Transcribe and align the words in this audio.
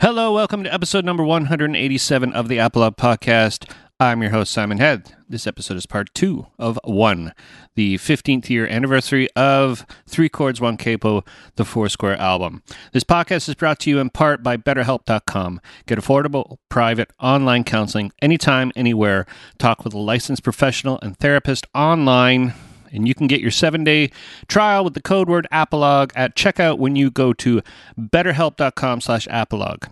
Hello, 0.00 0.32
welcome 0.32 0.64
to 0.64 0.72
episode 0.72 1.04
number 1.04 1.22
187 1.22 2.32
of 2.32 2.48
the 2.48 2.56
Apolog 2.56 2.96
Podcast. 2.96 3.70
I'm 4.00 4.22
your 4.22 4.30
host, 4.30 4.50
Simon 4.50 4.78
Head. 4.78 5.14
This 5.28 5.46
episode 5.46 5.76
is 5.76 5.84
part 5.84 6.08
two 6.14 6.46
of 6.58 6.80
one, 6.84 7.34
the 7.74 7.96
15th 7.96 8.48
year 8.48 8.66
anniversary 8.66 9.28
of 9.36 9.84
Three 10.06 10.30
Chords, 10.30 10.58
One 10.58 10.78
Capo, 10.78 11.22
the 11.56 11.66
Foursquare 11.66 12.16
album. 12.16 12.62
This 12.94 13.04
podcast 13.04 13.46
is 13.46 13.54
brought 13.54 13.78
to 13.80 13.90
you 13.90 13.98
in 13.98 14.08
part 14.08 14.42
by 14.42 14.56
BetterHelp.com. 14.56 15.60
Get 15.84 15.98
affordable, 15.98 16.56
private, 16.70 17.10
online 17.20 17.62
counseling 17.62 18.10
anytime, 18.22 18.72
anywhere. 18.74 19.26
Talk 19.58 19.84
with 19.84 19.92
a 19.92 19.98
licensed 19.98 20.42
professional 20.42 20.98
and 21.02 21.14
therapist 21.18 21.66
online 21.74 22.54
and 22.92 23.06
you 23.06 23.14
can 23.14 23.26
get 23.26 23.40
your 23.40 23.50
seven 23.50 23.84
day 23.84 24.10
trial 24.48 24.84
with 24.84 24.94
the 24.94 25.02
code 25.02 25.28
word 25.28 25.46
apolog 25.52 26.12
at 26.14 26.34
checkout 26.34 26.78
when 26.78 26.96
you 26.96 27.10
go 27.10 27.32
to 27.32 27.62
betterhelp.com 27.98 29.00
slash 29.00 29.26
apolog 29.28 29.88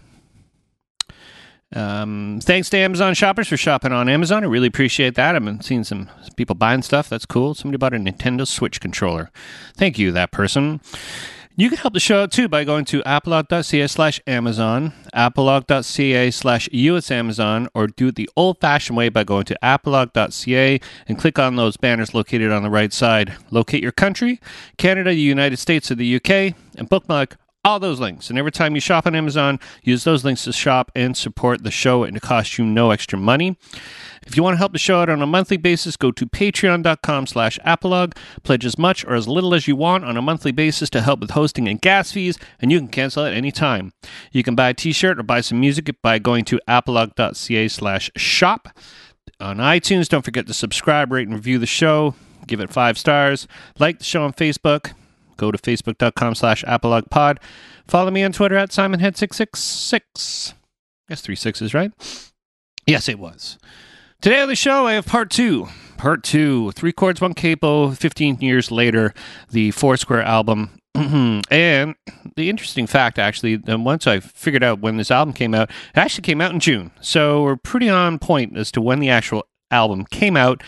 um, 1.75 2.41
thanks 2.43 2.71
to 2.71 2.79
Amazon 2.79 3.15
shoppers 3.15 3.49
for 3.49 3.57
shopping 3.57 3.93
on 3.93 4.09
Amazon. 4.09 4.43
I 4.43 4.47
really 4.47 4.69
appreciate 4.69 5.15
that. 5.17 5.37
I've 5.37 5.45
been 5.45 5.61
seeing 5.61 5.85
some 5.85 6.09
people 6.37 6.55
buying 6.55 6.83
stuff. 6.83 7.09
That's 7.09 7.27
cool. 7.27 7.55
Somebody 7.55 7.79
bought 7.79 7.95
a 7.95 7.99
Nintendo 7.99 8.47
Switch 8.47 8.81
controller. 8.81 9.31
Thank 9.77 9.99
you, 9.99 10.11
that 10.13 10.31
person. 10.31 10.81
You 11.61 11.69
can 11.69 11.79
help 11.79 11.93
the 11.93 11.99
show 11.99 12.23
out 12.23 12.31
too 12.31 12.47
by 12.49 12.63
going 12.63 12.85
to 12.85 13.03
apolog.ca 13.03 13.89
slash 13.89 14.21
Amazon, 14.29 14.93
apolog.ca 15.13 16.31
slash 16.31 16.69
US 16.71 17.11
Amazon, 17.11 17.67
or 17.75 17.89
do 17.89 18.07
it 18.07 18.15
the 18.15 18.31
old 18.37 18.61
fashioned 18.61 18.97
way 18.97 19.09
by 19.09 19.25
going 19.25 19.45
to 19.47 19.59
apolog.ca 19.61 20.81
and 21.09 21.19
click 21.19 21.37
on 21.37 21.57
those 21.57 21.77
banners 21.77 22.15
located 22.15 22.53
on 22.53 22.63
the 22.63 22.71
right 22.71 22.93
side. 22.93 23.35
Locate 23.51 23.83
your 23.83 23.91
country, 23.91 24.41
Canada, 24.77 25.11
the 25.11 25.17
United 25.17 25.57
States, 25.57 25.91
or 25.91 25.97
the 25.97 26.15
UK, 26.15 26.55
and 26.77 26.89
bookmark 26.89 27.37
all 27.65 27.81
those 27.81 27.99
links. 27.99 28.31
And 28.31 28.39
every 28.39 28.53
time 28.53 28.77
you 28.77 28.81
shop 28.81 29.05
on 29.05 29.17
Amazon, 29.17 29.59
use 29.83 30.05
those 30.05 30.25
links 30.25 30.45
to 30.45 30.53
shop 30.53 30.93
and 30.95 31.17
support 31.17 31.65
the 31.65 31.73
show, 31.73 32.05
and 32.05 32.17
it 32.17 32.23
costs 32.23 32.57
you 32.57 32.65
no 32.65 32.93
extra 32.93 33.19
money. 33.19 33.59
If 34.27 34.37
you 34.37 34.43
want 34.43 34.55
to 34.55 34.59
help 34.59 34.73
the 34.73 34.79
show 34.79 35.01
out 35.01 35.09
on 35.09 35.23
a 35.23 35.27
monthly 35.27 35.57
basis, 35.57 35.97
go 35.97 36.11
to 36.13 36.27
patreon.com 36.27 37.27
slash 37.27 37.59
apolog. 37.65 38.17
Pledge 38.43 38.65
as 38.65 38.79
much 38.79 39.05
or 39.05 39.15
as 39.15 39.29
little 39.29 39.55
as 39.55 39.69
you 39.69 39.77
want 39.77 40.05
on 40.05 40.17
a 40.17 40.23
monthly 40.23 40.53
basis 40.53 40.91
to 40.91 41.03
help 41.03 41.21
with 41.21 41.31
hosting 41.31 41.69
and 41.69 41.81
gas 41.81 42.13
fees, 42.13 42.39
and 42.61 42.73
you 42.73 42.79
can 42.79 42.89
cancel 42.89 43.25
at 43.25 43.35
any 43.35 43.51
time. 43.51 43.93
You 44.33 44.43
can 44.43 44.55
buy 44.55 44.71
a 44.71 44.75
t-shirt 44.75 45.19
or 45.19 45.23
buy 45.23 45.41
some 45.41 45.61
music 45.61 45.95
by 46.03 46.19
going 46.19 46.45
to 46.47 46.61
apolog.ca 46.69 47.69
slash 47.69 48.11
shop. 48.17 48.69
On 49.41 49.59
iTunes, 49.59 50.09
don't 50.09 50.25
forget 50.25 50.47
to 50.47 50.55
subscribe, 50.55 51.13
rate, 51.13 51.29
and 51.29 51.37
review 51.37 51.59
the 51.59 51.67
show. 51.67 52.15
Give 52.47 52.61
it 52.61 52.71
five 52.71 52.99
stars. 52.99 53.47
Like 53.79 53.99
the 53.99 54.05
show 54.05 54.25
on 54.25 54.33
Facebook 54.33 54.93
go 55.39 55.51
to 55.51 55.57
facebook.com 55.57 56.35
slash 56.35 56.63
apologpod. 56.65 57.39
Follow 57.87 58.11
me 58.11 58.23
on 58.23 58.33
Twitter 58.33 58.57
at 58.57 58.69
simonhead666. 58.69 60.53
Guess 61.09 61.23
three 61.23 61.37
sixes, 61.37 61.73
right? 61.73 61.91
Yes, 62.87 63.09
it 63.09 63.19
was. 63.19 63.57
Today 64.21 64.41
on 64.41 64.49
the 64.49 64.57
show, 64.57 64.85
I 64.85 64.95
have 64.95 65.07
part 65.07 65.31
two. 65.31 65.69
Part 65.97 66.25
two, 66.25 66.73
Three 66.73 66.91
Chords, 66.93 67.21
One 67.21 67.35
Capo, 67.35 67.93
15 67.93 68.41
years 68.41 68.73
later, 68.73 69.15
the 69.51 69.71
Foursquare 69.71 70.23
album. 70.23 70.81
and 70.97 71.95
the 72.35 72.51
interesting 72.51 72.89
fact, 72.89 73.21
actually, 73.21 73.59
once 73.59 74.09
I 74.09 74.19
figured 74.19 74.65
out 74.65 74.81
when 74.81 74.97
this 74.97 75.13
album 75.13 75.35
came 75.35 75.55
out, 75.55 75.71
it 75.71 75.99
actually 75.99 76.23
came 76.23 76.41
out 76.41 76.51
in 76.53 76.59
June. 76.59 76.91
So 77.01 77.45
we're 77.45 77.55
pretty 77.55 77.89
on 77.89 78.19
point 78.19 78.57
as 78.57 78.73
to 78.73 78.81
when 78.81 78.99
the 78.99 79.09
actual 79.09 79.45
album 79.71 80.05
came 80.07 80.37
out 80.37 80.65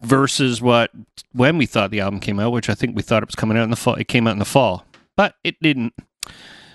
versus 0.00 0.62
what 0.62 0.92
when 1.32 1.58
we 1.58 1.66
thought 1.66 1.90
the 1.90 1.98
album 1.98 2.20
came 2.20 2.38
out, 2.38 2.52
which 2.52 2.70
I 2.70 2.74
think 2.74 2.94
we 2.94 3.02
thought 3.02 3.24
it 3.24 3.28
was 3.28 3.34
coming 3.34 3.58
out 3.58 3.64
in 3.64 3.70
the 3.70 3.76
fall. 3.76 3.96
It 3.96 4.06
came 4.06 4.28
out 4.28 4.32
in 4.34 4.38
the 4.38 4.44
fall, 4.44 4.86
but 5.16 5.34
it 5.42 5.56
didn't. 5.60 5.92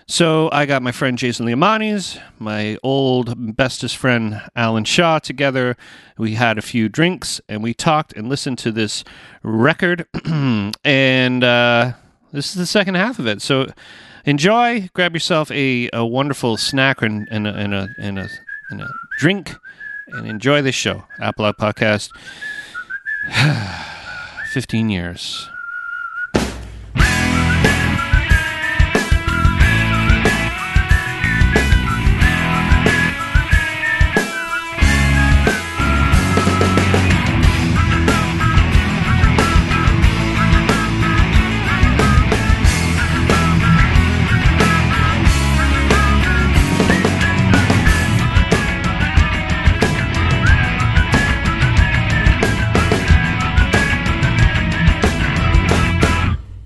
So 0.10 0.48
I 0.54 0.66
got 0.66 0.82
my 0.82 0.94
friend 0.94 1.18
Jason 1.18 1.46
Liamanis, 1.46 2.18
my 2.40 2.78
old 2.82 3.58
bestest 3.58 3.98
friend 3.98 4.42
Alan 4.56 4.86
Shaw 4.86 5.20
together. 5.20 5.76
We 6.18 6.36
had 6.36 6.58
a 6.58 6.62
few 6.62 6.88
drinks 6.88 7.42
and 7.50 7.62
we 7.62 7.74
talked 7.74 8.14
and 8.14 8.30
listened 8.30 8.58
to 8.60 8.72
this 8.72 9.04
record. 9.44 10.06
and 10.86 11.44
uh, 11.44 11.92
this 12.32 12.48
is 12.48 12.56
the 12.56 12.66
second 12.66 12.96
half 12.96 13.20
of 13.20 13.28
it. 13.28 13.42
So 13.42 13.67
enjoy. 14.23 14.90
Grab 14.94 15.14
yourself 15.14 15.52
a, 15.52 15.90
a 15.92 16.06
wonderful 16.06 16.56
snack 16.56 17.02
and, 17.02 17.28
and, 17.30 17.46
a, 17.46 17.54
and, 17.54 17.73
a, 17.73 17.90
and, 18.00 18.17
a, 18.17 18.30
and 18.70 18.82
a 18.82 18.88
drink 19.20 19.56
and 20.08 20.26
enjoy 20.26 20.62
this 20.62 20.76
show. 20.76 21.04
Apolog 21.20 21.56
Podcast. 21.58 22.12
15 24.54 24.90
years. 24.90 25.50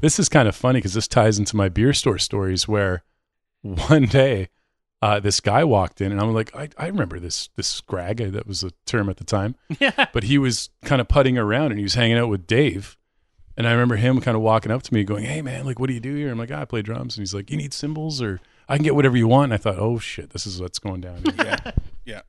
This 0.01 0.19
is 0.19 0.29
kind 0.29 0.47
of 0.47 0.55
funny 0.55 0.79
because 0.79 0.93
this 0.95 1.07
ties 1.07 1.39
into 1.39 1.55
my 1.55 1.69
beer 1.69 1.93
store 1.93 2.17
stories 2.17 2.67
where 2.67 3.03
one 3.61 4.05
day 4.05 4.49
uh, 5.01 5.19
this 5.19 5.39
guy 5.39 5.63
walked 5.63 6.01
in 6.01 6.11
and 6.11 6.19
I'm 6.19 6.33
like, 6.33 6.55
I, 6.55 6.69
I 6.77 6.87
remember 6.87 7.19
this 7.19 7.49
this 7.55 7.67
scrag. 7.67 8.17
That 8.17 8.47
was 8.47 8.63
a 8.63 8.71
term 8.85 9.09
at 9.09 9.17
the 9.17 9.23
time. 9.23 9.55
Yeah. 9.79 10.07
But 10.13 10.23
he 10.23 10.37
was 10.37 10.69
kind 10.85 11.01
of 11.01 11.07
putting 11.07 11.37
around 11.37 11.71
and 11.71 11.77
he 11.79 11.83
was 11.83 11.95
hanging 11.95 12.17
out 12.17 12.29
with 12.29 12.45
Dave. 12.45 12.97
And 13.57 13.67
I 13.67 13.71
remember 13.71 13.95
him 13.95 14.21
kind 14.21 14.35
of 14.35 14.43
walking 14.43 14.71
up 14.71 14.83
to 14.83 14.93
me 14.93 15.03
going, 15.03 15.23
Hey 15.23 15.41
man, 15.41 15.65
like 15.65 15.79
what 15.79 15.87
do 15.87 15.93
you 15.93 15.99
do 15.99 16.15
here? 16.15 16.31
I'm 16.31 16.37
like, 16.37 16.51
oh, 16.51 16.55
I 16.55 16.65
play 16.65 16.81
drums. 16.81 17.15
And 17.15 17.21
he's 17.21 17.33
like, 17.33 17.49
You 17.49 17.57
need 17.57 17.73
cymbals 17.73 18.21
or 18.21 18.39
I 18.69 18.75
can 18.75 18.83
get 18.83 18.95
whatever 18.95 19.17
you 19.17 19.27
want. 19.27 19.45
And 19.45 19.53
I 19.53 19.57
thought, 19.57 19.79
Oh 19.79 19.97
shit, 19.97 20.31
this 20.31 20.45
is 20.45 20.61
what's 20.61 20.79
going 20.79 21.01
down. 21.01 21.23
yeah. 21.37 21.71
Yeah. 22.05 22.21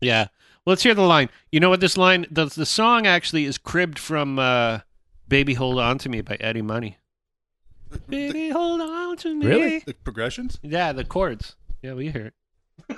Yeah. 0.00 0.28
Well, 0.64 0.72
let's 0.72 0.82
hear 0.82 0.94
the 0.94 1.02
line. 1.02 1.30
You 1.52 1.60
know 1.60 1.70
what 1.70 1.80
this 1.80 1.96
line 1.96 2.26
the 2.30 2.46
the 2.46 2.66
song 2.66 3.06
actually 3.06 3.44
is 3.44 3.58
cribbed 3.58 3.98
from 3.98 4.38
uh, 4.38 4.80
Baby 5.30 5.54
Hold 5.54 5.78
On 5.78 5.96
to 5.98 6.08
Me 6.08 6.22
by 6.22 6.36
Eddie 6.40 6.60
Money. 6.60 6.98
Baby 8.08 8.50
Hold 8.50 8.80
On 8.80 9.16
to 9.18 9.32
Me. 9.32 9.46
Really? 9.46 9.78
The 9.78 9.94
progressions? 9.94 10.58
Yeah, 10.60 10.92
the 10.92 11.04
chords. 11.04 11.54
Yeah, 11.82 11.94
we 11.94 12.10
hear 12.10 12.32
it. 12.88 12.96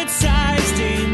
A 0.00 0.02
wallet 0.02 1.09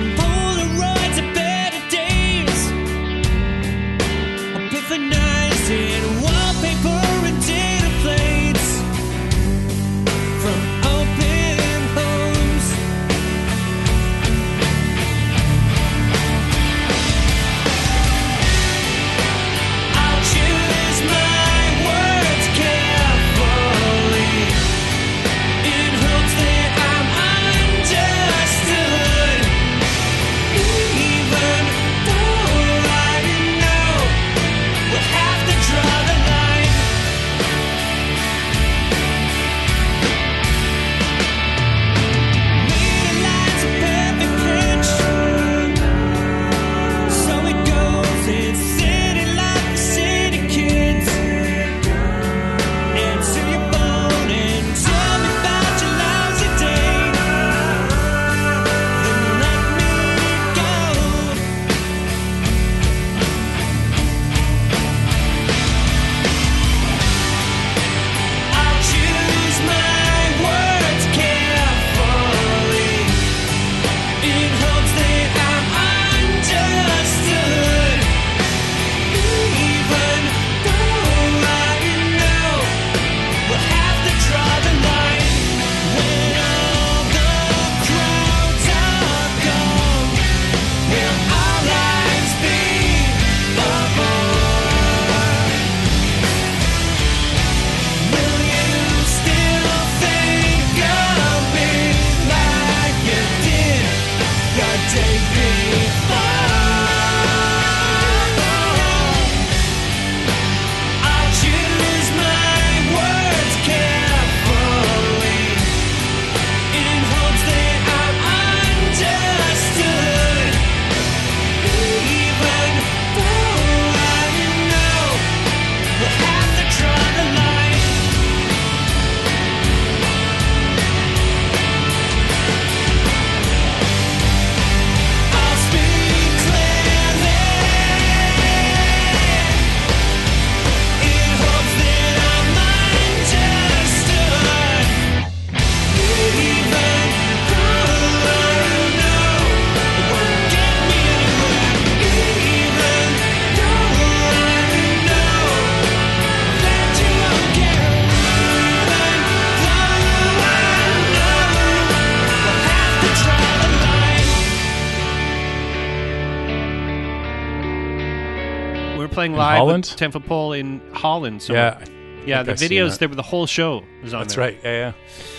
live 169.58 169.66
Holland? 169.68 169.86
with 169.86 169.96
Ten 169.96 170.10
Foot 170.12 170.26
Pole 170.26 170.52
in 170.52 170.80
Holland. 170.92 171.42
So 171.42 171.52
yeah, 171.54 171.78
yeah. 172.24 172.42
The 172.42 172.52
I've 172.52 172.58
videos, 172.58 172.90
that. 172.92 173.00
there 173.00 173.08
were 173.08 173.14
the 173.14 173.22
whole 173.22 173.46
show 173.46 173.82
was 174.02 174.14
on. 174.14 174.22
that's 174.22 174.34
there. 174.34 174.44
right. 174.44 174.58
Yeah, 174.62 174.70
yeah. 174.72 174.92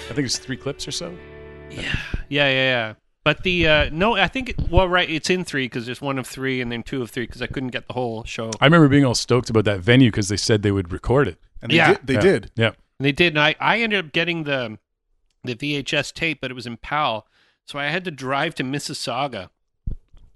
I 0.09 0.13
think 0.13 0.25
it's 0.25 0.37
three 0.37 0.57
clips 0.57 0.87
or 0.87 0.91
so. 0.91 1.15
Yeah, 1.69 1.81
yeah, 1.81 1.95
yeah. 2.29 2.49
Yeah. 2.49 2.93
But 3.23 3.43
the 3.43 3.67
uh, 3.67 3.89
no, 3.91 4.15
I 4.15 4.27
think 4.29 4.49
it, 4.49 4.69
well, 4.69 4.87
right, 4.87 5.09
it's 5.09 5.29
in 5.29 5.43
three 5.43 5.65
because 5.65 5.85
there's 5.85 5.99
one 6.01 6.17
of 6.17 6.25
three 6.25 6.61
and 6.61 6.71
then 6.71 6.81
two 6.83 7.01
of 7.01 7.09
three 7.11 7.25
because 7.25 7.41
I 7.41 7.47
couldn't 7.47 7.69
get 7.69 7.85
the 7.87 7.93
whole 7.93 8.23
show. 8.23 8.51
I 8.61 8.65
remember 8.65 8.87
being 8.87 9.03
all 9.03 9.15
stoked 9.15 9.49
about 9.49 9.65
that 9.65 9.81
venue 9.81 10.09
because 10.09 10.29
they 10.29 10.37
said 10.37 10.61
they 10.63 10.71
would 10.71 10.93
record 10.93 11.27
it. 11.27 11.37
And 11.61 11.69
they 11.71 11.75
Yeah. 11.75 11.93
did. 11.95 12.07
They 12.07 12.13
yeah. 12.13 12.19
did. 12.21 12.51
Yeah. 12.55 12.67
And 12.67 13.05
they 13.05 13.11
did, 13.11 13.33
and 13.33 13.39
I, 13.41 13.55
I 13.59 13.81
ended 13.81 14.05
up 14.05 14.11
getting 14.13 14.43
the 14.45 14.79
the 15.43 15.55
VHS 15.55 16.13
tape, 16.13 16.39
but 16.41 16.51
it 16.51 16.53
was 16.53 16.65
in 16.65 16.77
PAL, 16.77 17.27
so 17.65 17.77
I 17.77 17.85
had 17.87 18.03
to 18.05 18.11
drive 18.11 18.55
to 18.55 18.63
Mississauga 18.63 19.49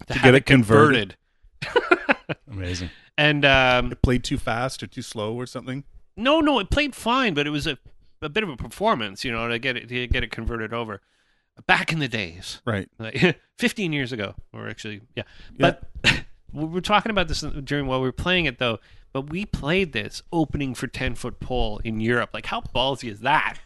to, 0.07 0.13
have 0.13 0.23
get 0.23 0.35
it 0.35 0.37
it 0.39 0.45
converted. 0.45 1.15
Amazing. 2.51 2.89
And 3.21 3.45
um, 3.45 3.91
It 3.91 4.01
played 4.01 4.23
too 4.23 4.37
fast 4.37 4.81
or 4.81 4.87
too 4.87 5.01
slow 5.01 5.33
or 5.35 5.45
something. 5.45 5.83
no, 6.17 6.39
no, 6.39 6.59
it 6.59 6.69
played 6.69 6.95
fine, 6.95 7.33
but 7.33 7.45
it 7.47 7.51
was 7.51 7.67
a, 7.67 7.77
a 8.21 8.29
bit 8.29 8.43
of 8.43 8.49
a 8.49 8.57
performance, 8.57 9.23
you 9.23 9.31
know, 9.31 9.47
to 9.47 9.59
get 9.59 9.77
it 9.77 9.87
to 9.89 10.07
get 10.07 10.23
it 10.23 10.31
converted 10.31 10.73
over. 10.73 11.01
Back 11.67 11.91
in 11.91 11.99
the 11.99 12.07
days, 12.07 12.61
Right. 12.65 12.89
like 12.97 13.37
15 13.59 13.93
years 13.93 14.11
ago, 14.11 14.33
or 14.53 14.67
actually, 14.69 15.01
yeah. 15.15 15.23
Yeah. 15.57 15.73
But 16.03 16.23
we 16.53 16.65
were 16.65 16.81
talking 16.81 17.11
about 17.11 17.27
this 17.27 17.41
during 17.41 17.85
while 17.87 17.99
we 18.01 18.07
were 18.07 18.11
playing 18.13 18.45
it, 18.45 18.57
though. 18.57 18.79
But 19.13 19.29
we 19.29 19.45
played 19.45 19.91
this 19.91 20.23
opening 20.31 20.73
for 20.73 20.87
10 20.87 21.15
foot 21.15 21.39
pole 21.41 21.81
in 21.83 21.99
Europe. 21.99 22.29
Like, 22.33 22.45
how 22.45 22.61
ballsy 22.61 23.11
is 23.11 23.19
that? 23.19 23.57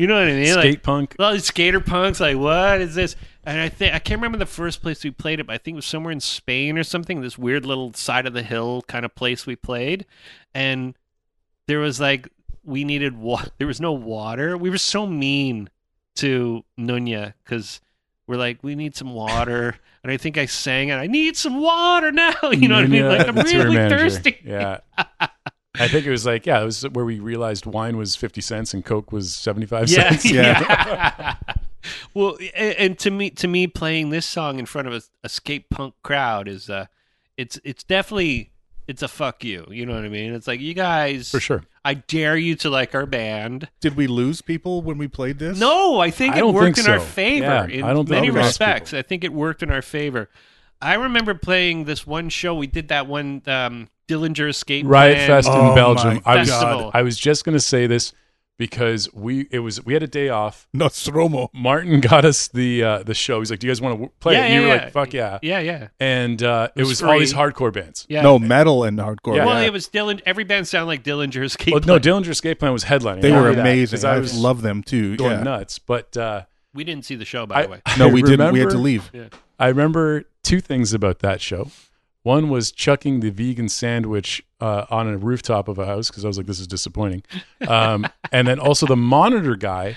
You 0.00 0.06
know 0.06 0.14
what 0.14 0.24
I 0.28 0.32
mean? 0.32 0.46
Like, 0.56 0.62
Skate 0.64 0.82
punk. 0.82 1.16
all 1.18 1.32
these 1.32 1.44
skater 1.44 1.80
punks 1.80 2.20
like 2.20 2.38
what 2.38 2.80
is 2.80 2.94
this 2.94 3.14
and 3.46 3.60
i 3.60 3.68
think 3.68 3.94
i 3.94 3.98
can't 3.98 4.18
remember 4.18 4.38
the 4.38 4.46
first 4.46 4.82
place 4.82 5.02
we 5.04 5.10
played 5.10 5.40
it 5.40 5.46
but 5.46 5.54
i 5.54 5.58
think 5.58 5.74
it 5.74 5.76
was 5.76 5.86
somewhere 5.86 6.12
in 6.12 6.20
spain 6.20 6.76
or 6.78 6.84
something 6.84 7.20
this 7.20 7.38
weird 7.38 7.64
little 7.66 7.92
side 7.94 8.26
of 8.26 8.32
the 8.32 8.42
hill 8.42 8.82
kind 8.82 9.04
of 9.04 9.14
place 9.14 9.46
we 9.46 9.56
played. 9.56 10.06
And 10.54 10.94
there 11.66 11.78
was 11.78 12.00
like 12.00 12.28
we 12.62 12.84
needed 12.84 13.18
water 13.18 13.50
there 13.58 13.66
was 13.66 13.80
no 13.80 13.92
water. 13.92 14.56
We 14.56 14.70
were 14.70 14.78
so 14.78 15.06
mean 15.06 15.70
to 16.16 16.64
nunya 16.78 17.34
because 17.44 17.80
we're 18.26 18.36
like 18.36 18.58
we 18.62 18.74
need 18.74 18.96
some 18.96 19.14
water. 19.14 19.76
And 20.04 20.12
i 20.12 20.18
think 20.18 20.36
i 20.36 20.44
sang 20.44 20.90
it 20.90 20.96
i 20.96 21.06
need 21.06 21.34
some 21.34 21.62
water 21.62 22.12
now. 22.12 22.34
You 22.52 22.68
know 22.68 22.74
what 22.74 22.84
i 22.84 22.88
mean? 22.88 23.08
Like 23.08 23.26
i'm 23.26 23.36
really 23.36 23.74
thirsty. 23.74 24.38
Yeah. 24.44 24.80
I 25.76 25.88
think 25.88 26.04
it 26.04 26.10
was 26.10 26.26
like, 26.26 26.44
yeah, 26.44 26.60
it 26.60 26.64
was 26.66 26.82
where 26.90 27.06
we 27.06 27.20
realized 27.20 27.64
wine 27.64 27.96
was 27.96 28.14
50 28.14 28.42
cents 28.42 28.74
and 28.74 28.84
Coke 28.84 29.12
was 29.12 29.34
75 29.34 29.88
yeah, 29.88 30.10
cents. 30.10 30.30
yeah. 30.30 31.36
Well, 32.14 32.36
and, 32.54 32.76
and 32.76 32.98
to 33.00 33.10
me, 33.10 33.30
to 33.30 33.48
me, 33.48 33.66
playing 33.66 34.10
this 34.10 34.26
song 34.26 34.58
in 34.58 34.66
front 34.66 34.88
of 34.88 34.94
a, 34.94 35.02
a 35.22 35.28
skate 35.28 35.70
punk 35.70 35.94
crowd 36.02 36.48
is, 36.48 36.70
uh, 36.70 36.86
it's 37.36 37.58
it's 37.64 37.82
definitely 37.82 38.50
it's 38.86 39.02
a 39.02 39.08
fuck 39.08 39.44
you. 39.44 39.66
You 39.70 39.86
know 39.86 39.94
what 39.94 40.04
I 40.04 40.08
mean? 40.08 40.34
It's 40.34 40.46
like 40.46 40.60
you 40.60 40.74
guys, 40.74 41.30
For 41.30 41.40
sure. 41.40 41.64
I 41.84 41.94
dare 41.94 42.36
you 42.36 42.54
to 42.56 42.70
like 42.70 42.94
our 42.94 43.06
band. 43.06 43.68
Did 43.80 43.96
we 43.96 44.06
lose 44.06 44.42
people 44.42 44.82
when 44.82 44.98
we 44.98 45.08
played 45.08 45.38
this? 45.38 45.58
No, 45.58 46.00
I 46.00 46.10
think 46.10 46.34
I 46.34 46.38
it 46.38 46.46
worked 46.46 46.76
think 46.76 46.86
in 46.86 46.92
our 46.92 47.00
favor 47.00 47.44
Yeah, 47.44 47.66
in 47.66 47.84
I 47.84 47.92
don't 47.92 48.08
many 48.08 48.30
respects. 48.30 48.94
I 48.94 49.02
think 49.02 49.24
it 49.24 49.32
worked 49.32 49.62
in 49.62 49.70
our 49.70 49.82
favor. 49.82 50.28
I 50.80 50.94
remember 50.94 51.34
playing 51.34 51.84
this 51.84 52.06
one 52.06 52.28
show. 52.28 52.54
We 52.54 52.66
did 52.66 52.88
that 52.88 53.06
one 53.06 53.42
um, 53.46 53.88
Dillinger 54.08 54.48
Escape 54.48 54.86
Riot 54.86 55.16
Plan 55.16 55.28
Fest 55.28 55.48
Oh 55.50 55.70
in 55.70 55.74
Belgium. 55.74 56.20
I 56.24 56.38
was 56.38 56.50
I 56.50 57.02
was 57.02 57.18
just 57.18 57.44
going 57.44 57.54
to 57.54 57.60
say 57.60 57.86
this 57.86 58.12
because 58.58 59.12
we 59.12 59.46
it 59.50 59.58
was 59.60 59.84
we 59.84 59.94
had 59.94 60.02
a 60.02 60.06
day 60.06 60.28
off. 60.28 60.68
Nostromo. 60.72 61.50
Martin 61.52 62.00
got 62.00 62.24
us 62.24 62.48
the 62.48 62.82
uh, 62.84 63.02
the 63.02 63.14
show. 63.14 63.40
He's 63.40 63.50
like, 63.50 63.60
"Do 63.60 63.66
you 63.66 63.70
guys 63.72 63.80
want 63.80 64.00
to 64.00 64.08
play?" 64.20 64.34
Yeah, 64.34 64.40
it? 64.40 64.44
And 64.46 64.54
you 64.54 64.60
yeah, 64.60 64.66
were 64.68 64.74
yeah. 64.76 64.82
like, 64.84 64.92
"Fuck 64.92 65.12
yeah!" 65.12 65.38
Yeah, 65.42 65.58
yeah, 65.60 65.88
And 66.00 66.42
uh, 66.42 66.68
it 66.76 66.80
was 66.80 66.88
was 66.88 67.02
all 67.02 67.18
these 67.18 67.34
hardcore 67.34 67.72
bands. 67.72 68.06
yeah. 68.08 68.22
No, 68.22 68.38
metal 68.38 68.84
and 68.84 68.98
hardcore. 68.98 69.36
Yeah, 69.36 69.46
well, 69.46 69.60
yeah. 69.60 69.66
it 69.66 69.72
was 69.72 69.88
Dillinger. 69.88 70.22
Every 70.26 70.44
band 70.44 70.68
sounded 70.68 70.86
like 70.86 71.02
Dillinger 71.02 71.44
Escape 71.44 71.72
Well, 71.72 71.80
no, 71.80 71.98
Plan. 71.98 72.22
Dillinger 72.22 72.28
Escape 72.28 72.58
Plan 72.58 72.72
was 72.72 72.84
headlining. 72.84 73.22
They 73.22 73.32
were 73.32 73.48
knew 73.50 73.54
that, 73.56 73.60
amazing. 73.60 73.96
'cause 73.98 74.04
I, 74.04 74.16
I 74.16 74.18
was 74.18 74.36
love 74.38 74.62
them 74.62 74.82
too. 74.82 75.16
going 75.16 75.38
yeah. 75.38 75.42
nuts. 75.42 75.78
But 75.78 76.16
uh, 76.16 76.42
We 76.72 76.84
didn't 76.84 77.04
see 77.04 77.16
the 77.16 77.24
show, 77.24 77.46
by 77.46 77.56
I, 77.56 77.62
the 77.62 77.68
way. 77.68 77.82
No, 77.98 78.08
I 78.08 78.12
we 78.12 78.22
didn't. 78.22 78.52
We 78.52 78.60
had 78.60 78.70
to 78.70 78.76
remember- 78.76 78.78
leave. 78.78 79.10
I 79.58 79.68
remember 79.68 80.24
two 80.42 80.60
things 80.60 80.92
about 80.92 81.20
that 81.20 81.40
show. 81.40 81.70
One 82.24 82.48
was 82.48 82.72
chucking 82.72 83.20
the 83.20 83.30
vegan 83.30 83.68
sandwich 83.68 84.42
uh, 84.58 84.86
on 84.90 85.06
a 85.06 85.18
rooftop 85.18 85.68
of 85.68 85.78
a 85.78 85.84
house 85.84 86.08
because 86.08 86.24
I 86.24 86.28
was 86.28 86.38
like, 86.38 86.46
"This 86.46 86.58
is 86.58 86.66
disappointing," 86.66 87.22
um, 87.68 88.06
and 88.32 88.48
then 88.48 88.58
also 88.58 88.86
the 88.86 88.96
monitor 88.96 89.56
guy, 89.56 89.96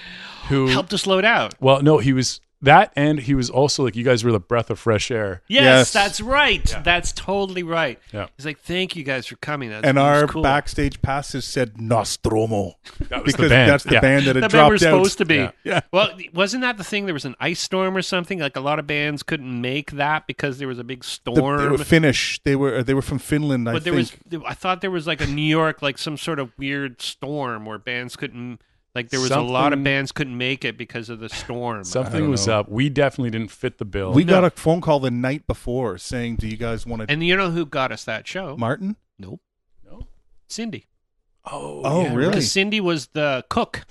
who 0.50 0.68
Helped 0.68 0.94
us 0.94 1.08
load 1.08 1.24
out. 1.26 1.56
well, 1.62 1.82
no, 1.82 1.98
he 2.00 2.12
was 2.12 2.42
that, 2.62 2.92
and 2.96 3.20
he 3.20 3.36
was 3.36 3.50
also 3.50 3.84
like, 3.84 3.96
"You 3.96 4.04
guys 4.04 4.24
were 4.24 4.32
the 4.32 4.40
breath 4.40 4.70
of 4.70 4.80
fresh 4.80 5.12
air." 5.12 5.42
Yes, 5.48 5.64
Yes. 5.64 5.94
that's 5.94 6.22
right. 6.22 6.76
That's 6.84 7.12
totally 7.12 7.64
right. 7.64 8.00
Yeah. 8.12 8.28
He's 8.36 8.46
like, 8.46 8.60
thank 8.60 8.96
you 8.96 9.04
guys 9.04 9.28
for 9.28 9.36
coming. 9.38 9.70
That's, 9.70 9.86
And 9.86 9.98
that 9.98 10.12
was 10.14 10.22
our 10.24 10.28
cool. 10.28 10.42
backstage 10.44 11.02
passes 11.02 11.46
said 11.46 11.80
Nostromo 11.80 12.76
That 13.10 13.24
was 13.24 13.34
because 13.34 13.46
the 13.46 13.50
band. 13.50 13.70
that's 13.72 13.84
the 13.84 13.94
yeah. 13.94 14.00
band 14.02 14.26
that 14.26 14.36
had 14.36 14.36
the 14.38 14.42
band 14.42 14.52
dropped 14.52 14.70
we're 14.70 14.74
out. 14.76 14.80
supposed 14.80 15.18
to 15.20 15.26
be. 15.26 15.36
Yeah. 15.36 15.52
Yeah. 15.64 15.82
Well, 15.92 16.10
wasn't 16.34 16.62
that 16.62 16.78
the 16.78 16.84
thing? 16.84 17.06
There 17.06 17.14
was 17.14 17.26
an 17.26 17.36
ice 17.40 17.60
storm 17.60 17.96
or 17.96 18.02
something. 18.02 18.40
Like 18.40 18.56
a 18.56 18.60
lot 18.62 18.80
of 18.80 18.88
bands 18.88 19.22
couldn't 19.24 19.62
make 19.62 19.92
that 19.92 20.26
because 20.28 20.58
there 20.58 20.68
was 20.68 20.80
a 20.80 20.84
big 20.84 21.02
The- 21.02 21.08
storm. 21.08 21.62
they 21.62 21.68
were 21.70 21.78
Finnish. 21.78 22.40
They 22.44 22.56
were 22.56 22.84
they 22.84 22.94
were 22.94 23.02
from 23.02 23.20
Finland. 23.20 23.70
I 23.70 23.74
but 23.74 23.84
there 23.84 23.94
think. 23.94 24.20
was, 24.32 24.42
I 24.48 24.54
thought 24.54 24.82
there 24.82 24.92
was 24.92 25.06
like 25.08 25.22
a 25.22 25.28
New 25.28 25.42
York, 25.42 25.82
like 25.82 25.98
some 25.98 26.18
sort 26.18 26.40
of 26.40 26.52
weird 26.58 27.02
storm 27.02 27.66
where 27.66 27.78
bands 27.78 28.16
couldn't. 28.16 28.62
Like 28.98 29.10
there 29.10 29.20
was 29.22 29.30
a 29.30 29.39
lot 29.39 29.74
of 29.74 29.84
bands 29.84 30.12
couldn't 30.12 30.36
make 30.38 30.66
it 30.66 30.75
because 30.75 31.10
of 31.10 31.20
the 31.20 31.30
storm. 31.30 31.84
Something 31.84 32.32
was 32.32 32.48
know. 32.48 32.62
up. 32.62 32.70
We 32.70 32.89
definitely 32.89 33.30
didn't 33.30 33.51
fit 33.51 33.77
the 33.77 33.86
bill. 33.86 34.12
we 34.12 34.24
No. 34.24 34.34
got 34.34 34.44
a 34.44 34.50
phone 34.50 34.82
call 34.82 35.00
the 35.00 35.12
night 35.12 35.46
before 35.46 36.00
saying, 36.00 36.38
"Do 36.38 36.48
you 36.48 36.58
guys 36.58 36.86
want 36.88 37.04
to?" 37.04 37.12
and 37.12 37.24
you 37.24 37.36
know 37.36 37.51
who 37.51 37.66
got 37.68 37.92
us 37.92 38.04
that 38.06 38.27
show? 38.27 38.58
Martin. 38.58 38.96
nope. 39.20 39.39
No? 39.86 40.08
Cindy. 40.48 40.88
oh, 41.46 41.82
Oh, 41.86 42.01
yeah, 42.01 42.13
really? 42.16 42.30
Because 42.32 42.51
Cindy 42.51 42.82
was 42.82 43.08
the 43.13 43.46
cook. 43.50 43.86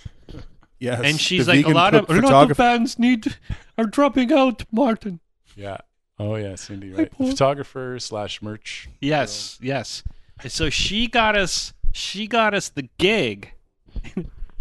Yes. 0.80 1.00
and 1.04 1.14
the 1.14 1.18
she's 1.18 1.46
like 1.48 1.64
a 1.64 1.70
lot 1.70 1.94
of 1.94 2.10
a 2.10 2.12
lot 2.14 2.18
of 2.18 2.24
photographer. 2.24 2.62
bands 2.62 2.98
need 2.98 3.36
are 3.78 3.86
dropping 3.86 4.30
out 4.32 4.64
martin 4.72 5.20
Yeah. 5.54 5.78
Oh 6.18 6.34
yeah, 6.34 6.54
Cindy, 6.56 6.90
right? 6.90 7.10
Paul. 7.12 7.28
Photographer 7.30 7.98
slash 8.00 8.42
merch. 8.42 8.88
yes 9.00 9.58
yes 9.62 10.02
and 10.42 10.50
so 10.52 10.68
she 10.68 11.06
got 11.06 11.34
us 11.36 11.72
she 11.92 12.26
got 12.26 12.52
us 12.54 12.68
the 12.68 12.88
gig 12.98 13.52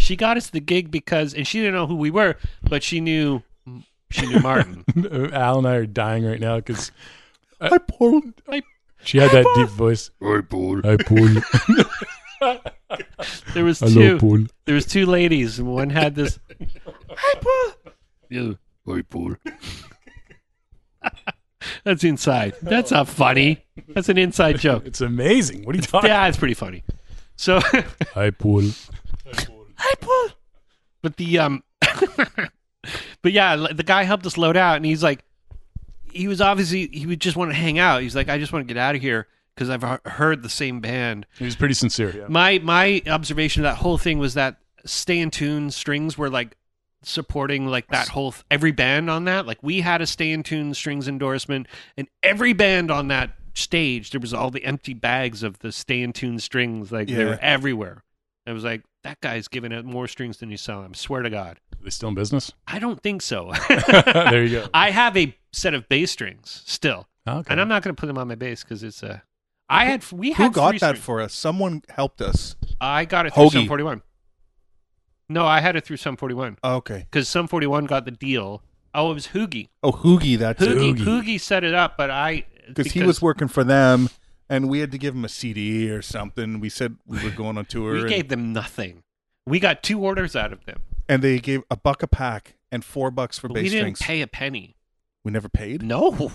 she 0.05 0.15
got 0.15 0.37
us 0.37 0.49
the 0.51 0.59
gig 0.59 0.91
because 0.91 1.33
and 1.33 1.47
she 1.47 1.59
didn't 1.59 1.73
know 1.73 1.87
who 1.87 1.95
we 1.95 2.11
were 2.11 2.35
but 2.69 2.83
she 2.83 2.99
knew 3.01 3.41
she 4.11 4.25
knew 4.27 4.39
martin 4.39 4.83
Al 5.33 5.57
and 5.57 5.67
I 5.67 5.75
are 5.75 5.85
dying 5.85 6.23
right 6.25 6.39
now 6.39 6.57
because 6.57 6.91
uh, 7.59 7.65
I 7.65 7.69
Hi, 7.69 7.77
Paul. 7.79 8.21
she 9.03 9.17
had 9.17 9.31
that 9.31 9.45
deep 9.55 9.69
voice. 9.69 10.11
Hi, 10.21 10.41
Paul. 10.41 10.81
Hi, 10.83 10.97
Paul. 10.97 11.29
there 13.53 13.63
was 13.63 13.79
Hello, 13.79 13.93
two 13.93 14.17
Paul. 14.19 14.39
there 14.65 14.75
was 14.75 14.85
two 14.85 15.05
ladies 15.05 15.57
and 15.59 15.67
one 15.71 15.89
had 15.89 16.15
this 16.15 16.37
hi 17.09 17.33
paul 17.41 17.93
yeah 18.29 18.51
hi 18.85 19.01
paul 19.09 19.35
that's 21.83 22.03
inside 22.03 22.53
that's 22.61 22.91
not 22.91 23.07
funny 23.07 23.65
that's 23.89 24.09
an 24.09 24.17
inside 24.17 24.59
joke 24.59 24.85
It's 24.85 25.01
amazing. 25.01 25.63
What 25.63 25.75
are 25.75 25.77
you 25.79 25.83
talking? 25.83 26.09
yeah 26.09 26.27
it's 26.27 26.37
pretty 26.37 26.53
funny 26.53 26.83
so 27.37 27.59
Hi, 28.13 28.29
Paul. 28.29 28.63
But 31.01 31.17
the 31.17 31.39
um, 31.39 31.63
but 33.21 33.31
yeah, 33.31 33.55
the 33.55 33.83
guy 33.83 34.03
helped 34.03 34.25
us 34.25 34.37
load 34.37 34.57
out, 34.57 34.77
and 34.77 34.85
he's 34.85 35.03
like, 35.03 35.23
he 36.11 36.27
was 36.27 36.41
obviously 36.41 36.87
he 36.87 37.05
would 37.05 37.21
just 37.21 37.37
want 37.37 37.51
to 37.51 37.55
hang 37.55 37.77
out. 37.77 38.01
He's 38.01 38.15
like, 38.15 38.29
I 38.29 38.37
just 38.37 38.53
want 38.53 38.67
to 38.67 38.73
get 38.73 38.79
out 38.79 38.95
of 38.95 39.01
here 39.01 39.27
because 39.55 39.69
I've 39.69 39.83
heard 40.05 40.43
the 40.43 40.49
same 40.49 40.79
band. 40.79 41.25
He 41.37 41.45
was 41.45 41.55
pretty 41.55 41.73
sincere. 41.73 42.15
Yeah. 42.15 42.27
My 42.27 42.59
my 42.59 43.01
observation 43.07 43.63
of 43.63 43.71
that 43.71 43.77
whole 43.77 43.97
thing 43.97 44.19
was 44.19 44.33
that 44.33 44.57
Stay 44.85 45.19
in 45.19 45.31
Tune 45.31 45.71
strings 45.71 46.17
were 46.17 46.29
like 46.29 46.57
supporting 47.03 47.67
like 47.67 47.87
that 47.87 48.07
whole 48.09 48.31
th- 48.31 48.43
every 48.51 48.71
band 48.71 49.09
on 49.09 49.25
that. 49.25 49.45
Like 49.45 49.61
we 49.61 49.81
had 49.81 50.01
a 50.01 50.07
Stay 50.07 50.31
in 50.31 50.43
Tune 50.43 50.73
strings 50.73 51.07
endorsement, 51.07 51.67
and 51.97 52.07
every 52.23 52.53
band 52.53 52.91
on 52.91 53.07
that 53.09 53.31
stage 53.53 54.11
there 54.11 54.19
was 54.19 54.33
all 54.33 54.51
the 54.51 54.65
empty 54.65 54.93
bags 54.93 55.43
of 55.43 55.59
the 55.59 55.71
Stay 55.71 56.01
in 56.01 56.13
Tune 56.13 56.39
strings. 56.39 56.91
Like 56.91 57.07
they 57.07 57.25
were 57.25 57.39
everywhere. 57.41 58.03
I 58.47 58.53
was 58.53 58.63
like, 58.63 58.83
that 59.05 59.21
guy's 59.21 59.47
giving 59.47 59.71
out 59.71 59.85
more 59.85 60.07
strings 60.07 60.37
than 60.37 60.49
you 60.49 60.57
sell 60.57 60.83
him. 60.83 60.95
Swear 60.95 61.21
to 61.21 61.29
God. 61.29 61.59
Are 61.79 61.83
they 61.83 61.91
still 61.91 62.09
in 62.09 62.15
business? 62.15 62.51
I 62.67 62.79
don't 62.79 62.99
think 63.01 63.21
so. 63.21 63.53
there 63.69 64.43
you 64.43 64.61
go. 64.61 64.67
I 64.73 64.89
have 64.89 65.15
a 65.15 65.37
set 65.53 65.75
of 65.75 65.87
bass 65.87 66.11
strings 66.11 66.63
still, 66.65 67.07
Okay. 67.27 67.51
and 67.51 67.61
I'm 67.61 67.67
not 67.67 67.83
going 67.83 67.95
to 67.95 67.99
put 67.99 68.07
them 68.07 68.17
on 68.17 68.27
my 68.27 68.33
bass 68.35 68.63
because 68.63 68.81
it's 68.83 69.03
a. 69.03 69.21
I 69.69 69.85
had 69.85 70.11
we 70.11 70.33
Who 70.33 70.43
had 70.43 70.53
got 70.53 70.69
three 70.71 70.79
that 70.79 70.87
strings. 70.95 71.05
for 71.05 71.21
us? 71.21 71.33
Someone 71.33 71.83
helped 71.89 72.19
us. 72.21 72.55
I 72.81 73.05
got 73.05 73.25
it 73.27 73.33
through 73.33 73.45
Hoagie. 73.45 73.51
Sum 73.53 73.67
41. 73.67 74.01
No, 75.29 75.45
I 75.45 75.59
had 75.59 75.75
it 75.75 75.83
through 75.85 75.97
Sum 75.97 76.17
41 76.17 76.57
Oh, 76.63 76.75
okay. 76.77 77.05
because 77.09 77.27
Sum 77.29 77.47
41 77.47 77.85
got 77.85 78.05
the 78.05 78.11
deal. 78.11 78.61
Oh, 78.93 79.11
it 79.11 79.13
was 79.15 79.27
Hoogie. 79.27 79.69
Oh, 79.83 79.91
Hoogie. 79.91 80.37
That's 80.37 80.61
it. 80.61 80.69
Hoogie. 80.69 80.97
Hoogie. 80.97 81.03
Hoogie 81.03 81.39
set 81.41 81.63
it 81.63 81.73
up, 81.73 81.97
but 81.97 82.09
I 82.11 82.45
because 82.67 82.91
he 82.91 83.03
was 83.03 83.21
working 83.21 83.47
for 83.47 83.63
them, 83.63 84.09
and 84.49 84.69
we 84.69 84.79
had 84.79 84.91
to 84.91 84.97
give 84.97 85.13
them 85.13 85.25
a 85.25 85.29
CD 85.29 85.89
or 85.91 86.01
something. 86.01 86.59
We 86.59 86.69
said 86.69 86.97
we 87.05 87.23
were 87.23 87.29
going 87.31 87.57
on 87.57 87.65
tour, 87.69 87.93
We 87.93 87.99
and, 88.01 88.09
gave 88.09 88.27
them 88.29 88.53
nothing. 88.53 89.03
We 89.45 89.59
got 89.59 89.83
two 89.83 89.99
orders 90.03 90.35
out 90.35 90.51
of 90.53 90.65
them. 90.65 90.81
and 91.07 91.21
they 91.21 91.39
gave 91.39 91.63
a 91.69 91.75
buck 91.77 92.01
a 92.03 92.07
pack 92.07 92.55
and 92.71 92.83
four 92.83 93.11
bucks 93.11 93.37
for 93.37 93.47
But 93.47 93.55
bass 93.55 93.63
we 93.63 93.69
didn't 93.69 93.95
strings. 93.95 94.01
pay 94.01 94.21
a 94.21 94.27
penny. 94.27 94.75
we 95.23 95.31
never 95.31 95.49
paid. 95.49 95.81
No, 95.83 96.31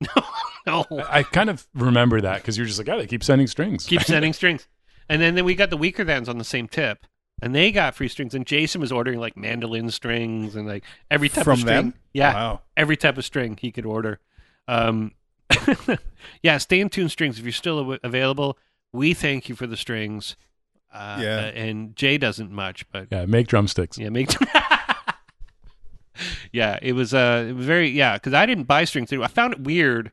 no. 0.00 0.22
no. 0.66 0.84
I 1.08 1.22
kind 1.22 1.50
of 1.50 1.66
remember 1.74 2.20
that 2.20 2.36
because 2.42 2.56
you're 2.56 2.66
just 2.66 2.78
like, 2.78 2.88
oh, 2.88 2.98
they 2.98 3.06
keep 3.06 3.24
sending 3.24 3.46
strings. 3.46 3.86
Keep 3.86 4.02
sending 4.04 4.32
strings. 4.32 4.68
And 5.08 5.20
then, 5.22 5.34
then 5.34 5.44
we 5.44 5.54
got 5.54 5.70
the 5.70 5.78
Weakerthans 5.78 6.28
on 6.28 6.38
the 6.38 6.44
same 6.44 6.68
tip. 6.68 7.06
And 7.42 7.54
they 7.54 7.70
got 7.70 7.94
free 7.94 8.08
strings. 8.08 8.34
And 8.34 8.46
Jason 8.46 8.80
was 8.80 8.90
ordering 8.90 9.18
like 9.20 9.36
mandolin 9.36 9.90
strings 9.90 10.56
and 10.56 10.66
like 10.66 10.84
every 11.10 11.28
type 11.28 11.44
From 11.44 11.52
of 11.54 11.58
string. 11.60 11.74
them? 11.76 11.94
Yeah. 12.14 12.32
Wow. 12.32 12.60
Every 12.76 12.96
type 12.96 13.18
of 13.18 13.24
string 13.26 13.58
he 13.60 13.70
could 13.70 13.84
order. 13.86 14.20
Um, 14.68 15.12
yeah, 16.42 16.58
stay 16.58 16.80
in 16.80 16.88
tune 16.88 17.08
strings. 17.08 17.38
If 17.38 17.44
you're 17.44 17.52
still 17.52 17.96
available, 18.02 18.58
we 18.92 19.14
thank 19.14 19.48
you 19.48 19.54
for 19.54 19.66
the 19.66 19.76
strings. 19.76 20.36
Uh, 20.92 21.18
Yeah. 21.20 21.36
uh, 21.36 21.40
and 21.58 21.96
Jay 21.96 22.18
doesn't 22.18 22.50
much, 22.50 22.88
but 22.90 23.08
yeah, 23.10 23.26
make 23.26 23.48
drumsticks. 23.48 23.98
yeah, 23.98 24.08
make. 24.08 24.30
yeah, 26.52 26.78
it 26.80 26.92
was 26.94 27.12
uh, 27.12 27.46
it 27.48 27.52
was 27.52 27.66
very 27.66 27.88
yeah, 27.90 28.14
because 28.14 28.32
I 28.34 28.46
didn't 28.46 28.64
buy 28.64 28.84
strings. 28.84 29.12
I 29.12 29.26
found 29.26 29.54
it 29.54 29.60
weird. 29.60 30.12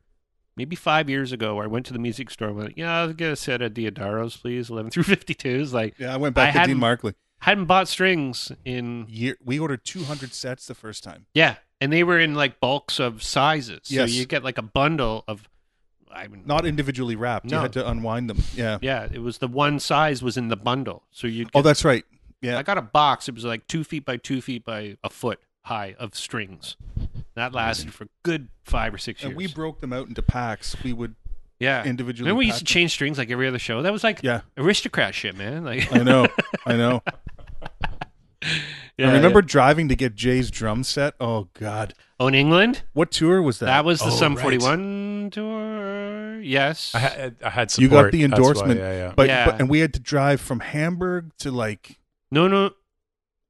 Maybe 0.56 0.76
five 0.76 1.10
years 1.10 1.32
ago, 1.32 1.56
where 1.56 1.64
I 1.64 1.68
went 1.68 1.84
to 1.88 1.94
the 1.94 2.00
music 2.00 2.30
store 2.30 2.50
and 2.50 2.58
went, 2.58 2.78
yeah, 2.78 3.00
I'll 3.00 3.14
get 3.14 3.32
a 3.32 3.36
set 3.36 3.64
of 3.64 3.74
D'Addarios, 3.74 4.40
please, 4.40 4.70
eleven 4.70 4.92
through 4.92 5.02
fifty-twos. 5.04 5.74
Like, 5.74 5.96
Yeah, 5.98 6.14
I 6.14 6.18
went 6.18 6.38
I 6.38 6.52
back 6.52 6.62
to 6.62 6.68
Dean 6.68 6.78
Markley. 6.78 7.16
hadn't 7.40 7.66
bought 7.66 7.88
strings 7.88 8.52
in 8.64 9.08
Year, 9.10 9.36
we 9.44 9.58
ordered 9.58 9.84
200 9.84 10.32
sets 10.32 10.68
the 10.68 10.76
first 10.76 11.04
time. 11.04 11.26
yeah, 11.34 11.56
and 11.84 11.92
they 11.92 12.04
were 12.06 12.18
in 12.18 12.34
like 12.34 12.62
bulks 12.62 12.98
of 12.98 13.22
sizes. 13.22 13.82
So 13.84 13.96
Yes. 13.96 14.12
you 14.14 14.26
get 14.26 14.42
like 14.44 14.58
a 14.58 14.62
bundle 14.62 15.26
of. 15.28 15.50
I 16.10 16.28
mean, 16.28 16.44
Not 16.46 16.66
individually 16.66 17.16
wrapped. 17.16 17.46
No. 17.46 17.58
You 17.58 17.62
had 17.64 17.74
to 17.74 17.90
unwind 17.90 18.30
them. 18.30 18.38
Yeah. 18.56 18.78
yeah, 18.82 19.08
it 19.12 19.20
was 19.20 19.40
the 19.40 19.48
one 19.48 19.80
size 19.80 20.22
was 20.24 20.38
in 20.38 20.48
the 20.48 20.56
bundle, 20.56 21.04
so 21.12 21.28
you. 21.28 21.48
Oh, 21.54 21.62
that's 21.62 21.84
right. 21.84 22.06
Yeah. 22.42 22.58
I 22.58 22.64
got 22.64 22.78
a 22.78 22.82
box. 22.84 23.28
It 23.28 23.36
was 23.36 23.44
like 23.44 23.68
two 23.68 23.84
feet 23.84 24.06
by 24.06 24.18
two 24.18 24.40
feet 24.42 24.64
by 24.64 24.96
a 25.04 25.10
foot 25.10 25.40
high 25.64 25.96
of 26.00 26.16
strings. 26.16 26.78
That 27.36 27.54
lasted 27.54 27.94
for 27.94 28.08
good 28.22 28.48
five 28.64 28.94
or 28.94 28.98
six 28.98 29.22
years. 29.22 29.30
And 29.32 29.38
we 29.38 29.48
broke 29.48 29.82
them 29.82 29.92
out 29.92 30.08
into 30.08 30.22
packs. 30.22 30.76
We 30.84 30.94
would 30.94 31.16
yeah. 31.60 31.84
individually. 31.84 32.28
Remember 32.30 32.40
we 32.40 32.46
used 32.46 32.60
to 32.60 32.66
change 32.66 32.92
strings 32.92 33.18
like 33.18 33.32
every 33.32 33.48
other 33.48 33.60
show? 33.60 33.82
That 33.82 33.92
was 33.92 34.04
like 34.04 34.22
Yeah. 34.22 34.42
aristocrat 34.58 35.16
shit, 35.16 35.36
man. 35.36 35.66
Like 35.66 35.92
I 35.94 36.04
know. 36.04 36.28
I 36.66 36.76
know. 36.76 37.02
yeah, 38.98 39.10
I 39.10 39.14
remember 39.16 39.42
driving 39.42 39.88
to 39.90 39.96
get 39.96 40.16
Jay's 40.16 40.50
drum 40.52 40.84
set. 40.84 41.14
Oh 41.20 41.50
God. 41.54 41.94
yeah. 41.98 42.04
Oh, 42.20 42.28
in 42.28 42.36
England? 42.36 42.84
What 42.94 43.12
tour 43.12 43.42
was 43.42 43.60
that? 43.60 43.66
That 43.66 43.86
was 43.86 44.00
the 44.00 44.06
Oh, 44.08 44.10
Sum 44.12 44.36
right. 44.36 44.42
41 44.44 45.30
tour. 45.32 46.40
Yes. 46.42 46.94
I 46.96 47.00
had, 47.00 47.36
I 47.44 47.50
had 47.50 47.72
support. 47.72 47.82
You 47.84 47.90
got 47.90 48.12
the 48.12 48.22
That's 48.22 48.32
why, 48.32 48.38
endorsement. 48.38 48.80
yeah, 48.80 48.92
yeah. 48.94 49.14
But, 49.16 49.28
Yeah. 49.28 49.46
but 49.46 49.60
and 49.60 49.70
we 49.70 49.80
had 49.80 49.94
to 49.94 50.00
drive 50.00 50.40
from 50.42 50.60
Hamburg 50.62 51.32
to 51.40 51.52
like 51.52 52.00
no, 52.32 52.48
no. 52.48 52.72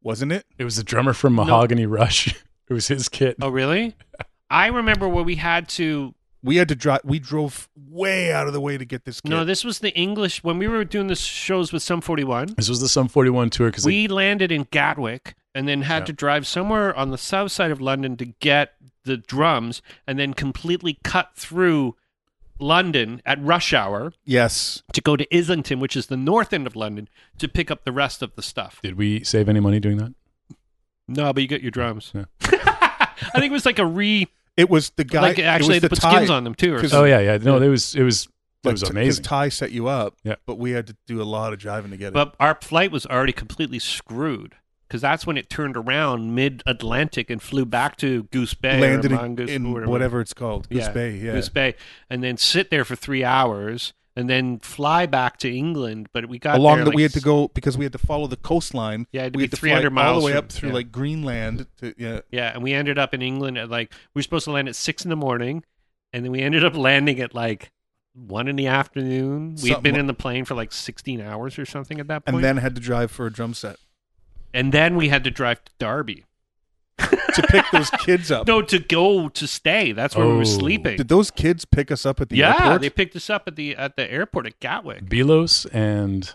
wasn't 0.01 0.31
it? 0.31 0.45
It 0.57 0.63
was 0.63 0.75
the 0.77 0.83
drummer 0.83 1.13
from 1.13 1.33
Mahogany 1.35 1.85
Rush. 1.85 2.27
it 2.69 2.73
was 2.73 2.87
his 2.87 3.09
kit. 3.09 3.37
Oh, 3.41 3.49
really? 3.49 3.95
I 4.49 4.67
remember 4.67 5.07
where 5.07 5.23
we 5.23 5.35
had 5.35 5.67
to. 5.69 6.13
We 6.43 6.57
had 6.57 6.67
to 6.67 6.75
drive 6.75 7.01
we 7.05 7.19
drove 7.19 7.69
way 7.75 8.31
out 8.33 8.47
of 8.47 8.53
the 8.53 8.59
way 8.59 8.77
to 8.77 8.83
get 8.85 9.05
this 9.05 9.21
kit. 9.21 9.29
No, 9.29 9.45
this 9.45 9.63
was 9.63 9.79
the 9.79 9.95
English. 9.97 10.43
When 10.43 10.57
we 10.57 10.67
were 10.67 10.83
doing 10.83 11.07
the 11.07 11.15
shows 11.15 11.71
with 11.71 11.81
Sum 11.83 12.01
41, 12.01 12.55
This 12.57 12.67
was 12.69 12.81
the 12.81 12.89
Sum 12.89 13.07
41 13.07 13.49
tour 13.49 13.69
because 13.69 13.85
we 13.85 14.07
landed 14.07 14.51
in 14.51 14.67
Gatwick 14.69 15.35
and 15.55 15.67
then 15.67 15.83
had 15.83 15.99
Yeah. 16.01 16.05
to 16.07 16.13
drive 16.13 16.45
somewhere 16.45 16.93
on 16.95 17.11
the 17.11 17.17
south 17.17 17.51
side 17.51 17.71
of 17.71 17.79
London 17.79 18.17
to 18.17 18.25
get 18.25 18.73
the 19.05 19.15
drums 19.17 19.81
and 20.05 20.19
then 20.19 20.33
completely 20.33 20.97
cut 21.03 21.31
through 21.35 21.95
London 22.59 23.21
at 23.25 23.41
rush 23.41 23.73
hour 23.73 24.13
yes. 24.25 24.83
to 24.93 25.01
go 25.01 25.15
to 25.15 25.27
Islington, 25.35 25.79
which 25.79 25.95
is 25.97 26.07
the 26.07 26.17
north 26.17 26.53
end 26.53 26.67
of 26.67 26.75
London, 26.75 27.09
to 27.37 27.47
pick 27.47 27.69
up 27.71 27.83
the 27.83 27.91
rest 27.91 28.21
of 28.21 28.35
the 28.35 28.41
stuff. 28.41 28.79
did 28.81 28.95
we 28.97 29.23
save 29.23 29.49
any 29.49 29.59
money 29.59 29.79
doing 29.79 29.97
that? 29.97 30.13
No, 31.07 31.33
but 31.33 31.41
you 31.41 31.47
get 31.49 31.61
your 31.61 31.71
drums. 31.71 32.11
Yeah. 32.13 32.25
I 32.41 33.39
think 33.39 33.45
it 33.45 33.51
was 33.51 33.65
like 33.65 33.79
a 33.79 33.85
re, 33.85 34.27
It 34.57 34.69
was 34.69 34.91
the 34.91 35.03
guy 35.03 35.21
like 35.21 35.39
actually 35.39 35.67
was 35.75 35.75
they 35.75 35.79
the 35.79 35.89
put 35.89 35.99
tie, 35.99 36.15
skins 36.15 36.29
on 36.29 36.43
them 36.43 36.55
too. 36.55 36.75
Or 36.75 36.79
'Cause- 36.81 36.93
Oh 36.93 37.05
yeah, 37.05 37.19
yeah. 37.19 37.37
No, 37.37 37.61
it 37.61 37.69
was 37.69 37.95
it 37.95 38.03
was 38.03 38.25
it 38.25 38.67
like, 38.67 38.73
was 38.73 38.83
amazing. 38.83 39.23
Ty 39.23 39.49
set 39.49 39.71
you 39.71 39.87
up. 39.87 40.15
Yeah. 40.23 40.35
But 40.45 40.57
we 40.57 40.71
had 40.71 40.87
to 40.87 40.95
do 41.07 41.21
a 41.21 41.23
lot 41.23 41.53
of 41.53 41.59
driving 41.59 41.91
to 41.91 41.97
get 41.97 42.07
it. 42.09 42.13
But 42.13 42.35
our 42.39 42.57
flight 42.61 42.91
was 42.91 43.05
already 43.05 43.33
completely 43.33 43.79
screwed 43.79 44.55
because 44.87 45.01
that's 45.01 45.25
when 45.25 45.37
it 45.37 45.49
turned 45.49 45.75
around 45.75 46.35
mid 46.35 46.61
Atlantic 46.67 47.29
and 47.31 47.41
flew 47.41 47.65
back 47.65 47.97
to 47.97 48.23
Goose 48.31 48.53
Bay 48.53 48.79
landed 48.79 49.11
or 49.11 49.15
in, 49.15 49.21
Mongoose, 49.21 49.49
in 49.49 49.71
whatever. 49.73 49.91
whatever 49.91 50.21
it's 50.21 50.33
called. 50.33 50.69
Goose 50.69 50.83
Yeah, 50.83 50.91
Bay, 50.91 51.15
yeah. 51.17 51.31
Goose 51.33 51.49
Bay, 51.49 51.75
and 52.09 52.23
then 52.23 52.37
sit 52.37 52.69
there 52.69 52.85
for 52.85 52.95
three 52.95 53.23
hours 53.23 53.93
and 54.15 54.29
then 54.29 54.59
fly 54.59 55.05
back 55.05 55.37
to 55.37 55.53
England. 55.53 56.09
But 56.13 56.27
we 56.27 56.39
got 56.39 56.57
Along 56.57 56.77
there, 56.77 56.85
that 56.85 56.89
like, 56.91 56.95
we 56.95 57.03
had 57.03 57.13
to 57.13 57.21
go 57.21 57.47
because 57.49 57.77
we 57.77 57.85
had 57.85 57.91
to 57.93 57.97
follow 57.97 58.27
the 58.27 58.37
coastline. 58.37 59.07
Yeah, 59.11 59.23
had 59.23 59.35
we 59.35 59.41
be 59.41 59.43
had 59.45 59.51
to 59.51 59.57
300 59.57 59.81
fly 59.81 59.87
all 59.87 60.11
miles 60.11 60.23
the 60.23 60.25
way 60.25 60.31
from- 60.31 60.39
up 60.39 60.51
through 60.51 60.69
yeah. 60.69 60.75
like 60.75 60.91
Greenland. 60.91 61.67
To, 61.77 61.93
yeah, 61.97 62.19
Yeah, 62.31 62.53
and 62.53 62.63
we 62.63 62.73
ended 62.73 62.97
up 62.97 63.13
in 63.13 63.21
England 63.21 63.57
at 63.57 63.69
like 63.69 63.91
we 64.13 64.19
were 64.19 64.23
supposed 64.23 64.45
to 64.45 64.51
land 64.51 64.67
at 64.69 64.75
six 64.75 65.03
in 65.03 65.09
the 65.09 65.15
morning, 65.15 65.63
and 66.11 66.23
then 66.23 66.31
we 66.31 66.41
ended 66.41 66.63
up 66.63 66.75
landing 66.75 67.19
at 67.19 67.33
like 67.33 67.71
one 68.13 68.47
in 68.47 68.55
the 68.55 68.67
afternoon. 68.67 69.55
We'd 69.55 69.73
Something 69.73 69.81
been 69.81 69.99
in 69.99 70.07
the 70.07 70.13
plane 70.13 70.45
for 70.45 70.55
like 70.55 70.71
sixteen 70.71 71.21
hours 71.21 71.57
or 71.57 71.65
something 71.65 71.99
at 71.99 72.07
that 72.07 72.25
point, 72.25 72.35
and 72.35 72.43
then 72.43 72.57
had 72.57 72.75
to 72.75 72.81
drive 72.81 73.11
for 73.11 73.25
a 73.25 73.31
drum 73.31 73.53
set 73.53 73.77
and 74.53 74.71
then 74.71 74.95
we 74.95 75.09
had 75.09 75.23
to 75.23 75.31
drive 75.31 75.63
to 75.65 75.71
Derby. 75.79 76.25
To 77.33 77.41
pick 77.43 77.65
those 77.71 77.89
kids 77.91 78.31
up. 78.31 78.47
No, 78.47 78.61
to 78.61 78.79
go 78.79 79.29
to 79.29 79.47
stay. 79.47 79.91
That's 79.91 80.15
where 80.15 80.25
we 80.27 80.33
Oh. 80.33 80.37
were 80.37 80.45
sleeping. 80.45 80.97
Did 80.97 81.07
those 81.09 81.31
kids 81.31 81.65
pick 81.65 81.91
us 81.91 82.05
up 82.05 82.21
at 82.21 82.29
the 82.29 82.41
airport? 82.43 82.59
yeah, 82.59 82.65
airport? 82.65 82.81
they 82.81 82.89
picked 82.89 83.15
us 83.15 83.29
up 83.29 83.47
at 83.47 83.55
the 83.55 83.75
at 83.75 83.95
the 83.95 84.11
airport 84.11 84.45
at 84.47 84.59
Gatwick. 84.59 85.05
Belos 85.05 85.65
and 85.73 86.31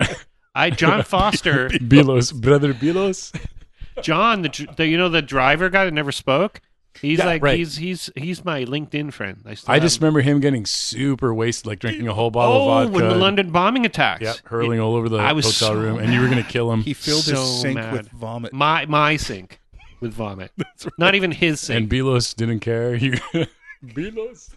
I 0.54 0.70
John 0.70 1.02
Foster, 1.04 1.68
Belos, 1.68 2.32
brother 2.34 2.74
Belos. 2.74 3.34
John, 4.02 4.42
the, 4.42 4.68
the 4.76 4.86
you 4.86 4.96
know 4.96 5.08
the 5.08 5.22
driver 5.22 5.68
guy 5.68 5.84
that 5.84 5.92
never 5.92 6.12
spoke. 6.12 6.60
He's 7.00 7.18
Yeah, 7.20 7.24
like 7.26 7.42
right. 7.42 7.56
he's 7.58 7.76
he's 7.76 8.10
he's 8.16 8.44
my 8.44 8.64
LinkedIn 8.64 9.12
friend. 9.14 9.42
I, 9.46 9.54
still 9.54 9.70
I 9.72 9.74
have 9.76 9.82
just 9.82 9.96
him. 9.96 10.02
remember 10.04 10.20
him 10.20 10.40
getting 10.40 10.66
super 10.66 11.32
wasted, 11.32 11.66
like 11.66 11.78
drinking 11.78 12.06
a 12.06 12.12
whole 12.12 12.30
bottle 12.30 12.54
oh 12.54 12.58
of 12.70 12.84
vodka. 12.90 12.90
when 12.92 13.08
the 13.08 13.14
London 13.16 13.50
bombing 13.50 13.86
attacks. 13.86 14.22
yeah, 14.22 14.34
hurling 14.44 14.78
all 14.78 14.94
over 14.94 15.08
the 15.08 15.16
I 15.16 15.32
was 15.32 15.46
hotel 15.46 15.74
so 15.74 15.80
room, 15.80 15.98
and 15.98 16.12
you 16.12 16.20
were 16.20 16.28
gonna 16.28 16.42
kill 16.42 16.70
him. 16.70 16.82
he 16.82 16.92
filled 16.92 17.24
So 17.24 17.36
his 17.36 17.60
sink 17.62 17.74
mad. 17.76 17.92
with 17.94 18.10
vomit. 18.10 18.52
My 18.52 18.84
my 18.86 19.16
sink 19.16 19.58
with 20.02 20.12
vomit. 20.12 20.52
Not 20.98 21.14
even 21.14 21.30
his 21.30 21.60
sink. 21.60 21.78
and 21.80 21.90
Belos 21.90 22.34
didn't 22.34 22.60
care. 22.60 22.96
He, 23.82 23.88
Belos, 23.94 24.50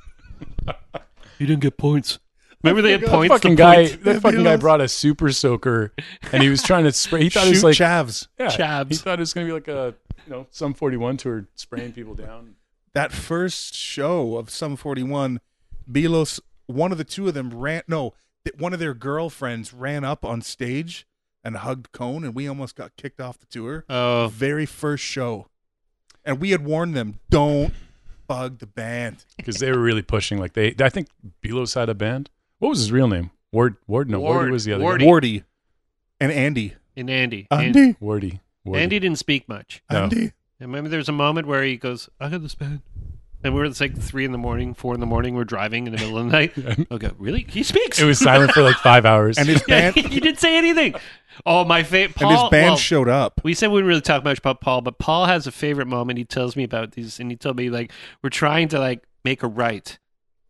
he 1.40 1.46
didn't 1.48 1.62
get 1.62 1.78
points. 1.78 2.20
Remember 2.64 2.82
they 2.84 2.90
oh 2.90 3.00
had 3.00 3.02
that 3.02 3.10
points. 3.10 3.34
fucking 3.34 3.52
the 3.52 3.56
guy, 3.56 3.76
points- 3.88 4.04
that 4.04 4.22
fucking 4.22 4.44
guy 4.44 4.56
brought 4.58 4.82
a 4.82 4.88
super 4.88 5.32
soaker, 5.32 5.94
and 6.32 6.44
he 6.44 6.50
was 6.50 6.62
trying 6.62 6.84
to 6.84 6.92
spray. 6.92 7.24
He 7.24 7.30
thought 7.30 7.44
Shoot 7.46 7.50
it 7.50 7.52
was 7.52 7.64
like 7.64 7.76
chavs. 7.76 8.28
yeah, 8.40 8.48
Chavs. 8.48 8.90
He 8.90 8.96
thought 8.96 9.18
it 9.18 9.22
was 9.22 9.34
gonna 9.34 9.48
be 9.48 9.52
like 9.54 9.68
a 9.68 9.96
you 10.28 10.32
know 10.32 10.48
Sum 10.52 10.74
forty 10.76 10.98
one 10.98 11.18
tour 11.18 11.48
spraying 11.56 11.94
people 11.94 12.14
down. 12.14 12.56
That 12.94 13.12
first 13.12 13.74
show 13.76 14.38
of 14.38 14.50
Sum 14.50 14.76
41, 14.78 15.42
Belos, 15.92 16.40
one 16.68 16.92
of 16.94 16.98
the 16.98 17.04
two 17.04 17.28
of 17.28 17.34
them 17.34 17.50
ran. 17.50 17.82
No, 17.88 18.14
one 18.58 18.74
of 18.74 18.80
their 18.80 18.94
girlfriends 18.94 19.74
ran 19.74 20.04
up 20.04 20.24
on 20.24 20.42
stage 20.42 21.06
and 21.46 21.56
hugged 21.58 21.92
Cone, 21.94 22.26
and 22.26 22.36
we 22.36 22.48
almost 22.48 22.76
got 22.76 22.96
kicked 22.98 23.22
off 23.22 23.38
the 23.38 23.46
tour. 23.46 23.86
Oh, 23.90 24.30
Very 24.34 24.66
first 24.66 25.04
show, 25.06 25.48
and 26.26 26.42
we 26.42 26.50
had 26.50 26.66
warned 26.66 26.96
them, 26.96 27.20
don't 27.30 27.74
bug 28.28 28.58
the 28.58 28.66
band. 28.68 29.24
because 29.38 29.60
they 29.60 29.72
were 29.72 29.80
really 29.80 30.02
pushing. 30.02 30.40
Like 30.40 30.54
they, 30.54 30.76
I 30.82 30.90
think 30.90 31.08
Belos 31.44 31.76
had 31.76 31.88
a 31.88 31.94
band. 31.94 32.30
What 32.60 32.70
was 32.70 32.80
his 32.80 32.92
real 32.92 33.08
name? 33.08 33.30
Ward, 33.52 33.76
Ward, 33.88 34.10
no, 34.10 34.20
Ward. 34.20 34.48
Wardy 34.48 34.52
was 34.52 34.66
the 34.66 34.74
other 34.74 34.84
Wardy. 34.84 35.00
guy. 35.00 35.06
Wardy 35.06 35.44
and 36.20 36.32
Andy. 36.32 36.74
and 36.98 37.10
Andy. 37.10 37.48
Andy. 37.52 37.66
Andy, 37.80 37.94
Wardy, 38.02 38.40
Wardy. 38.66 38.78
Andy 38.78 39.00
didn't 39.00 39.20
speak 39.20 39.48
much. 39.48 39.82
No. 39.92 40.04
Andy. 40.04 40.32
And 40.60 40.70
remember, 40.70 40.90
there 40.90 40.98
was 41.00 41.10
a 41.10 41.14
moment 41.14 41.48
where 41.48 41.64
he 41.64 41.78
goes, 41.78 42.10
"I 42.20 42.30
got 42.30 42.42
this 42.42 42.56
band," 42.56 42.82
and 43.46 43.54
we 43.54 43.60
were 43.60 43.66
it's 43.66 43.80
like 43.80 43.96
three 43.96 44.26
in 44.26 44.32
the 44.32 44.40
morning, 44.40 44.74
four 44.74 44.96
in 44.96 45.00
the 45.00 45.06
morning. 45.06 45.36
We're 45.36 45.44
driving 45.44 45.86
in 45.86 45.94
the 45.94 46.00
middle 46.00 46.18
of 46.18 46.26
the 46.26 46.32
night. 46.32 46.88
Okay, 46.92 47.12
really? 47.18 47.46
He 47.48 47.62
speaks. 47.62 48.00
It 48.00 48.06
was 48.06 48.18
silent 48.20 48.52
for 48.52 48.64
like 48.64 48.78
five 48.78 49.06
hours. 49.06 49.38
And 49.38 49.48
his 49.48 49.62
band. 49.68 49.96
he 49.96 50.20
didn't 50.20 50.40
say 50.40 50.58
anything. 50.58 50.96
Oh, 51.46 51.64
my 51.64 51.84
favorite. 51.84 52.22
and 52.22 52.32
his 52.32 52.50
band 52.50 52.80
showed 52.80 53.08
up. 53.08 53.42
We 53.44 53.54
said 53.54 53.68
we 53.68 53.74
wouldn't 53.74 53.88
really 53.88 54.02
talk 54.02 54.24
much 54.24 54.40
about 54.40 54.62
Paul, 54.62 54.82
but 54.82 54.98
Paul 54.98 55.26
has 55.26 55.46
a 55.46 55.52
favorite 55.52 55.88
moment. 55.88 56.18
He 56.18 56.26
tells 56.26 56.56
me 56.56 56.64
about 56.64 56.94
these, 56.94 57.20
and 57.20 57.30
he 57.30 57.38
told 57.38 57.58
me 57.58 57.70
like 57.70 57.92
we're 58.24 58.30
trying 58.30 58.68
to 58.70 58.80
like 58.80 59.04
make 59.24 59.44
a 59.44 59.48
right, 59.48 59.98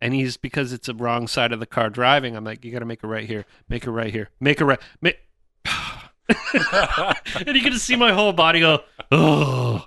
and 0.00 0.14
he's 0.14 0.38
because 0.38 0.72
it's 0.72 0.88
a 0.88 0.94
wrong 0.94 1.26
side 1.26 1.52
of 1.52 1.60
the 1.60 1.66
car 1.66 1.90
driving. 1.90 2.34
I'm 2.34 2.44
like, 2.44 2.64
you 2.64 2.72
got 2.72 2.78
to 2.78 2.86
make 2.86 3.02
a 3.02 3.08
right 3.08 3.26
here, 3.26 3.44
make 3.68 3.86
a 3.86 3.90
right 3.90 4.12
here, 4.12 4.30
make 4.40 4.60
a 4.60 4.64
right. 4.64 4.80
Make... 5.02 5.18
and 5.66 7.54
you 7.54 7.60
can 7.60 7.72
just 7.72 7.84
see 7.84 7.96
my 7.96 8.12
whole 8.12 8.32
body 8.32 8.60
go, 8.60 8.84
oh, 9.12 9.85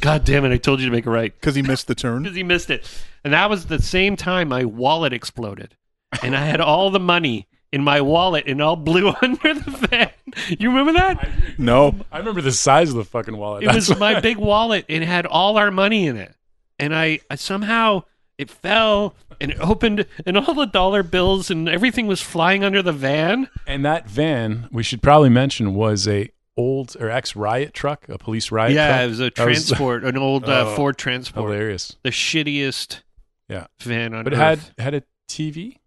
god 0.00 0.24
damn 0.24 0.44
it! 0.44 0.52
I 0.52 0.56
told 0.56 0.80
you 0.80 0.86
to 0.86 0.92
make 0.92 1.06
it 1.06 1.10
right 1.10 1.32
because 1.32 1.54
he 1.54 1.62
missed 1.62 1.86
the 1.86 1.94
turn. 1.94 2.22
because 2.22 2.36
he 2.36 2.42
missed 2.42 2.70
it. 2.70 2.88
And 3.24 3.32
that 3.34 3.50
was 3.50 3.66
the 3.66 3.80
same 3.82 4.16
time 4.16 4.48
my 4.48 4.64
wallet 4.64 5.12
exploded, 5.12 5.76
and 6.22 6.36
I 6.36 6.44
had 6.44 6.60
all 6.60 6.90
the 6.90 7.00
money 7.00 7.46
in 7.72 7.84
my 7.84 8.00
wallet, 8.00 8.44
and 8.46 8.60
all 8.60 8.76
blew 8.76 9.12
under 9.22 9.54
the 9.54 9.86
van. 9.88 10.10
You 10.58 10.70
remember 10.70 10.92
that? 10.94 11.28
No, 11.58 11.94
I 12.10 12.18
remember 12.18 12.40
the 12.40 12.50
size 12.52 12.90
of 12.90 12.96
the 12.96 13.04
fucking 13.04 13.36
wallet. 13.36 13.62
It 13.62 13.66
That's 13.66 13.88
was 13.88 13.98
why- 14.00 14.14
my 14.14 14.20
big 14.20 14.38
wallet. 14.38 14.86
And 14.88 15.02
it 15.02 15.06
had 15.06 15.26
all 15.26 15.56
our 15.56 15.70
money 15.70 16.06
in 16.06 16.16
it, 16.16 16.34
and 16.78 16.94
I, 16.94 17.20
I 17.30 17.36
somehow 17.36 18.04
it 18.38 18.50
fell 18.50 19.14
and 19.40 19.50
it 19.52 19.58
opened, 19.60 20.06
and 20.26 20.36
all 20.36 20.54
the 20.54 20.66
dollar 20.66 21.02
bills 21.02 21.50
and 21.50 21.68
everything 21.68 22.06
was 22.06 22.20
flying 22.22 22.64
under 22.64 22.82
the 22.82 22.92
van. 22.92 23.48
And 23.66 23.84
that 23.84 24.08
van, 24.08 24.68
we 24.72 24.82
should 24.82 25.02
probably 25.02 25.28
mention, 25.28 25.74
was 25.74 26.08
a 26.08 26.30
old 26.60 26.96
or 27.00 27.10
ex 27.10 27.34
riot 27.34 27.72
truck, 27.74 28.08
a 28.08 28.18
police 28.18 28.50
riot 28.52 28.74
truck. 28.74 28.88
yeah, 28.88 29.02
it 29.02 29.08
was 29.08 29.20
a 29.20 29.30
That 29.34 29.46
was 29.46 29.66
transport, 29.68 30.04
an 30.04 30.16
old 30.16 30.44
uh, 30.44 30.64
Oh, 30.68 30.76
Ford 30.76 30.96
Transport, 30.98 31.50
hilarious. 31.50 31.96
the 32.02 32.10
shittiest. 32.10 33.00
Yeah. 33.48 33.66
fan 33.78 34.14
on 34.14 34.22
But 34.24 34.32
it 34.34 34.36
earth. 34.38 34.72
had 34.78 34.84
had 34.84 34.94
a 34.94 35.02
TV. 35.28 35.78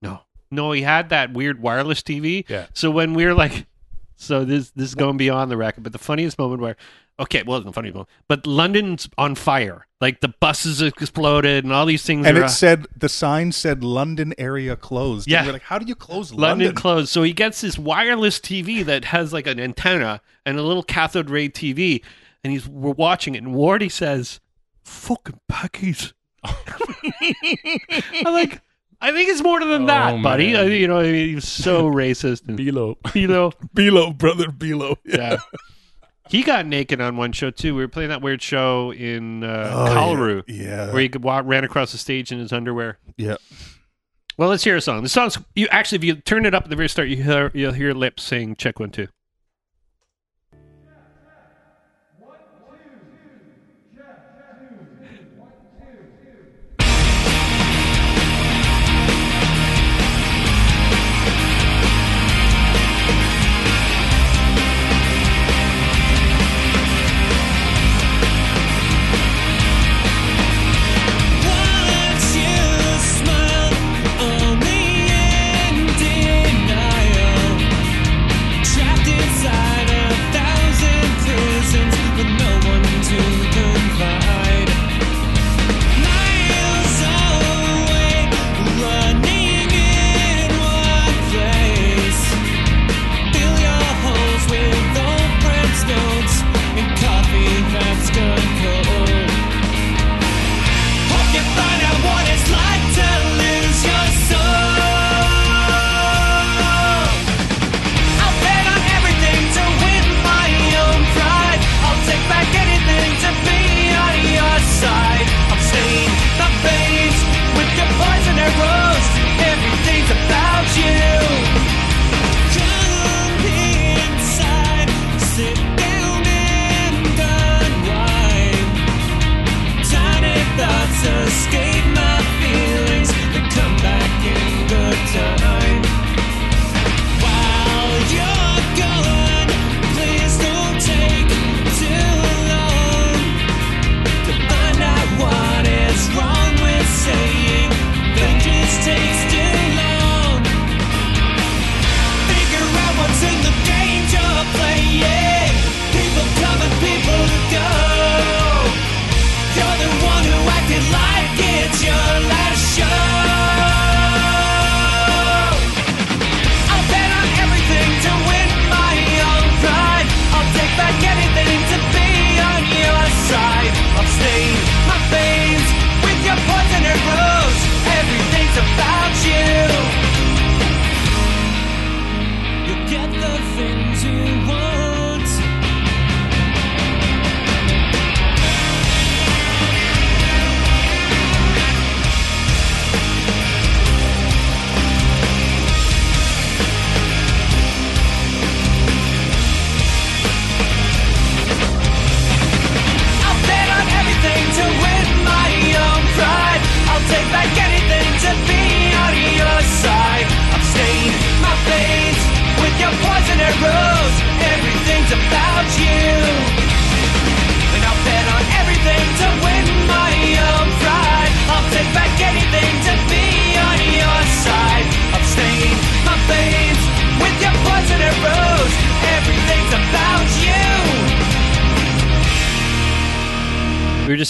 no, 0.00 0.20
no. 0.50 0.72
He 0.72 0.82
had 0.82 1.10
that 1.10 1.32
weird 1.32 1.60
wireless 1.62 2.02
TV. 2.02 2.44
Yeah. 2.48 2.66
So 2.74 2.90
when 2.90 3.14
we 3.14 3.24
were 3.24 3.34
like, 3.34 3.66
so 4.16 4.44
this 4.44 4.70
this 4.70 4.88
is 4.88 4.94
going 4.96 5.16
beyond 5.18 5.50
the 5.50 5.56
record, 5.56 5.84
but 5.84 5.92
the 5.92 5.98
funniest 5.98 6.38
moment 6.38 6.60
where, 6.62 6.76
okay, 7.18 7.42
well, 7.42 7.56
it 7.56 7.60
wasn't 7.60 7.66
the 7.66 7.72
funniest 7.72 7.94
moment, 7.94 8.10
but 8.28 8.46
London's 8.46 9.08
on 9.18 9.34
fire. 9.34 9.86
Like 10.00 10.20
the 10.20 10.28
buses 10.40 10.82
exploded 10.82 11.62
and 11.62 11.72
all 11.72 11.86
these 11.86 12.02
things. 12.02 12.26
And 12.26 12.36
are, 12.36 12.44
it 12.46 12.48
said 12.50 12.86
the 12.96 13.08
sign 13.08 13.52
said 13.52 13.84
London 13.84 14.34
area 14.36 14.74
closed. 14.74 15.28
Yeah. 15.30 15.38
And 15.38 15.46
we're 15.46 15.52
like, 15.52 15.62
how 15.62 15.78
do 15.78 15.86
you 15.86 15.94
close 15.94 16.32
London, 16.32 16.66
London? 16.66 16.74
closed. 16.74 17.08
So 17.10 17.22
he 17.22 17.32
gets 17.32 17.60
this 17.60 17.78
wireless 17.78 18.40
TV 18.40 18.84
that 18.84 19.04
has 19.06 19.32
like 19.32 19.46
an 19.46 19.60
antenna 19.60 20.20
and 20.44 20.58
a 20.58 20.62
little 20.62 20.82
cathode 20.82 21.30
ray 21.30 21.48
TV, 21.48 22.02
and 22.42 22.52
he's 22.52 22.66
we're 22.68 22.90
watching 22.92 23.36
it. 23.36 23.44
And 23.44 23.54
Wardy 23.54 23.90
says, 23.92 24.40
"Fucking 24.82 25.38
packies." 25.48 26.12
I'm 26.44 28.32
like, 28.34 28.60
I 29.00 29.12
think 29.12 29.28
it's 29.30 29.42
more 29.42 29.60
than 29.64 29.86
that, 29.86 30.14
Oh, 30.14 30.22
buddy. 30.22 30.56
I, 30.56 30.62
you 30.64 30.88
know, 30.88 30.98
I 30.98 31.04
mean, 31.04 31.28
he 31.28 31.34
was 31.36 31.46
so 31.48 31.84
racist 31.90 32.48
and 32.48 32.58
Bilo. 32.58 32.96
Bilo. 33.02 33.28
know, 33.28 33.52
Below, 33.74 34.12
brother, 34.12 34.50
below. 34.50 34.96
yeah. 35.04 35.36
He 36.32 36.42
got 36.42 36.66
naked 36.66 37.00
on 37.00 37.16
one 37.16 37.32
show 37.32 37.50
too. 37.50 37.74
We 37.74 37.82
were 37.82 37.88
playing 37.88 38.08
that 38.08 38.22
weird 38.22 38.40
show 38.42 38.90
in 38.92 39.44
uh, 39.44 39.70
Oh, 39.72 39.92
Colorado 39.94 40.42
Yeah. 40.48 40.90
where 40.90 41.02
he 41.02 41.08
could 41.08 41.22
walk, 41.22 41.44
ran 41.46 41.62
across 41.62 41.92
the 41.92 41.98
stage 41.98 42.32
in 42.32 42.38
his 42.38 42.52
underwear. 42.52 42.98
yeah. 43.16 43.36
Well, 44.38 44.48
let's 44.48 44.64
hear 44.64 44.76
a 44.76 44.80
song. 44.80 45.02
The 45.02 45.10
song's 45.10 45.38
you 45.54 45.68
actually, 45.70 45.96
if 45.98 46.04
you 46.04 46.14
turn 46.16 46.46
it 46.46 46.54
up 46.54 46.64
at 46.64 46.70
the 46.70 46.74
very 46.76 46.88
start, 46.88 47.08
you 47.08 47.22
hear 47.22 47.50
you'll 47.54 47.72
hear 47.74 47.92
lips 47.92 48.22
saying 48.22 48.56
"check 48.56 48.80
one 48.80 48.90
two. 48.90 49.08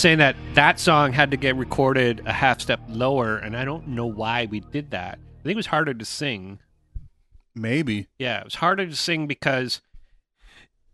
Saying 0.03 0.19
that 0.19 0.35
that 0.55 0.81
song 0.81 1.13
had 1.13 1.31
to 1.31 1.37
get 1.37 1.55
recorded 1.55 2.23
a 2.27 2.33
half 2.33 2.61
step 2.61 2.81
lower, 2.89 3.37
and 3.37 3.57
I 3.57 3.65
don't 3.65 3.87
know 3.87 4.07
why 4.07 4.47
we 4.51 4.59
did 4.59 4.91
that. 4.91 5.21
I 5.21 5.43
think 5.45 5.53
it 5.53 5.57
was 5.57 5.67
harder 5.67 5.95
to 5.95 6.05
sing. 6.05 6.59
Maybe. 7.55 8.09
Yeah, 8.19 8.41
it 8.41 8.45
was 8.45 8.57
harder 8.57 8.85
to 8.85 8.97
sing 8.97 9.29
because 9.29 9.81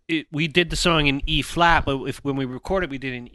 it, 0.09 0.27
we 0.31 0.47
did 0.47 0.69
the 0.69 0.77
song 0.77 1.07
in 1.07 1.23
E 1.25 1.41
flat, 1.41 1.87
but 1.87 2.03
if 2.05 2.23
when 2.23 2.37
we 2.37 2.45
recorded, 2.45 2.91
we 2.91 2.99
did 2.99 3.15
in 3.15 3.29
E. 3.29 3.31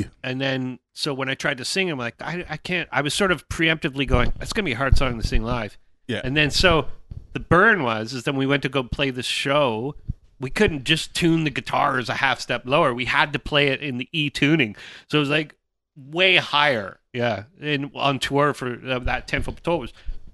E. 0.00 0.04
And 0.22 0.40
then, 0.40 0.78
so 0.92 1.12
when 1.12 1.28
I 1.28 1.34
tried 1.34 1.58
to 1.58 1.64
sing, 1.64 1.90
I'm 1.90 1.98
like, 1.98 2.14
I, 2.20 2.44
I 2.48 2.56
can't. 2.56 2.88
I 2.92 3.00
was 3.00 3.12
sort 3.12 3.32
of 3.32 3.48
preemptively 3.48 4.06
going, 4.06 4.32
it's 4.40 4.52
gonna 4.52 4.64
be 4.64 4.72
a 4.72 4.76
hard 4.76 4.96
song 4.96 5.20
to 5.20 5.26
sing 5.26 5.42
live. 5.42 5.76
Yeah. 6.06 6.20
And 6.22 6.36
then, 6.36 6.52
so 6.52 6.86
the 7.32 7.40
burn 7.40 7.82
was 7.82 8.12
is 8.12 8.22
then 8.22 8.36
we 8.36 8.46
went 8.46 8.62
to 8.62 8.68
go 8.68 8.84
play 8.84 9.10
the 9.10 9.24
show. 9.24 9.96
We 10.38 10.50
couldn't 10.50 10.84
just 10.84 11.14
tune 11.14 11.44
the 11.44 11.50
guitars 11.50 12.08
a 12.08 12.14
half 12.14 12.40
step 12.40 12.62
lower. 12.66 12.92
We 12.92 13.06
had 13.06 13.32
to 13.32 13.38
play 13.38 13.68
it 13.68 13.80
in 13.80 13.98
the 13.98 14.08
E 14.12 14.28
tuning. 14.30 14.76
So 15.08 15.18
it 15.18 15.20
was 15.20 15.30
like 15.30 15.54
way 15.96 16.36
higher. 16.36 17.00
Yeah. 17.12 17.44
And 17.60 17.90
on 17.94 18.18
tour 18.18 18.52
for 18.52 18.78
uh, 18.86 18.98
that 19.00 19.26
10 19.28 19.42
foot 19.42 19.62
tour 19.64 19.78
was 19.78 19.92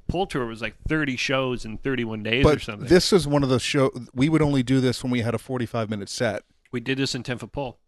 Pull 0.09 0.27
tour 0.27 0.45
was 0.45 0.61
like 0.61 0.75
30 0.88 1.17
shows 1.17 1.65
in 1.65 1.79
31 1.79 2.23
days 2.23 2.45
or 2.45 2.59
something. 2.59 2.87
this 2.88 3.12
is 3.15 3.27
one 3.27 3.43
of 3.43 3.49
the 3.49 3.59
show. 3.61 3.91
We 4.12 4.29
would 4.29 4.43
only 4.43 4.62
do 4.62 4.79
this 4.81 5.03
when 5.03 5.11
we 5.11 5.21
had 5.23 5.35
a 5.35 5.38
45 5.38 5.88
minute 5.88 6.09
set. 6.11 6.43
we 6.71 6.81
did 6.81 6.99
this 6.99 7.15
in 7.15 7.23
10 7.23 7.38
foot 7.38 7.53
pole. 7.53 7.79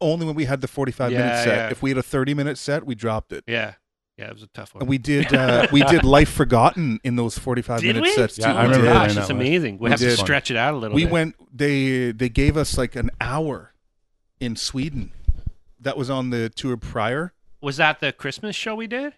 Only 0.00 0.26
when 0.26 0.34
we 0.34 0.46
had 0.46 0.60
the 0.60 0.66
45 0.68 1.12
Yeah, 1.12 1.18
minute 1.18 1.44
set. 1.44 1.56
yeah. 1.56 1.68
If 1.70 1.82
we 1.82 1.90
had 1.90 1.98
a 1.98 2.02
30 2.02 2.34
minute 2.34 2.58
set, 2.58 2.84
we 2.86 2.94
dropped 2.96 3.32
it. 3.32 3.44
Yeah. 3.46 3.74
Yeah, 4.18 4.26
it 4.26 4.34
was 4.34 4.42
a 4.42 4.48
tough 4.48 4.74
one. 4.74 4.82
And 4.82 4.88
we 4.88 4.98
did 4.98 5.32
uh, 5.32 5.68
we 5.72 5.82
did 5.84 6.02
Life 6.04 6.30
Forgotten 6.30 6.98
in 7.04 7.14
those 7.16 7.38
45 7.38 7.80
Did 7.80 7.86
minute 7.94 8.02
we? 8.02 8.12
sets 8.14 8.36
too. 8.36 8.42
I 8.42 8.64
remember 8.64 8.86
Gosh, 8.86 9.14
that 9.14 9.20
it's 9.20 9.30
amazing. 9.30 9.78
We, 9.78 9.84
We 9.84 9.90
have 9.90 10.00
to 10.00 10.16
stretch 10.16 10.50
it 10.50 10.56
out 10.56 10.74
a 10.74 10.76
little 10.76 10.94
we 10.94 11.04
bit. 11.04 11.12
went 11.12 11.34
they 11.56 12.10
they 12.12 12.28
gave 12.28 12.56
us 12.56 12.76
like 12.76 12.96
an 12.96 13.10
hour 13.20 13.72
in 14.40 14.56
Sweden. 14.56 15.12
That 15.80 15.96
was 15.96 16.10
on 16.10 16.30
the 16.30 16.48
tour 16.50 16.76
prior. 16.76 17.32
Was 17.60 17.76
that 17.76 18.00
the 18.00 18.12
Christmas 18.12 18.56
show 18.56 18.74
we 18.74 18.88
did? 18.88 19.14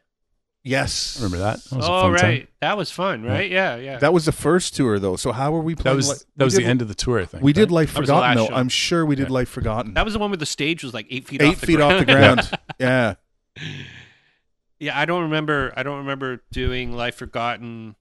Yes, 0.62 1.16
I 1.18 1.24
Remember 1.24 1.38
that? 1.44 1.64
That 1.64 1.76
was 1.76 1.86
a 1.86 1.90
oh 1.90 2.00
fun 2.02 2.12
right, 2.12 2.20
time. 2.40 2.48
that 2.60 2.76
was 2.76 2.90
fun, 2.90 3.22
right? 3.22 3.50
Yeah, 3.50 3.76
yeah. 3.76 3.96
That 3.98 4.12
was 4.12 4.26
the 4.26 4.32
first 4.32 4.76
tour 4.76 4.98
though. 4.98 5.16
So 5.16 5.32
how 5.32 5.50
were 5.52 5.62
we 5.62 5.74
playing? 5.74 5.96
That 5.96 6.02
playing? 6.04 6.10
was 6.10 6.20
Li- 6.24 6.26
that 6.36 6.44
was 6.44 6.54
the 6.54 6.64
end 6.66 6.82
of 6.82 6.88
the 6.88 6.94
tour. 6.94 7.20
I 7.20 7.24
think 7.24 7.42
We 7.42 7.54
did? 7.54 7.70
Life 7.70 7.94
That 7.94 8.00
Forgotten 8.00 8.20
last 8.20 8.36
though. 8.36 8.54
show. 8.54 8.60
I'm 8.60 8.68
sure 8.68 9.06
we 9.06 9.14
did 9.16 9.28
Yeah. 9.28 9.32
Life 9.34 9.48
Forgotten. 9.48 9.94
that 9.94 10.04
was 10.04 10.12
the 10.12 10.18
one 10.20 10.28
where 10.28 10.36
the 10.36 10.44
stage 10.44 10.84
was 10.84 10.92
like 10.92 11.06
eight 11.08 11.26
feet 11.26 11.40
Eight 11.40 11.48
off 11.54 11.60
the 11.62 11.66
feet 11.66 11.76
ground. 11.76 11.92
off 11.94 11.98
the 12.00 12.12
ground. 12.12 12.50
yeah. 12.78 13.14
Yeah, 14.80 14.98
I 14.98 15.04
don't 15.04 15.22
remember. 15.22 15.72
I 15.76 15.82
don't 15.82 15.98
remember 15.98 16.42
doing 16.50 16.92
Life 16.92 17.16
Forgotten 17.16 17.94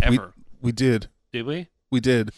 ever. 0.00 0.32
We 0.62 0.72
did. 0.72 1.08
Did 1.32 1.44
we? 1.44 1.68
We 1.90 2.00
did. 2.00 2.30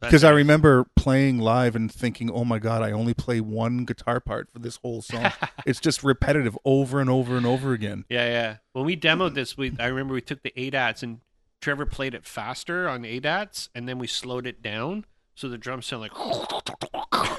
Because 0.00 0.24
I 0.24 0.30
remember 0.30 0.84
playing 0.96 1.38
live 1.38 1.76
and 1.76 1.90
thinking, 1.90 2.28
"Oh 2.28 2.44
my 2.44 2.58
god, 2.58 2.82
I 2.82 2.90
only 2.90 3.14
play 3.14 3.40
one 3.40 3.84
guitar 3.84 4.18
part 4.18 4.50
for 4.52 4.58
this 4.58 4.76
whole 4.76 5.00
song. 5.00 5.30
it's 5.66 5.78
just 5.78 6.02
repetitive 6.02 6.58
over 6.64 7.00
and 7.00 7.08
over 7.08 7.36
and 7.36 7.46
over 7.46 7.72
again." 7.72 8.04
Yeah, 8.08 8.26
yeah. 8.26 8.56
When 8.72 8.84
we 8.84 8.96
demoed 8.96 9.34
this, 9.34 9.56
we 9.56 9.76
I 9.78 9.86
remember 9.86 10.12
we 10.12 10.20
took 10.20 10.42
the 10.42 10.52
ADATs 10.56 11.04
and 11.04 11.20
Trevor 11.60 11.86
played 11.86 12.14
it 12.14 12.26
faster 12.26 12.88
on 12.88 13.04
ADATs, 13.04 13.68
and 13.76 13.88
then 13.88 13.98
we 13.98 14.08
slowed 14.08 14.48
it 14.48 14.60
down 14.60 15.06
so 15.34 15.48
the 15.48 15.58
drums 15.58 15.86
sound 15.86 16.02
like. 16.02 16.12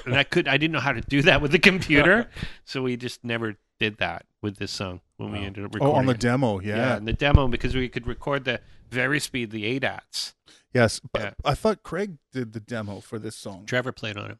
And 0.05 0.15
I 0.15 0.23
could 0.23 0.47
I 0.47 0.57
didn't 0.57 0.73
know 0.73 0.79
how 0.79 0.91
to 0.93 1.01
do 1.01 1.21
that 1.23 1.41
with 1.41 1.51
the 1.51 1.59
computer, 1.59 2.29
so 2.65 2.81
we 2.83 2.97
just 2.97 3.23
never 3.23 3.55
did 3.79 3.97
that 3.99 4.25
with 4.41 4.57
this 4.57 4.71
song 4.71 5.01
when 5.17 5.31
we 5.31 5.39
ended 5.39 5.63
up 5.63 5.71
Oh, 5.73 5.75
recording. 5.75 5.97
on 5.97 6.05
the 6.07 6.11
it. 6.13 6.19
demo, 6.19 6.59
yeah. 6.59 6.75
yeah. 6.75 6.97
in 6.97 7.05
the 7.05 7.13
demo 7.13 7.47
because 7.47 7.73
we 7.75 7.87
could 7.89 8.05
record 8.07 8.45
the 8.45 8.59
very 8.89 9.19
speed 9.19 9.51
the 9.51 9.63
ADATs. 9.79 10.33
Yes, 10.73 10.99
but 11.11 11.21
Yeah. 11.21 11.31
I 11.45 11.53
thought 11.55 11.83
Craig 11.83 12.17
did 12.31 12.53
the 12.53 12.59
demo 12.59 12.99
for 12.99 13.17
this 13.19 13.35
song. 13.35 13.65
Trevor 13.65 13.91
played 13.91 14.17
on 14.17 14.31
it 14.31 14.37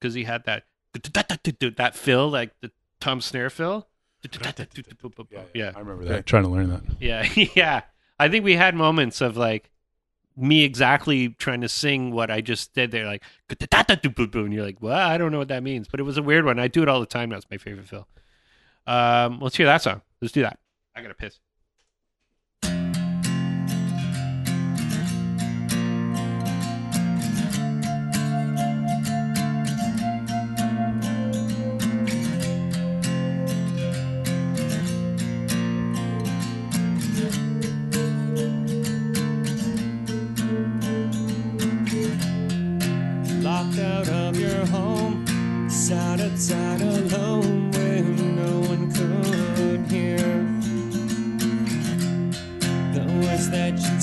because 0.00 0.14
he 0.14 0.24
had 0.24 0.44
that 0.44 0.64
that 1.76 1.92
fill 1.96 2.28
like 2.30 2.52
the 2.60 2.70
Tom 3.00 3.20
snare 3.20 3.50
fill. 3.50 3.88
Yeah, 4.32 5.42
Yeah, 5.52 5.72
I 5.74 5.78
remember 5.80 6.04
Okay. 6.04 6.12
that. 6.14 6.26
Trying 6.26 6.44
to 6.44 6.48
learn 6.48 6.70
that. 6.70 6.82
Yeah, 6.98 7.28
yeah. 7.54 7.82
I 8.18 8.28
think 8.28 8.44
we 8.44 8.54
had 8.56 8.74
moments 8.74 9.20
of 9.20 9.36
like 9.36 9.70
me 10.36 10.64
exactly 10.64 11.28
trying 11.30 11.60
to 11.60 11.68
sing 11.68 12.10
what 12.10 12.30
I 12.30 12.40
just 12.40 12.74
did 12.74 12.90
there, 12.90 13.06
like 13.06 13.22
and 14.44 14.52
you're 14.52 14.64
like, 14.64 14.80
well, 14.80 14.98
I 14.98 15.18
don't 15.18 15.32
know 15.32 15.38
what 15.38 15.48
that 15.48 15.62
means, 15.62 15.88
but 15.88 16.00
it 16.00 16.04
was 16.04 16.18
a 16.18 16.22
weird 16.22 16.44
one. 16.44 16.58
I 16.58 16.68
do 16.68 16.82
it 16.82 16.88
all 16.88 17.00
the 17.00 17.06
time. 17.06 17.30
That's 17.30 17.46
my 17.50 17.56
favorite 17.56 17.86
Phil. 17.86 18.06
Um, 18.86 19.38
let's 19.40 19.56
hear 19.56 19.66
that 19.66 19.82
song. 19.82 20.02
Let's 20.20 20.32
do 20.32 20.42
that. 20.42 20.58
I 20.94 21.02
gotta 21.02 21.14
piss. 21.14 21.38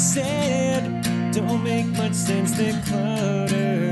Said 0.02 1.04
don't 1.32 1.64
make 1.64 1.86
much 1.86 2.14
sense, 2.14 2.58
they're 2.58 2.82
cluttered 2.88 3.91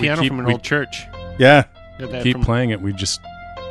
piano 0.00 0.22
keep- 0.22 0.30
from 0.30 0.40
an 0.40 0.46
we- 0.46 0.52
old 0.52 0.62
church. 0.62 1.06
Yeah. 1.38 1.64
Keep 2.22 2.36
from- 2.36 2.44
playing 2.44 2.70
it. 2.70 2.80
We 2.80 2.92
just 2.92 3.20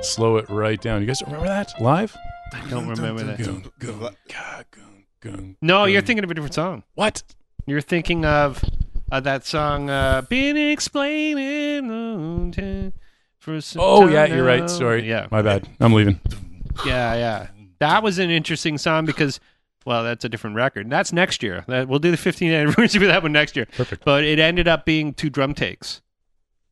slow 0.02 0.38
it 0.38 0.50
right 0.50 0.80
down. 0.82 1.02
You 1.02 1.08
guys 1.08 1.22
remember 1.26 1.48
that 1.48 1.74
live? 1.82 2.16
I 2.54 2.62
don't 2.70 2.88
remember 2.88 3.24
that. 3.24 3.38
Gung, 3.40 3.72
gung, 3.80 4.16
ga, 4.28 4.64
gung, 4.72 5.04
gung, 5.22 5.56
No, 5.62 5.86
you're 5.86 6.02
thinking 6.02 6.24
of 6.24 6.32
a 6.32 6.34
different 6.34 6.54
song. 6.56 6.84
What? 6.96 7.22
You're 7.68 7.82
thinking 7.82 8.26
of 8.26 8.64
uh, 9.12 9.20
that 9.20 9.46
song, 9.46 9.90
uh, 9.90 10.22
"Been 10.24 10.58
Explaining 10.58 12.54
for 13.40 13.62
some 13.62 13.82
Oh 13.84 14.08
yeah, 14.08 14.26
you're 14.26 14.44
right. 14.46 14.70
Sorry. 14.70 15.08
Yeah, 15.08 15.28
My 15.32 15.42
bad. 15.42 15.68
I'm 15.80 15.94
leaving. 15.94 16.20
yeah, 16.86 17.16
yeah. 17.16 17.48
That 17.80 18.04
was 18.04 18.20
an 18.20 18.30
interesting 18.30 18.78
song 18.78 19.06
because, 19.06 19.40
well, 19.86 20.04
that's 20.04 20.26
a 20.26 20.30
different 20.30 20.56
record. 20.58 20.90
That's 20.90 21.14
next 21.14 21.42
year. 21.44 21.64
That 21.68 21.88
we'll 21.88 22.00
do 22.00 22.12
the 22.12 22.18
15th 22.18 22.54
anniversary 22.54 23.02
of 23.06 23.10
that 23.12 23.24
one 23.24 23.32
next 23.32 23.56
year. 23.56 23.68
Perfect. 23.78 24.04
But 24.04 24.24
it 24.24 24.40
ended 24.40 24.68
up 24.68 24.86
being 24.86 25.14
two 25.14 25.30
drum 25.30 25.54
takes, 25.54 26.02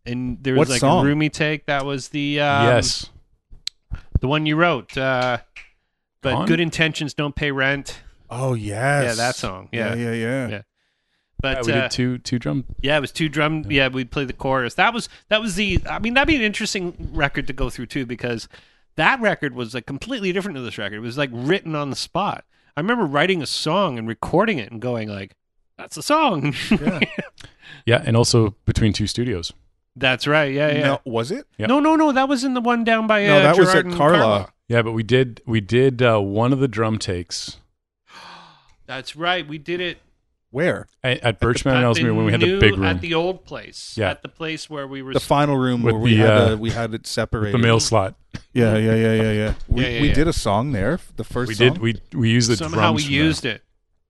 and 0.07 0.43
there 0.43 0.53
was 0.53 0.59
What 0.59 0.69
like 0.69 0.79
song? 0.79 1.05
a 1.05 1.07
roomy 1.07 1.29
take. 1.29 1.65
That 1.65 1.85
was 1.85 2.09
the 2.09 2.39
um, 2.39 2.65
yes. 2.65 3.09
the 4.19 4.27
one 4.27 4.45
you 4.45 4.55
wrote. 4.55 4.97
Uh, 4.97 5.39
but 6.21 6.33
Gone? 6.33 6.47
good 6.47 6.59
intentions 6.59 7.13
don't 7.13 7.35
pay 7.35 7.51
rent. 7.51 8.01
Oh 8.29 8.53
yes. 8.53 9.03
Yeah, 9.05 9.13
that 9.25 9.35
song. 9.35 9.69
Yeah, 9.71 9.93
Yeah, 9.93 10.11
yeah, 10.11 10.13
yeah. 10.13 10.47
Yeah. 10.47 10.61
But 11.39 11.57
Yeah, 11.57 11.61
we 11.65 11.73
uh, 11.73 11.81
did 11.83 11.91
two 11.91 12.17
two 12.17 12.39
drum. 12.39 12.65
Yeah, 12.81 12.97
it 12.97 13.01
was 13.01 13.11
two 13.11 13.29
drum. 13.29 13.65
Yeah, 13.69 13.89
we'd 13.89 14.11
play 14.11 14.25
the 14.25 14.33
chorus. 14.33 14.73
That 14.73 14.93
was 14.93 15.07
that 15.29 15.39
was 15.41 15.55
the. 15.55 15.79
I 15.87 15.99
mean, 15.99 16.15
that'd 16.15 16.27
be 16.27 16.35
an 16.35 16.41
interesting 16.41 17.11
record 17.13 17.45
to 17.47 17.53
go 17.53 17.69
through 17.69 17.85
too, 17.87 18.05
because 18.05 18.47
that 18.95 19.21
record 19.21 19.53
was 19.53 19.73
like 19.75 19.85
completely 19.85 20.33
different 20.33 20.55
to 20.55 20.61
this 20.61 20.77
record. 20.77 20.95
It 20.95 21.01
was 21.01 21.17
like 21.17 21.29
written 21.31 21.75
on 21.75 21.91
the 21.91 21.95
spot. 21.95 22.43
I 22.75 22.79
remember 22.79 23.05
writing 23.05 23.41
a 23.41 23.45
song 23.47 23.97
and 23.99 24.07
recording 24.07 24.57
it 24.57 24.71
and 24.71 24.81
going 24.81 25.09
like, 25.09 25.35
"That's 25.77 25.97
a 25.97 26.03
song." 26.03 26.53
Yeah. 26.71 26.99
Yeah, 27.85 28.01
and 28.05 28.17
also 28.17 28.55
between 28.65 28.93
two 28.93 29.07
studios. 29.07 29.53
That's 29.99 30.27
right. 30.27 30.53
Yeah, 30.53 30.71
yeah. 30.71 30.81
No, 30.85 31.01
was 31.05 31.31
it? 31.31 31.45
Yeah. 31.57 31.65
No, 31.65 31.79
no, 31.79 31.95
no. 31.95 32.11
That 32.11 32.29
was 32.29 32.43
in 32.43 32.53
the 32.53 32.61
one 32.61 32.83
down 32.83 33.07
by. 33.07 33.25
No, 33.25 33.37
uh, 33.37 33.43
that 33.43 33.57
was 33.57 33.67
Gerrard 33.71 33.77
at 33.87 33.91
and 33.91 33.93
Carlaw. 33.95 34.49
Yeah, 34.67 34.81
but 34.83 34.91
we 34.91 35.03
did 35.03 35.41
we 35.45 35.59
did 35.61 36.01
uh, 36.01 36.19
one 36.19 36.53
of 36.53 36.59
the 36.59 36.67
drum 36.67 36.97
takes 36.99 37.57
That's 38.85 39.15
right. 39.15 39.47
We 39.47 39.57
did 39.57 39.81
it 39.81 39.97
at, 39.97 40.03
Where? 40.51 40.87
at 41.03 41.39
Birchmount 41.39 41.65
and 41.67 41.77
at 41.79 41.83
Ellesmere 41.83 42.13
when 42.13 42.25
we 42.25 42.31
had 42.31 42.41
the 42.41 42.59
big 42.59 42.73
room, 42.73 42.83
at 42.85 43.01
the 43.01 43.13
old 43.13 43.43
place. 43.45 43.95
Yeah. 43.97 44.11
at 44.11 44.21
the 44.21 44.29
place 44.29 44.69
where 44.69 44.87
we 44.87 45.01
were. 45.01 45.13
The 45.13 45.19
final 45.19 45.57
room 45.57 45.83
With 45.83 45.93
where 45.95 46.01
we 46.01 46.15
the, 46.15 46.21
had 46.21 46.29
uh, 46.29 46.53
uh, 46.53 46.55
we 46.57 46.69
had 46.71 46.93
it 46.93 47.07
separated. 47.07 47.53
the 47.53 47.63
mail 47.63 47.79
slot. 47.79 48.15
Yeah, 48.53 48.77
yeah, 48.77 48.95
yeah, 48.95 49.13
yeah, 49.13 49.31
yeah. 49.31 49.53
We, 49.67 49.81
Yeah, 49.81 49.87
yeah, 49.89 50.01
we 50.01 50.07
yeah. 50.09 50.13
did 50.13 50.27
a 50.27 50.33
song 50.33 50.71
there. 50.73 50.99
The 51.15 51.23
first 51.23 51.49
We 51.49 51.55
song. 51.55 51.73
did 51.73 51.77
we 51.81 52.01
we 52.13 52.29
used 52.29 52.49
the 52.49 52.55
somehow 52.57 52.91
we 52.91 53.01
drums 53.01 53.05
from 53.05 53.13
used 53.13 53.43
that. 53.43 53.55
it. 53.55 53.63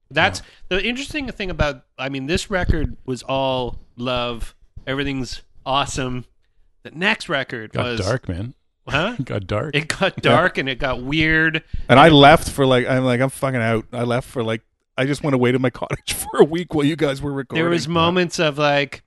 That's 0.10 0.42
the 0.70 0.84
interesting 0.84 1.28
thing 1.32 1.50
about. 1.50 1.84
I 1.98 2.10
mean, 2.10 2.28
this 2.28 2.50
record 2.50 2.98
was 3.06 3.24
all 3.24 3.80
love. 3.98 4.56
Everything's 4.86 5.42
awesome. 5.68 6.26
The 6.84 6.92
next 6.92 7.28
record 7.30 7.74
Got 7.74 7.86
was 7.86 8.00
dark, 8.00 8.30
man. 8.30 8.54
huh? 8.88 9.16
Got 9.24 9.46
dark. 9.46 9.76
It 9.76 9.88
got 9.90 10.16
dark 10.18 10.58
and 10.58 10.70
it 10.70 10.80
got 10.80 11.04
weird. 11.04 11.64
And 11.90 12.00
I 12.00 12.10
left 12.10 12.50
for 12.50 12.66
like 12.66 12.88
I'm 12.88 13.04
like 13.04 13.20
I'm 13.22 13.30
fucking 13.30 13.62
out. 13.62 13.86
I 13.92 14.04
left 14.04 14.28
for 14.30 14.44
like 14.44 14.62
I 14.98 15.06
just 15.06 15.24
went 15.24 15.34
away 15.36 15.52
to 15.52 15.60
my 15.60 15.70
cottage 15.82 16.14
for 16.14 16.40
a 16.40 16.44
week 16.46 16.74
while 16.74 16.86
you 16.86 16.96
guys 16.96 17.22
were 17.22 17.32
recording. 17.34 17.62
There 17.64 17.70
was 17.70 17.88
moments 17.88 18.40
of 18.40 18.58
like, 18.58 19.04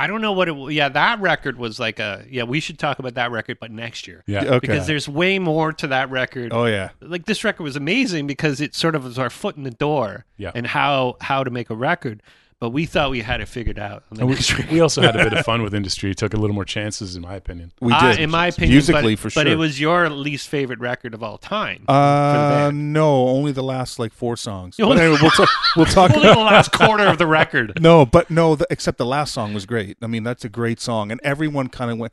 I 0.00 0.06
don't 0.06 0.20
know 0.20 0.30
what 0.32 0.46
it. 0.46 0.52
was. 0.52 0.72
Yeah, 0.72 0.88
that 0.90 1.20
record 1.20 1.58
was 1.58 1.80
like 1.80 1.98
a. 1.98 2.24
Yeah, 2.30 2.44
we 2.44 2.60
should 2.60 2.78
talk 2.78 3.00
about 3.00 3.14
that 3.14 3.32
record, 3.32 3.58
but 3.60 3.72
next 3.72 4.06
year 4.06 4.22
yeah. 4.28 4.44
Okay. 4.44 4.58
because 4.60 4.86
there's 4.86 5.08
way 5.08 5.40
more 5.40 5.72
to 5.72 5.88
that 5.88 6.08
record. 6.10 6.52
oh 6.52 6.66
yeah. 6.66 6.90
Like 7.00 7.26
this 7.26 7.42
record 7.42 7.64
was 7.64 7.74
amazing 7.74 8.28
because 8.28 8.60
it 8.60 8.76
sort 8.76 8.94
of 8.94 9.02
was 9.04 9.18
our 9.18 9.28
foot 9.30 9.56
in 9.56 9.64
the 9.64 9.72
door 9.72 10.24
Yeah. 10.36 10.52
and 10.54 10.68
how 10.68 11.16
how 11.20 11.42
to 11.42 11.50
make 11.50 11.68
a 11.70 11.74
record. 11.74 12.22
But 12.60 12.70
we 12.70 12.86
thought 12.86 13.10
we 13.12 13.20
had 13.20 13.40
it 13.40 13.46
figured 13.46 13.78
out. 13.78 14.02
on 14.10 14.16
the 14.16 14.26
And 14.26 14.30
we, 14.30 14.64
we 14.72 14.80
also 14.80 15.00
had 15.00 15.14
a 15.14 15.22
bit 15.22 15.32
of 15.32 15.44
fun 15.44 15.62
with 15.62 15.72
industry. 15.74 16.12
Took 16.12 16.34
a 16.34 16.36
little 16.36 16.54
more 16.54 16.64
chances, 16.64 17.14
in 17.14 17.22
my 17.22 17.36
opinion. 17.36 17.72
We 17.80 17.92
Uh, 17.92 18.10
did. 18.12 18.20
in 18.20 18.30
my 18.30 18.48
opinion, 18.48 18.72
musically 18.74 19.14
but, 19.14 19.20
for 19.20 19.30
sure. 19.30 19.44
But 19.44 19.50
it 19.52 19.54
was 19.56 19.78
your 19.80 20.10
least 20.10 20.48
favorite 20.48 20.80
record 20.80 21.14
of 21.14 21.22
all 21.22 21.38
time. 21.38 21.84
uh 21.86 22.32
for 22.32 22.38
the 22.42 22.48
band. 22.70 22.92
no, 22.92 23.28
only 23.28 23.52
the 23.52 23.62
last 23.62 24.00
like 24.00 24.12
four 24.12 24.36
songs. 24.36 24.74
But 24.76 24.98
anyway, 24.98 25.18
we'll, 25.22 25.30
talk 25.30 25.48
we'll 25.76 25.86
talk 25.86 26.10
Only 26.10 26.28
the 26.30 26.34
last 26.40 26.72
quarter 26.72 27.06
of 27.06 27.18
the 27.18 27.28
record. 27.28 27.80
No, 27.80 28.04
but 28.04 28.28
no, 28.28 28.56
the, 28.56 28.66
except 28.70 28.98
the 28.98 29.06
last 29.06 29.32
song 29.32 29.54
was 29.54 29.64
great. 29.64 29.96
I 30.02 30.08
mean, 30.08 30.24
that's 30.24 30.44
a 30.44 30.48
great 30.48 30.80
song, 30.80 31.12
and 31.12 31.20
everyone 31.22 31.68
kind 31.68 31.92
of 31.92 31.98
went. 31.98 32.12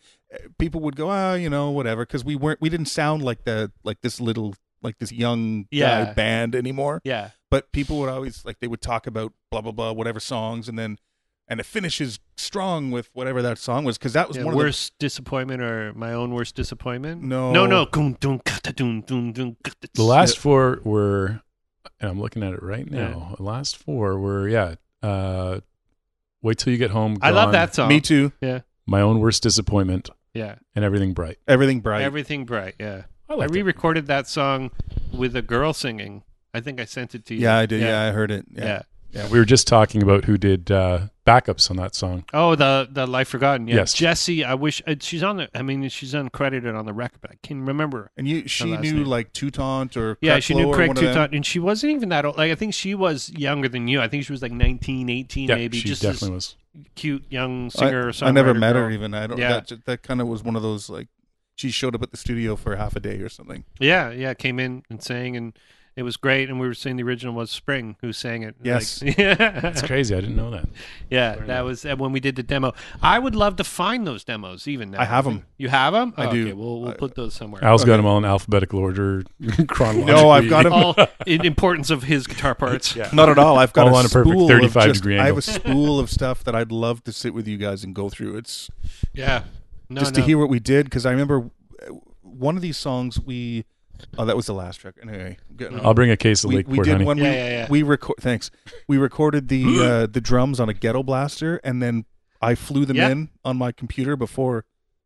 People 0.59 0.81
would 0.81 0.95
go, 0.95 1.09
ah, 1.09 1.33
you 1.33 1.49
know, 1.49 1.71
whatever, 1.71 2.05
because 2.05 2.23
we 2.25 2.35
weren't, 2.35 2.59
we 2.61 2.69
didn't 2.69 2.87
sound 2.87 3.23
like 3.23 3.45
the 3.45 3.71
like 3.83 4.01
this 4.01 4.19
little 4.21 4.53
like 4.85 4.97
this 4.99 5.11
young 5.11 5.65
Yeah. 5.71 6.05
guy 6.05 6.13
band 6.13 6.55
anymore. 6.55 7.01
Yeah. 7.03 7.31
But 7.51 7.71
people 7.71 7.99
would 7.99 8.09
always 8.09 8.45
like 8.45 8.59
they 8.59 8.67
would 8.67 8.81
talk 8.81 9.05
about 9.07 9.33
blah 9.51 9.61
blah 9.61 9.71
blah 9.73 9.91
whatever 9.91 10.19
songs, 10.19 10.67
and 10.69 10.79
then 10.79 10.97
and 11.47 11.59
it 11.59 11.65
finishes 11.65 12.19
strong 12.37 12.89
with 12.89 13.09
whatever 13.13 13.43
that 13.43 13.59
song 13.59 13.85
was 13.85 13.99
because 13.99 14.13
that 14.13 14.27
was 14.27 14.37
Yeah, 14.37 14.45
one 14.45 14.55
worst 14.55 14.93
disappointment 14.97 15.61
or 15.61 15.93
my 15.93 16.11
own 16.11 16.33
worst 16.33 16.55
disappointment? 16.55 17.21
No. 17.21 17.51
No, 17.51 17.67
no. 17.67 17.85
The 17.85 19.21
last 19.97 20.37
four 20.39 20.81
were, 20.83 21.41
and 21.99 22.09
I'm 22.09 22.19
looking 22.19 22.43
at 22.43 22.53
it 22.53 22.63
right 22.63 22.87
Yeah. 22.89 23.09
now. 23.09 23.33
The 23.37 23.43
last 23.43 23.77
four 23.77 24.19
were, 24.19 24.47
yeah. 24.47 24.75
Uh, 25.03 25.59
Wait 26.41 26.57
till 26.59 26.71
you 26.71 26.77
get 26.77 26.91
home. 26.91 27.17
I 27.21 27.31
love 27.31 27.51
that 27.53 27.73
song. 27.73 27.89
me 27.89 27.99
too. 28.01 28.31
Yeah. 28.41 28.59
My 28.85 29.01
own 29.01 29.19
worst 29.19 29.41
disappointment 29.41 30.09
Yeah. 30.33 30.55
and 30.75 30.85
everything 30.85 31.13
bright. 31.13 31.39
Everything 31.47 31.79
bright. 31.79 32.03
Everything 32.03 32.45
bright. 32.45 32.75
Yeah. 32.79 33.03
I 33.29 33.33
I 33.33 33.45
re 33.45 33.61
recorded 33.61 34.07
that 34.07 34.27
song 34.27 34.71
with 35.11 35.35
a 35.35 35.41
girl 35.41 35.73
singing. 35.73 36.23
I 36.53 36.61
think 36.61 36.79
I 36.79 36.85
sent 36.85 37.15
it 37.15 37.25
to 37.25 37.35
you. 37.35 37.41
yeah, 37.41 37.57
I 37.57 37.65
did. 37.65 37.81
Yeah. 37.81 37.87
Yeah. 37.87 38.09
I 38.09 38.11
heard 38.11 38.31
it. 38.31 38.45
Yeah. 38.51 38.81
Yeah. 39.11 39.29
We 39.29 39.39
were 39.39 39.45
just 39.45 39.67
talking 39.67 40.03
about 40.03 40.25
who 40.25 40.37
did 40.37 40.69
uh, 40.71 41.07
backups 41.25 41.69
on 41.71 41.77
that 41.77 41.95
song. 41.95 42.25
Oh, 42.33 42.55
the 42.55 42.87
the 42.91 43.07
Life 43.07 43.29
Forgotten. 43.29 43.67
Yeah. 43.67 43.75
Yes. 43.75 43.93
Jesse. 43.93 44.43
I 44.43 44.53
wish 44.55 44.81
uh, 44.85 44.95
she's 44.99 45.23
on 45.23 45.37
the. 45.37 45.49
I 45.57 45.61
mean, 45.61 45.87
she's 45.89 46.13
uncredited 46.13 46.77
on 46.77 46.85
the 46.85 46.93
record, 46.93 47.19
but 47.21 47.31
I 47.31 47.35
can't 47.41 47.65
remember. 47.65 48.11
And 48.17 48.27
you, 48.27 48.47
she 48.47 48.75
knew 48.77 48.93
name. 48.93 49.05
like 49.05 49.31
Toutant 49.33 49.95
or 49.95 50.17
Yeah, 50.21 50.39
she 50.39 50.53
knew 50.53 50.67
Creflo 50.67 50.73
Craig 50.73 50.87
one 50.89 50.97
of 50.97 51.03
them? 51.03 51.13
Toutant, 51.13 51.33
and 51.33 51.45
she 51.45 51.59
wasn't 51.59 51.93
even 51.93 52.09
that 52.09 52.25
old. 52.25 52.37
Like 52.37 52.51
I 52.51 52.55
think 52.55 52.73
she 52.73 52.93
was 52.93 53.29
younger 53.31 53.69
than 53.69 53.87
you. 53.87 54.01
I 54.01 54.07
think 54.07 54.25
she 54.25 54.33
was 54.33 54.41
like 54.41 54.51
19, 54.51 55.09
18 55.09 55.49
Yeah, 55.49 55.55
maybe. 55.55 55.77
she 55.77 55.87
just 55.87 56.01
definitely 56.01 56.35
was. 56.35 56.55
cute 56.95 57.23
young 57.29 57.69
singer. 57.69 58.09
I, 58.09 58.11
singer. 58.11 58.29
I 58.29 58.31
never 58.31 58.53
songwriter 58.53 58.59
met 58.59 58.75
her 58.75 58.91
even. 58.91 59.13
I 59.13 59.27
don't. 59.27 59.37
Yeah. 59.37 59.61
That 59.61 59.85
that 59.85 60.03
kind 60.03 60.19
of 60.21 60.27
was 60.27 60.43
one 60.43 60.55
of 60.55 60.61
those 60.61 60.89
like 60.89 61.07
she 61.55 61.71
showed 61.71 61.95
up 61.95 62.01
at 62.03 62.11
the 62.11 62.17
studio 62.17 62.55
for 62.55 62.75
half 62.75 62.95
a 62.95 62.99
day 62.99 63.19
or 63.19 63.29
something. 63.29 63.63
Yeah, 63.79 64.11
yeah, 64.11 64.33
came 64.33 64.59
in 64.59 64.83
and 64.89 65.01
sang, 65.01 65.35
and 65.37 65.57
it 65.95 66.03
was 66.03 66.17
great. 66.17 66.49
And 66.49 66.59
we 66.59 66.67
were 66.67 66.73
saying 66.73 66.97
the 66.97 67.03
original 67.03 67.33
was 67.33 67.49
Spring 67.49 67.95
who 68.01 68.11
sang 68.11 68.43
it. 68.43 68.55
Yes. 68.61 69.01
Like- 69.01 69.17
yeah, 69.17 69.35
That's 69.61 69.81
crazy. 69.81 70.13
I 70.13 70.19
didn't 70.19 70.35
know 70.35 70.51
that. 70.51 70.67
yeah. 71.09 71.35
That 71.35 71.61
was 71.63 71.85
uh, 71.85 71.95
when 71.95 72.11
we 72.11 72.19
did 72.19 72.35
the 72.35 72.43
demo. 72.43 72.73
I 73.01 73.17
would 73.17 73.33
love 73.35 73.55
to 73.55 73.63
find 73.63 74.05
those 74.05 74.25
demos 74.25 74.67
even 74.67 74.91
now. 74.91 74.99
I 74.99 75.05
have 75.05 75.23
them. 75.23 75.45
You 75.57 75.69
have 75.69 75.93
them? 75.93 76.13
I 76.17 76.29
do. 76.29 76.43
Okay, 76.43 76.51
we'll 76.53 76.81
we'll 76.81 76.91
I- 76.91 76.95
put 76.95 77.15
those 77.15 77.33
somewhere. 77.33 77.63
Al's 77.63 77.85
got 77.85 77.93
Okay. 77.93 77.97
them 77.99 78.05
all 78.07 78.17
in 78.17 78.25
alphabetical 78.25 78.79
order, 78.79 79.23
chronologically. 79.69 80.03
No, 80.21 80.29
I've 80.31 80.49
got 80.49 80.63
them 80.63 80.73
All 80.73 80.95
in 81.25 81.45
importance 81.45 81.89
of 81.89 82.03
his 82.03 82.27
guitar 82.27 82.53
parts. 82.55 82.93
Yeah. 82.97 83.09
Not 83.13 83.29
at 83.29 83.39
all. 83.39 83.57
I've 83.57 83.71
got 83.71 83.87
All 83.87 83.95
a 83.95 83.99
on 83.99 84.05
a 84.05 84.09
perfect 84.09 84.37
35 84.37 84.83
just, 84.87 84.95
degree 85.01 85.17
I 85.17 85.27
have 85.27 85.37
a 85.37 85.41
spool 85.41 85.99
of 86.01 86.09
stuff 86.09 86.43
that 86.43 86.53
I'd 86.55 86.73
love 86.73 87.05
to 87.05 87.13
sit 87.13 87.33
with 87.33 87.47
you 87.47 87.55
guys 87.55 87.85
and 87.85 87.95
go 87.95 88.09
through. 88.09 88.35
It's 88.35 88.69
Yeah. 89.13 89.43
No, 89.89 90.01
just 90.01 90.15
no. 90.15 90.21
to 90.21 90.25
hear 90.25 90.37
what 90.37 90.49
we 90.49 90.59
did 90.59 90.85
because 90.85 91.05
I 91.05 91.11
remember 91.11 91.49
uh, 91.81 91.91
one 92.21 92.55
of 92.55 92.61
these 92.61 92.77
songs 92.77 93.19
we. 93.19 93.65
Oh, 94.17 94.25
that 94.25 94.35
was 94.35 94.45
the 94.45 94.53
last 94.53 94.77
track. 94.81 94.95
Anyway, 95.01 95.37
I'm 95.49 95.55
getting- 95.55 95.79
I'll 95.85 95.93
bring 95.93 96.11
a 96.11 96.17
case 96.17 96.43
of 96.43 96.49
we, 96.49 96.57
Lake 96.57 96.67
we 96.67 96.75
Port 96.75 96.85
did 96.85 96.91
Honey. 96.93 97.05
one. 97.05 97.17
Yeah, 97.17 97.23
we 97.23 97.29
yeah, 97.29 97.49
yeah. 97.49 97.67
we 97.69 97.81
record. 97.83 98.17
Thanks. 98.19 98.51
We 98.87 98.97
recorded 98.97 99.47
the 99.47 99.63
uh, 99.81 100.07
the 100.07 100.19
drums 100.21 100.59
on 100.59 100.67
a 100.67 100.73
ghetto 100.73 101.01
blaster, 101.03 101.61
and 101.63 101.81
then 101.81 102.03
I 102.41 102.55
flew 102.55 102.85
them 102.85 102.97
Yeah. 102.97 103.09
in 103.09 103.29
on 103.45 103.55
my 103.57 103.71
computer 103.71 104.15
before 104.17 104.65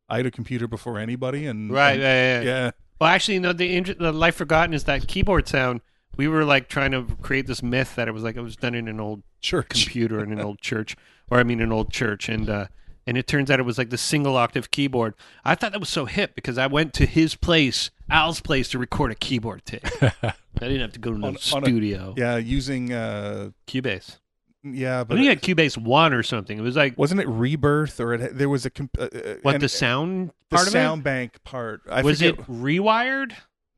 I 0.10 0.18
had 0.18 0.26
a 0.26 0.32
computer 0.32 0.68
before 0.68 0.98
anybody. 0.98 1.46
And 1.46 1.70
Right. 1.72 1.92
and- 1.94 2.02
Yeah, 2.02 2.14
yeah, 2.14 2.42
yeah. 2.42 2.46
yeah. 2.66 2.72
Well, 3.00 3.10
actually, 3.12 3.40
no. 3.40 3.54
The 3.54 3.76
inter- 3.76 3.94
the 3.94 4.12
Life 4.12 4.36
Forgotten 4.36 4.74
is 4.74 4.86
that 4.86 5.08
keyboard 5.08 5.48
sound. 5.48 5.82
We 6.18 6.28
were 6.28 6.44
like 6.44 6.68
trying 6.68 6.92
to 6.92 7.06
create 7.22 7.46
this 7.48 7.62
myth 7.62 7.96
that 7.96 8.08
it 8.08 8.12
was 8.12 8.24
like 8.24 8.36
it 8.36 8.42
was 8.42 8.56
done 8.56 8.74
in 8.76 8.88
an 8.88 9.00
old 9.00 9.22
Church. 9.40 9.70
computer 9.70 10.22
in 10.24 10.32
an 10.34 10.42
old 10.42 10.60
church, 10.62 10.98
or 11.30 11.40
I 11.40 11.44
mean, 11.44 11.62
an 11.62 11.72
old 11.72 11.92
church, 11.94 12.28
and 12.28 12.50
uh, 12.50 12.66
and 13.10 13.18
it 13.18 13.26
turns 13.28 13.50
out 13.50 13.60
it 13.60 13.64
was 13.64 13.78
like 13.80 13.90
the 13.90 13.98
single 13.98 14.38
octave 14.38 14.70
keyboard. 14.72 15.16
I 15.44 15.56
thought 15.56 15.72
that 15.72 15.80
was 15.80 15.90
so 15.90 16.06
hip 16.06 16.36
because 16.36 16.58
I 16.60 16.68
went 16.68 16.94
to 16.94 17.06
his 17.08 17.34
place, 17.36 17.90
Al's 18.10 18.40
place, 18.40 18.70
to 18.70 18.78
record 18.80 19.12
a 19.12 19.16
keyboard 19.16 19.66
tape. 19.66 19.82
I 20.24 20.34
didn't 20.60 20.82
have 20.82 20.94
to 20.94 21.00
go 21.00 21.12
to 21.12 21.18
no 21.18 21.28
On- 21.30 21.34
on 21.54 21.64
a- 21.64 21.66
studio. 21.66 22.14
Yeah, 22.18 22.38
using 22.38 22.94
uh, 22.94 23.50
Cubase. 23.68 24.20
yeah, 24.64 25.00
I 25.00 25.04
but 25.06 25.16
think 25.16 25.24
you 25.24 25.30
had 25.30 25.42
Cubase 25.42 25.76
one 25.78 26.14
or 26.14 26.22
something. 26.22 26.58
It 26.58 26.62
was 26.62 26.76
like 26.76 26.98
wasn't 26.98 27.22
it 27.22 27.28
Rebirth 27.28 28.00
or 28.00 28.14
it, 28.14 28.38
there 28.38 28.50
was 28.50 28.66
a 28.66 28.70
comp- 28.70 28.98
uh, 29.00 29.04
uh, 29.14 29.36
what 29.42 29.56
and 29.56 29.64
the 29.64 29.70
sound 29.70 30.30
the 30.50 30.56
part 30.56 30.68
of 30.68 30.70
it? 30.70 30.72
sound 30.78 31.04
bank 31.04 31.44
part? 31.44 31.82
I 31.90 32.02
was. 32.04 32.20
forget. 32.20 32.40
It 32.40 32.46
rewired 32.48 33.34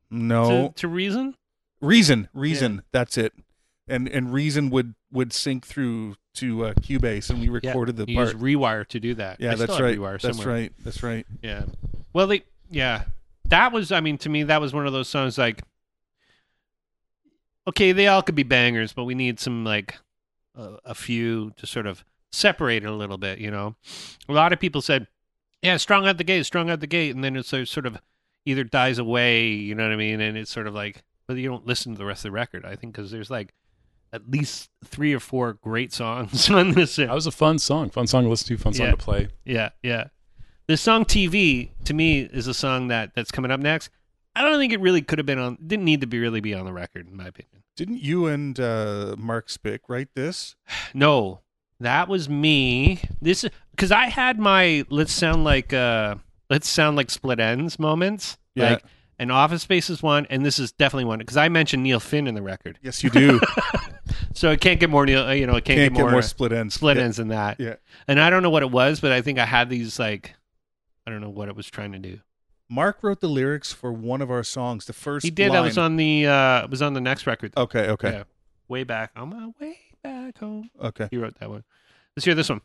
no 0.10 0.68
to, 0.70 0.74
to 0.82 0.88
Reason. 0.88 1.36
Reason, 1.82 2.28
Reason. 2.34 2.82
That's 2.92 3.18
it. 3.18 3.34
And 3.88 4.08
and 4.10 4.32
Reason 4.34 4.70
would 4.70 4.96
would 5.12 5.34
sync 5.34 5.66
through 5.66 6.16
to 6.36 6.66
uh, 6.66 6.74
Cubase, 6.76 7.30
and 7.30 7.40
we 7.40 7.50
recorded 7.50 7.98
the 7.98 8.06
you 8.08 8.16
part. 8.16 8.34
use 8.34 8.42
Rewire 8.42 8.88
to 8.88 9.00
do 9.00 9.14
that. 9.16 9.40
yeah, 9.40 9.52
I 9.52 9.56
that's 9.56 9.80
right. 9.80 9.98
Rewire 9.98 10.22
That's 10.22 10.38
somewhere. 10.38 10.56
right. 10.56 10.74
That's 10.84 11.04
right. 11.04 11.26
Yeah. 11.42 11.64
Well, 12.14 12.28
they 12.28 12.44
yeah, 12.70 13.04
that 13.46 13.72
was. 13.72 13.92
I 13.92 14.00
mean, 14.00 14.18
to 14.20 14.30
me, 14.30 14.44
that 14.44 14.62
was 14.62 14.74
one 14.74 14.88
of 14.88 14.94
those 14.94 15.10
songs 15.10 15.38
like, 15.38 15.62
okay, 17.68 17.92
they 17.92 18.08
all 18.08 18.22
could 18.22 18.36
be 18.36 18.44
bangers, 18.44 18.94
but 18.94 19.04
we 19.06 19.16
need 19.16 19.40
some 19.40 19.64
like 19.64 19.98
a, 20.56 20.78
a 20.86 20.96
few 20.96 21.52
to 21.58 21.68
sort 21.68 21.86
of 21.88 22.04
separate 22.32 22.84
it 22.84 22.88
a 22.88 22.94
little 22.94 23.18
bit. 23.18 23.40
You 23.40 23.52
know, 23.52 23.76
a 24.30 24.34
lot 24.34 24.54
of 24.54 24.60
people 24.60 24.82
said, 24.82 25.08
"Yeah, 25.62 25.78
strong 25.78 26.08
out 26.08 26.18
the 26.18 26.24
gate, 26.24 26.46
strong 26.46 26.70
out 26.70 26.80
the 26.80 26.88
gate," 26.88 27.14
and 27.14 27.24
then 27.24 27.36
it's 27.36 27.50
sort 27.50 27.68
sort 27.68 27.86
of 27.86 27.98
either 28.46 28.64
dies 28.64 28.98
away. 28.98 29.48
You 29.48 29.76
know 29.76 29.84
what 29.84 29.92
I 29.94 29.98
mean? 29.98 30.22
And 30.22 30.38
it's 30.38 30.52
sort 30.52 30.68
of 30.68 30.74
like, 30.74 31.04
but 31.28 31.38
you 31.38 31.50
don't 31.50 31.68
listen 31.68 31.94
to 31.94 31.98
the 31.98 32.06
rest 32.06 32.20
of 32.20 32.30
the 32.30 32.32
record. 32.32 32.66
I 32.66 32.76
think 32.76 32.94
because 32.94 33.12
there's 33.12 33.30
like 33.30 33.54
at 34.14 34.30
least 34.30 34.70
three 34.84 35.14
or 35.14 35.20
four 35.20 35.54
great 35.54 35.94
songs 35.94 36.50
on 36.52 36.72
this. 36.72 36.96
That 36.98 37.14
was 37.14 37.28
a 37.28 37.32
fun 37.32 37.60
song. 37.60 37.90
Fun 37.90 38.08
song 38.08 38.24
to 38.24 38.30
listen 38.30 38.48
to. 38.56 38.62
Fun 38.62 38.74
song 38.74 38.86
Yeah. 38.88 38.92
to 38.92 38.98
play. 38.98 39.28
Yeah, 39.46 39.70
yeah. 39.84 40.08
The 40.68 40.78
song 40.78 41.06
TV 41.06 41.72
to 41.86 41.94
me 41.94 42.22
is 42.22 42.48
a 42.48 42.54
song 42.54 42.88
that 42.90 43.12
that's 43.16 43.32
coming 43.32 43.52
up 43.52 43.60
next. 43.60 43.90
I 44.36 44.42
don't 44.44 44.58
think 44.60 44.72
it 44.72 44.80
really 44.80 45.02
could 45.02 45.20
have 45.20 45.26
been 45.26 45.40
on. 45.40 45.58
Didn't 45.66 45.86
need 45.86 46.02
to 46.02 46.08
be 46.08 46.20
really 46.20 46.40
be 46.40 46.54
on 46.54 46.66
the 46.66 46.72
record, 46.74 47.08
in 47.08 47.18
my 47.18 47.28
opinion. 47.28 47.64
Didn't 47.76 48.02
you 48.02 48.28
and 48.28 48.58
uh, 48.60 49.16
Mark 49.18 49.50
Spick 49.50 49.82
write 49.90 50.10
this? 50.16 50.56
No, 50.94 51.42
that 51.80 52.08
was 52.08 52.30
me. 52.30 53.02
This 53.22 53.46
because 53.72 53.92
I 53.92 54.06
had 54.06 54.40
my 54.40 54.86
let's 54.90 55.12
sound 55.12 55.44
like 55.44 55.74
uh 55.74 56.16
let's 56.50 56.70
sound 56.70 56.96
like 56.98 57.10
Split 57.10 57.40
Enz 57.40 57.80
moments. 57.80 58.38
Yeah. 58.56 58.72
Like 58.74 58.84
and 59.20 59.32
Office 59.32 59.62
Space 59.64 59.90
is 59.90 60.02
one, 60.02 60.26
and 60.30 60.44
this 60.46 60.58
is 60.60 60.72
definitely 60.72 61.06
one 61.06 61.20
because 61.20 61.38
I 61.38 61.48
mentioned 61.50 61.84
Neil 61.84 62.00
Finn 62.00 62.28
in 62.28 62.34
the 62.36 62.42
record, 62.42 62.80
Yes, 62.82 63.04
you 63.04 63.10
do. 63.10 63.40
so 64.34 64.52
it 64.52 64.62
can't 64.62 64.80
get 64.80 64.90
more 64.90 65.06
You 65.08 65.16
know, 65.16 65.56
it 65.56 65.66
can't, 65.66 65.78
Can't 65.78 65.94
get 65.96 66.10
more, 66.12 66.22
Split 66.22 66.52
Enz. 66.52 66.74
split 66.74 66.98
Yeah. 66.98 67.04
ends 67.04 67.18
than 67.18 67.30
that. 67.30 67.60
Yeah. 67.60 67.76
And 68.08 68.20
I 68.20 68.30
don't 68.30 68.44
know 68.44 68.50
what 68.50 68.64
it 68.64 68.72
was, 68.72 69.00
but 69.00 69.12
I 69.12 69.22
think 69.22 69.40
I 69.40 69.46
had 69.46 69.70
these 69.70 70.00
like 70.00 70.36
I 71.06 71.12
don't 71.12 71.22
know 71.22 71.30
what 71.30 71.50
it 71.50 71.56
was 71.56 71.68
trying 71.68 71.92
to 71.94 72.00
do. 72.00 72.20
Mark 72.70 73.00
wrote 73.04 73.20
the 73.20 73.28
lyrics 73.28 73.74
for 73.74 73.92
one 73.92 74.22
of 74.22 74.32
our 74.32 74.44
songs. 74.44 74.86
The 74.86 74.94
first 74.94 75.26
He 75.26 75.32
did. 75.32 75.52
That 75.52 75.62
was 75.62 75.78
on 75.78 75.98
the 75.98 76.28
uh 76.28 76.68
was 76.68 76.82
on 76.82 76.94
the 76.94 77.02
next 77.02 77.28
record. 77.28 77.54
Okay, 77.58 77.90
okay, 77.90 78.12
Yeah. 78.12 78.24
Way 78.68 78.84
back 78.84 79.12
on 79.16 79.30
my 79.30 79.50
way 79.60 79.78
back 80.04 80.38
home. 80.38 80.70
okay. 80.82 81.08
He 81.12 81.18
wrote 81.18 81.38
that 81.40 81.50
one. 81.50 81.64
Let's 82.16 82.26
hear 82.26 82.36
this 82.36 82.50
one. 82.50 82.62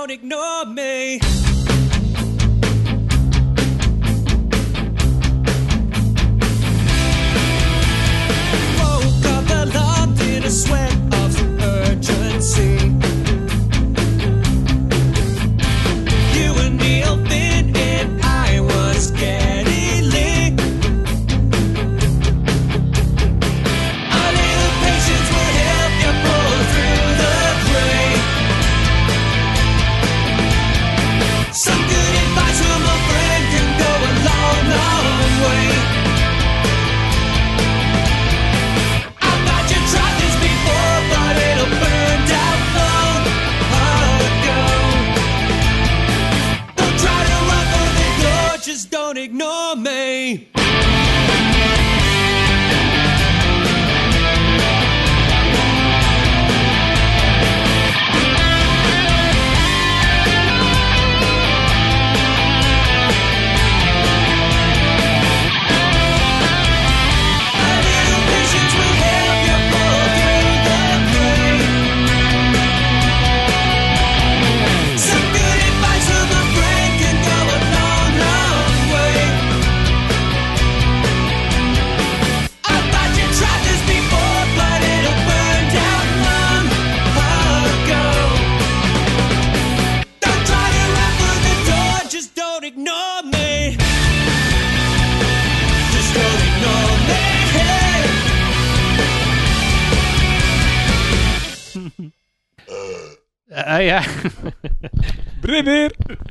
Don't 0.00 0.10
ignore 0.10 0.64
me. 0.64 1.39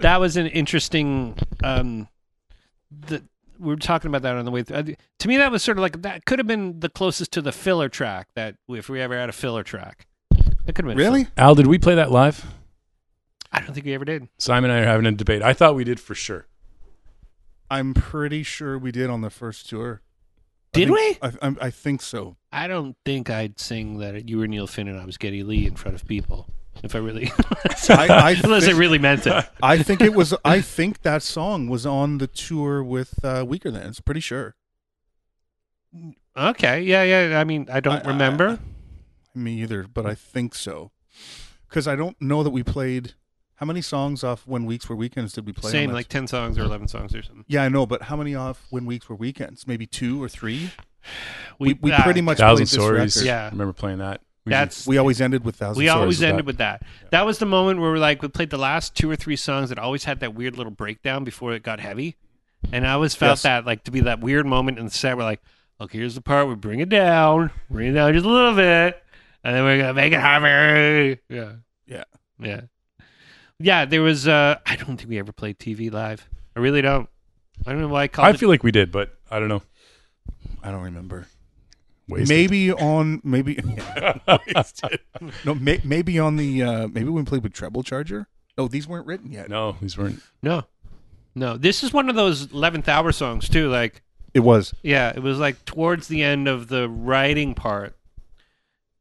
That 0.10 0.20
was 0.20 0.38
an 0.38 0.47
interesting 0.47 1.38
um 1.64 2.07
the 2.89 3.22
we 3.60 3.68
were 3.68 3.76
talking 3.76 4.10
about 4.10 4.24
that 4.24 4.36
on 4.36 4.43
the 4.43 4.49
way 4.49 4.64
through. 4.64 4.95
To 5.20 5.28
me, 5.28 5.38
that 5.38 5.51
was 5.51 5.62
sort 5.62 5.78
of 5.78 5.84
like 5.84 6.01
that 6.01 6.26
could 6.26 6.39
have 6.39 6.47
been 6.47 6.80
the 6.80 6.89
closest 6.89 7.32
to 7.34 7.43
the 7.43 7.51
filler 7.51 7.89
track 7.89 8.30
that 8.34 8.55
if 8.70 8.89
we 8.89 9.01
ever 9.01 9.16
had 9.16 9.30
a 9.30 9.32
filler 9.32 9.62
track. 9.62 10.07
It 10.66 10.74
could 10.74 10.78
have 10.86 10.86
been 10.86 10.97
Really? 10.97 11.28
Al, 11.38 11.53
did 11.53 11.68
we 11.68 11.78
play 11.78 11.93
that 11.93 12.10
live? 12.10 12.43
I 13.51 13.60
don't 13.60 13.76
think 13.76 13.86
we 13.86 13.93
ever 13.93 14.03
did. 14.03 14.28
Simon 14.39 14.72
and 14.72 14.80
I 14.80 14.84
are 14.84 14.88
having 14.88 15.05
a 15.05 15.12
debate. 15.12 15.43
I 15.43 15.53
thought 15.53 15.76
we 15.76 15.84
did 15.84 15.99
for 15.99 16.16
sure. 16.16 16.47
I'm 17.70 17.93
pretty 17.93 18.41
sure 18.41 18.80
we 18.80 18.91
did 18.91 19.12
on 19.12 19.22
the 19.22 19.30
first 19.30 19.70
tour. 19.70 20.01
I 20.74 20.80
Did 20.80 20.88
think- 20.88 20.97
we? 20.97 21.18
I, 21.22 21.47
I, 21.49 21.55
I 21.68 21.70
think 21.70 22.01
so. 22.01 22.36
I 22.51 22.66
don't 22.68 22.95
think 23.05 23.30
I'd 23.30 23.60
sing 23.60 23.99
that 23.99 24.28
you 24.28 24.39
were 24.39 24.47
Neil 24.47 24.66
Finn 24.66 24.88
and 24.88 24.99
I 24.99 25.05
was 25.05 25.18
Geddy 25.20 25.43
Lee 25.43 25.68
in 25.68 25.76
front 25.76 25.93
of 25.93 26.07
people. 26.07 26.47
If 26.84 26.95
I 26.95 26.99
really, 26.99 27.32
I, 27.89 28.07
I 28.09 28.32
unless 28.43 28.67
I 28.67 28.71
really 28.71 28.99
meant 28.99 29.27
it. 29.27 29.45
I 29.61 29.77
think 29.84 30.01
it 30.01 30.13
was. 30.13 30.34
I 30.45 30.61
think 30.61 31.01
that 31.01 31.21
song 31.23 31.67
was 31.67 31.86
on 31.86 32.17
the 32.19 32.27
tour 32.27 32.84
with 32.84 33.13
uh, 33.23 33.43
Weakerthans. 33.45 33.88
It's 33.89 33.99
pretty 33.99 34.21
sure. 34.21 34.55
Okay, 36.38 36.82
yeah, 36.82 37.03
yeah. 37.03 37.39
I 37.39 37.43
mean, 37.43 37.67
I 37.71 37.80
don't 37.80 38.05
I- 38.05 38.09
I- 38.09 38.11
remember. 38.11 38.59
Me 39.36 39.61
either, 39.61 39.84
but 39.88 40.05
I 40.05 40.15
think 40.15 40.55
so. 40.55 40.91
Because 41.69 41.88
I 41.88 41.95
don't 41.95 42.19
know 42.21 42.43
that 42.43 42.49
we 42.49 42.63
played. 42.63 43.13
How 43.55 43.65
many 43.65 43.82
songs 43.82 44.23
off 44.23 44.47
When 44.47 44.65
Weeks 44.65 44.88
Were 44.89 44.95
Weekends 44.95 45.34
did 45.34 45.45
we 45.45 45.53
play? 45.53 45.69
Same, 45.71 45.89
that 45.89 45.95
like 45.95 46.07
ten 46.07 46.27
songs 46.27 46.57
or 46.57 46.63
eleven 46.63 46.88
songs 46.88 47.13
or 47.13 47.21
something. 47.21 47.45
Yeah, 47.47 47.63
I 47.63 47.69
know, 47.69 47.86
but 47.86 48.03
how 48.03 48.15
many 48.15 48.34
off 48.34 48.65
When 48.69 48.86
Weeks 48.86 49.07
Were 49.09 49.15
Weekends? 49.15 49.67
Maybe 49.67 49.86
two 49.86 50.21
or 50.21 50.30
three. 50.30 50.71
We, 51.59 51.73
we 51.82 51.91
ah, 51.91 52.01
pretty 52.03 52.21
much 52.21 52.38
Thousand 52.39 52.55
played 52.57 52.63
this 52.67 52.71
Stories. 52.71 53.15
record. 53.17 53.27
Yeah. 53.27 53.45
I 53.45 53.49
remember 53.49 53.73
playing 53.73 53.99
that. 53.99 54.21
We 54.50 54.54
That's 54.54 54.86
We 54.88 54.97
always 54.97 55.22
ended 55.22 55.43
with 55.45 55.56
Thousand 55.56 55.80
we 55.80 55.88
always 55.89 56.22
ended 56.22 56.39
that. 56.39 56.45
with 56.45 56.58
that. 56.58 56.84
That 57.12 57.26
was 57.26 57.38
the 57.38 57.45
moment 57.45 57.80
where 57.80 57.91
we 57.91 58.00
like 58.00 58.22
we 58.22 58.28
played 58.28 58.50
the 58.50 58.58
last 58.58 58.95
two 58.95 59.10
or 59.10 59.16
three 59.16 59.36
songs 59.36 59.70
that 59.70 59.80
always 59.80 60.04
had 60.04 60.20
that 60.22 60.34
weird 60.34 60.58
little 60.58 60.72
breakdown 60.72 61.24
before 61.24 61.54
it 61.54 61.64
got 61.64 61.80
heavy, 61.80 62.18
and 62.72 62.86
I 62.86 62.91
always 62.93 63.16
felt 63.16 63.32
Yes. 63.38 63.41
that 63.43 63.66
like 63.66 63.84
to 63.86 63.91
be 63.91 64.02
that 64.02 64.20
weird 64.20 64.45
moment 64.45 64.78
in 64.80 64.86
the 64.86 64.91
set. 64.91 65.16
We're 65.18 65.24
like, 65.24 65.41
okay, 65.80 65.97
here's 66.00 66.16
the 66.16 66.22
part 66.22 66.47
we 66.47 66.56
bring 66.56 66.80
it 66.80 66.89
down, 66.89 67.52
bring 67.70 67.89
it 67.89 67.93
down 67.93 68.14
just 68.14 68.26
a 68.26 68.30
little 68.30 68.56
bit, 68.56 69.02
and 69.43 69.56
then 69.56 69.64
we're 69.64 69.78
gonna 69.80 69.93
make 69.93 70.14
it 70.14 70.20
heavy. 70.20 71.20
Yeah, 71.30 71.52
Yeah. 71.88 72.04
yeah, 72.39 72.62
yeah. 73.60 73.86
There 73.86 74.02
was. 74.02 74.28
uh 74.28 74.58
I 74.66 74.76
don't 74.76 74.97
think 74.97 75.10
we 75.10 75.20
ever 75.20 75.32
played 75.32 75.60
TV 75.60 75.91
live. 75.91 76.28
I 76.56 76.60
really 76.60 76.82
don't. 76.82 77.08
I 77.68 77.72
don't 77.72 77.82
know 77.82 77.88
why 77.89 78.04
I 78.04 78.08
called 78.08 78.26
I 78.28 78.32
it. 78.32 78.39
feel 78.39 78.50
like 78.50 78.64
we 78.64 78.72
did, 78.72 78.91
but 78.91 79.18
I 79.30 79.39
don't 79.39 79.50
know. 79.50 79.62
I 80.64 80.72
don't 80.72 80.84
remember. 80.84 81.28
Wasted. 82.10 82.30
Maybe 82.30 82.72
on 82.74 83.22
maybe 83.24 83.57
no 85.45 85.55
may, 85.55 85.80
maybe 85.84 86.20
on 86.20 86.36
the 86.36 86.64
uh 86.64 86.88
maybe 86.88 87.05
when 87.05 87.24
we 87.24 87.30
played 87.30 87.43
with 87.43 87.53
Treble 87.53 87.84
Charger 87.84 88.28
Oh, 88.57 88.68
these 88.68 88.88
weren't 88.89 89.05
written 89.07 89.32
yet. 89.32 89.47
No, 89.49 89.78
these 89.80 89.97
weren't. 89.97 90.20
No, 90.43 90.64
no. 91.34 91.55
This 91.55 91.82
is 91.82 91.93
one 91.93 92.10
of 92.10 92.16
those 92.18 92.51
eleventh 92.51 92.89
hour 92.89 93.14
songs 93.14 93.47
too. 93.47 93.70
Like, 93.70 94.01
It 94.34 94.41
was. 94.41 94.74
yeah, 94.84 95.14
it 95.16 95.24
was 95.24 95.39
like 95.39 95.64
towards 95.64 96.10
the 96.10 96.22
end 96.24 96.49
of 96.49 96.68
the 96.68 96.89
writing 96.89 97.53
part, 97.55 97.95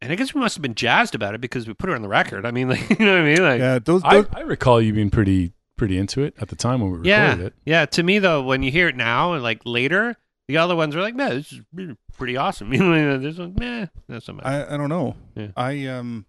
and 0.00 0.12
I 0.12 0.14
guess 0.14 0.32
we 0.32 0.40
must 0.40 0.54
have 0.54 0.62
been 0.62 0.76
jazzed 0.76 1.16
about 1.16 1.34
it 1.34 1.40
because 1.40 1.66
we 1.66 1.74
put 1.74 1.90
it 1.90 1.94
on 1.96 2.02
the 2.02 2.08
record. 2.08 2.46
I 2.46 2.52
mean, 2.52 2.68
like, 2.70 2.88
you 3.00 3.04
know 3.04 3.14
what 3.14 3.22
I 3.22 3.24
mean? 3.24 3.42
Like, 3.42 3.58
Yeah, 3.58 3.80
those. 3.80 4.02
I, 4.04 4.24
I 4.32 4.42
recall 4.42 4.80
you 4.80 4.92
being 4.92 5.10
pretty 5.10 5.54
pretty 5.76 5.98
into 5.98 6.22
it 6.22 6.34
at 6.40 6.48
the 6.50 6.56
time 6.56 6.80
when 6.80 6.90
we 6.92 6.98
recorded 6.98 7.08
yeah, 7.40 7.46
it. 7.46 7.54
yeah. 7.64 7.86
To 7.86 8.02
me 8.04 8.20
though, 8.20 8.42
when 8.44 8.62
you 8.62 8.70
hear 8.70 8.86
it 8.86 8.94
now 8.96 9.32
and 9.32 9.42
like 9.42 9.62
later, 9.64 10.16
the 10.48 10.56
other 10.56 10.74
ones 10.74 10.96
are 10.96 11.00
like, 11.02 11.14
man, 11.14 11.30
this 11.36 11.52
is 11.52 11.60
pretty 12.16 12.36
awesome. 12.36 12.72
You 12.72 12.80
know, 12.82 13.18
this 13.18 13.38
one, 13.38 13.54
meh, 13.58 13.86
not 14.08 14.22
so 14.22 14.32
much. 14.32 14.44
I, 14.44 14.74
I 14.74 14.76
don't 14.76 14.88
know. 14.88 15.14
Yeah. 15.36 15.48
I 15.56 15.86
um, 15.86 16.26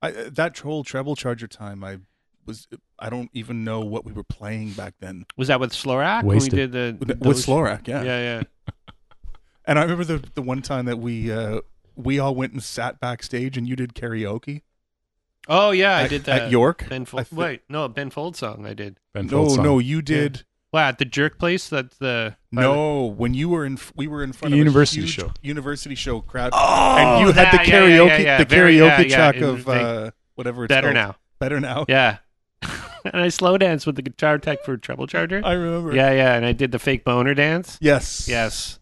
I 0.00 0.10
that 0.12 0.58
whole 0.58 0.84
treble 0.84 1.16
charger 1.16 1.48
time. 1.48 1.82
I 1.82 1.98
was. 2.46 2.68
I 2.98 3.10
don't 3.10 3.28
even 3.34 3.64
know 3.64 3.80
what 3.80 4.04
we 4.06 4.12
were 4.12 4.24
playing 4.24 4.70
back 4.72 4.94
then 5.00 5.26
was 5.36 5.48
that 5.48 5.60
with 5.60 5.72
Slorak 5.72 6.22
Wasted. 6.22 6.52
when 6.52 6.58
we 6.58 6.66
did 6.66 6.72
the 6.72 6.96
with, 6.98 7.20
those- 7.20 7.26
with 7.36 7.46
Slorak. 7.46 7.88
Yeah. 7.88 8.02
Yeah, 8.04 8.20
yeah. 8.20 8.42
And 9.68 9.78
I 9.78 9.82
remember 9.82 10.04
the 10.04 10.22
the 10.34 10.42
one 10.42 10.62
time 10.62 10.84
that 10.86 10.98
we 10.98 11.32
uh 11.32 11.60
we 11.96 12.18
all 12.20 12.34
went 12.36 12.52
and 12.52 12.62
sat 12.62 13.00
backstage 13.00 13.56
and 13.56 13.66
you 13.68 13.74
did 13.74 13.94
karaoke. 13.94 14.62
Oh 15.48 15.72
yeah, 15.72 15.96
I 15.96 16.06
did 16.08 16.24
that 16.24 16.42
at 16.42 16.50
York. 16.52 16.86
Ben 16.88 17.02
I 17.02 17.04
Fold. 17.04 17.26
thi- 17.26 17.36
Wait, 17.36 17.62
no, 17.68 17.88
Ben 17.88 18.10
Fold 18.10 18.36
song 18.36 18.64
I 18.64 18.74
did. 18.74 18.98
Ben 19.12 19.26
No, 19.26 19.38
Folds 19.38 19.54
song. 19.56 19.64
no, 19.64 19.78
you 19.80 20.02
did. 20.02 20.44
Well, 20.72 20.88
at 20.88 20.98
the 20.98 21.04
Jerk 21.04 21.38
Place. 21.38 21.68
That's 21.68 21.96
the 21.98 22.36
No, 22.52 23.04
when 23.06 23.34
you 23.34 23.48
were 23.48 23.64
in, 23.64 23.78
we 23.94 24.06
were 24.08 24.22
in 24.22 24.32
front 24.32 24.52
of 24.52 24.56
The 24.56 24.60
of 24.62 24.66
university 24.66 25.00
a 25.00 25.04
huge 25.04 25.14
show. 25.14 25.32
university 25.42 25.94
show 25.94 26.20
crowd, 26.20 26.50
Oh, 26.54 26.96
and 26.98 27.20
you 27.20 27.32
had 27.32 27.52
the 27.52 27.56
that- 27.58 27.68
yeah, 27.68 27.84
yeah, 27.84 27.98
karaoke, 27.98 28.08
yeah, 28.08 28.18
yeah. 28.18 28.38
the 28.38 28.44
Very- 28.44 28.74
karaoke 28.74 28.80
yeah, 28.80 29.00
yeah. 29.00 29.16
track 29.16 29.36
It 29.36 29.42
of 29.42 29.68
uh, 29.68 30.10
whatever 30.34 30.64
it's 30.64 30.68
better 30.68 30.88
called. 30.88 30.94
now. 30.94 31.16
better 31.38 31.60
now. 31.60 31.84
Yeah. 31.88 32.18
and 33.04 33.22
I 33.22 33.28
slow 33.28 33.56
danced 33.58 33.86
with 33.86 33.96
the 33.96 34.02
guitar 34.02 34.38
tech 34.38 34.64
for 34.64 34.76
Treble 34.76 35.06
Charger. 35.06 35.40
I 35.44 35.52
remember. 35.52 35.94
yeah, 35.94 36.10
yeah, 36.12 36.34
and 36.34 36.44
I 36.44 36.52
did 36.52 36.72
the 36.72 36.78
fake 36.78 37.04
boner 37.04 37.34
dance. 37.34 37.78
Yes. 37.80 38.26
Yes, 38.28 38.78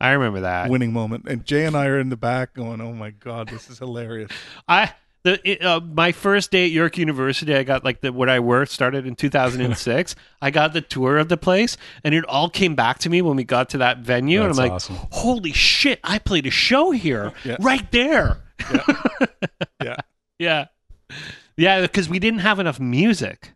I 0.00 0.10
remember 0.12 0.40
that. 0.40 0.68
Winning 0.70 0.92
moment, 0.92 1.26
and 1.28 1.44
Jay 1.44 1.64
and 1.66 1.76
I 1.76 1.86
are 1.86 1.98
in 2.00 2.08
the 2.08 2.16
back 2.16 2.54
going, 2.54 2.80
"Oh 2.80 2.92
my 2.94 3.10
god, 3.10 3.48
this 3.48 3.68
is 3.70 3.78
hilarious." 3.78 4.30
I 4.66 4.92
the 5.22 5.60
uh, 5.60 5.80
my 5.80 6.12
first 6.12 6.50
day 6.50 6.64
at 6.64 6.70
York 6.70 6.96
University, 6.98 7.54
I 7.54 7.62
got 7.62 7.84
like 7.84 8.00
the 8.00 8.12
what 8.12 8.28
I 8.28 8.40
worked 8.40 8.72
started 8.72 9.06
in 9.06 9.16
2006. 9.16 10.14
I 10.42 10.50
got 10.50 10.72
the 10.72 10.80
tour 10.80 11.18
of 11.18 11.28
the 11.28 11.36
place, 11.36 11.76
and 12.04 12.14
it 12.14 12.24
all 12.26 12.48
came 12.48 12.74
back 12.74 12.98
to 13.00 13.10
me 13.10 13.20
when 13.22 13.36
we 13.36 13.44
got 13.44 13.68
to 13.70 13.78
that 13.78 13.98
venue, 13.98 14.40
That's 14.42 14.58
and 14.58 14.64
I'm 14.64 14.70
like, 14.70 14.76
awesome. 14.76 14.96
"Holy 15.10 15.52
shit! 15.52 16.00
I 16.04 16.18
played 16.18 16.46
a 16.46 16.50
show 16.50 16.90
here, 16.90 17.32
Yeah. 17.44 17.56
right 17.60 17.90
there." 17.92 18.38
Yeah. 19.82 19.96
Yeah, 20.38 20.68
yeah, 21.58 21.82
because 21.82 22.08
we 22.08 22.18
didn't 22.18 22.38
have 22.40 22.58
enough 22.58 22.80
music. 22.80 23.52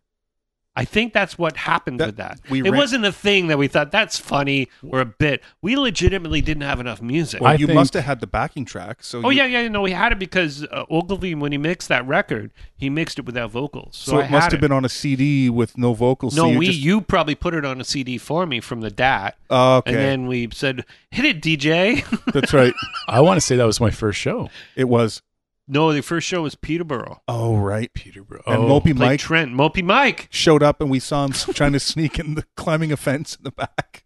I 0.77 0.85
think 0.85 1.13
that's 1.13 1.39
what 1.39 1.57
happened 1.57 2.01
That- 2.01 2.07
with 2.07 2.17
that. 2.17 2.41
we 2.51 2.59
it 2.59 2.65
ran- 2.65 2.77
wasn't 2.77 3.05
a 3.05 3.13
thing 3.13 3.47
that 3.47 3.59
we 3.59 3.69
thought 3.69 3.93
that's 3.93 4.19
funny 4.19 4.69
or 4.83 4.99
a 5.01 5.05
bit. 5.05 5.41
We 5.63 5.77
legitimately 5.77 6.41
didn't 6.41 6.65
have 6.65 6.81
enough 6.81 7.01
music. 7.01 7.41
Well, 7.41 7.53
I 7.53 7.55
you 7.55 7.67
think- 7.67 7.77
must 7.77 7.95
have 7.95 8.03
had 8.05 8.19
the 8.21 8.27
backing 8.27 8.65
track. 8.65 8.99
So 9.05 9.23
Oh 9.25 9.31
you- 9.31 9.39
yeah, 9.43 9.47
yeah, 9.47 9.69
no, 9.69 9.83
we 9.83 9.93
had 9.93 10.11
it 10.11 10.19
because 10.19 10.65
uh, 10.65 10.85
Ogilvy, 10.91 11.37
when 11.37 11.53
he 11.53 11.59
mixed 11.59 11.89
that 11.91 12.05
record, 12.09 12.51
he 12.77 12.91
mixed 12.91 13.21
it 13.21 13.25
without 13.25 13.53
vocals. 13.53 13.97
So, 13.97 14.13
So, 14.13 14.19
I 14.19 14.25
it 14.25 14.31
must 14.33 14.47
have 14.51 14.55
it. 14.55 14.61
been 14.63 14.73
on 14.73 14.85
a 14.85 14.89
CD 14.89 15.49
with 15.49 15.79
no 15.79 15.95
vocals. 15.95 16.35
No, 16.35 16.43
so 16.45 16.51
you 16.51 16.59
we 16.59 16.67
just- 16.67 16.81
you 16.81 17.01
probably 17.01 17.37
put 17.37 17.55
it 17.55 17.65
on 17.65 17.81
a 17.81 17.85
CD 17.85 18.19
for 18.19 18.45
me 18.45 18.59
from 18.61 18.81
the 18.81 18.91
DAT, 18.91 19.37
Oh, 19.51 19.77
okay, 19.77 19.91
and 19.93 19.99
then 20.01 20.27
we 20.27 20.49
said, 20.53 20.85
"Hit 21.11 21.25
it, 21.25 21.41
DJ." 21.41 22.03
that's 22.33 22.53
right. 22.53 22.75
I 23.09 23.21
want 23.21 23.37
to 23.37 23.41
say 23.41 23.55
that 23.55 23.65
was 23.65 23.81
my 23.81 23.91
first 23.91 24.19
show. 24.19 24.51
It 24.75 24.89
was. 24.89 25.23
No, 25.67 25.93
the 25.93 26.03
first 26.03 26.27
show 26.27 26.43
was 26.43 26.55
Peterborough. 26.55 27.21
Oh 27.29 27.57
right. 27.57 27.93
Peterborough. 27.95 28.43
And 28.47 28.65
Oh, 28.65 28.81
Mopey 28.81 28.95
Mike 28.97 29.21
Trent, 29.21 29.53
Mopey 29.53 29.83
Mike, 29.85 30.29
showed 30.31 30.63
up, 30.63 30.81
and 30.81 30.91
we 30.91 30.99
saw 31.01 31.25
him 31.25 31.33
trying 31.55 31.73
to 31.73 31.81
sneak 31.81 32.19
in 32.19 32.35
the 32.35 32.45
climbing 32.57 32.93
a 32.93 32.97
fence 32.97 33.37
in 33.37 33.45
the 33.45 33.51
back. 33.51 34.05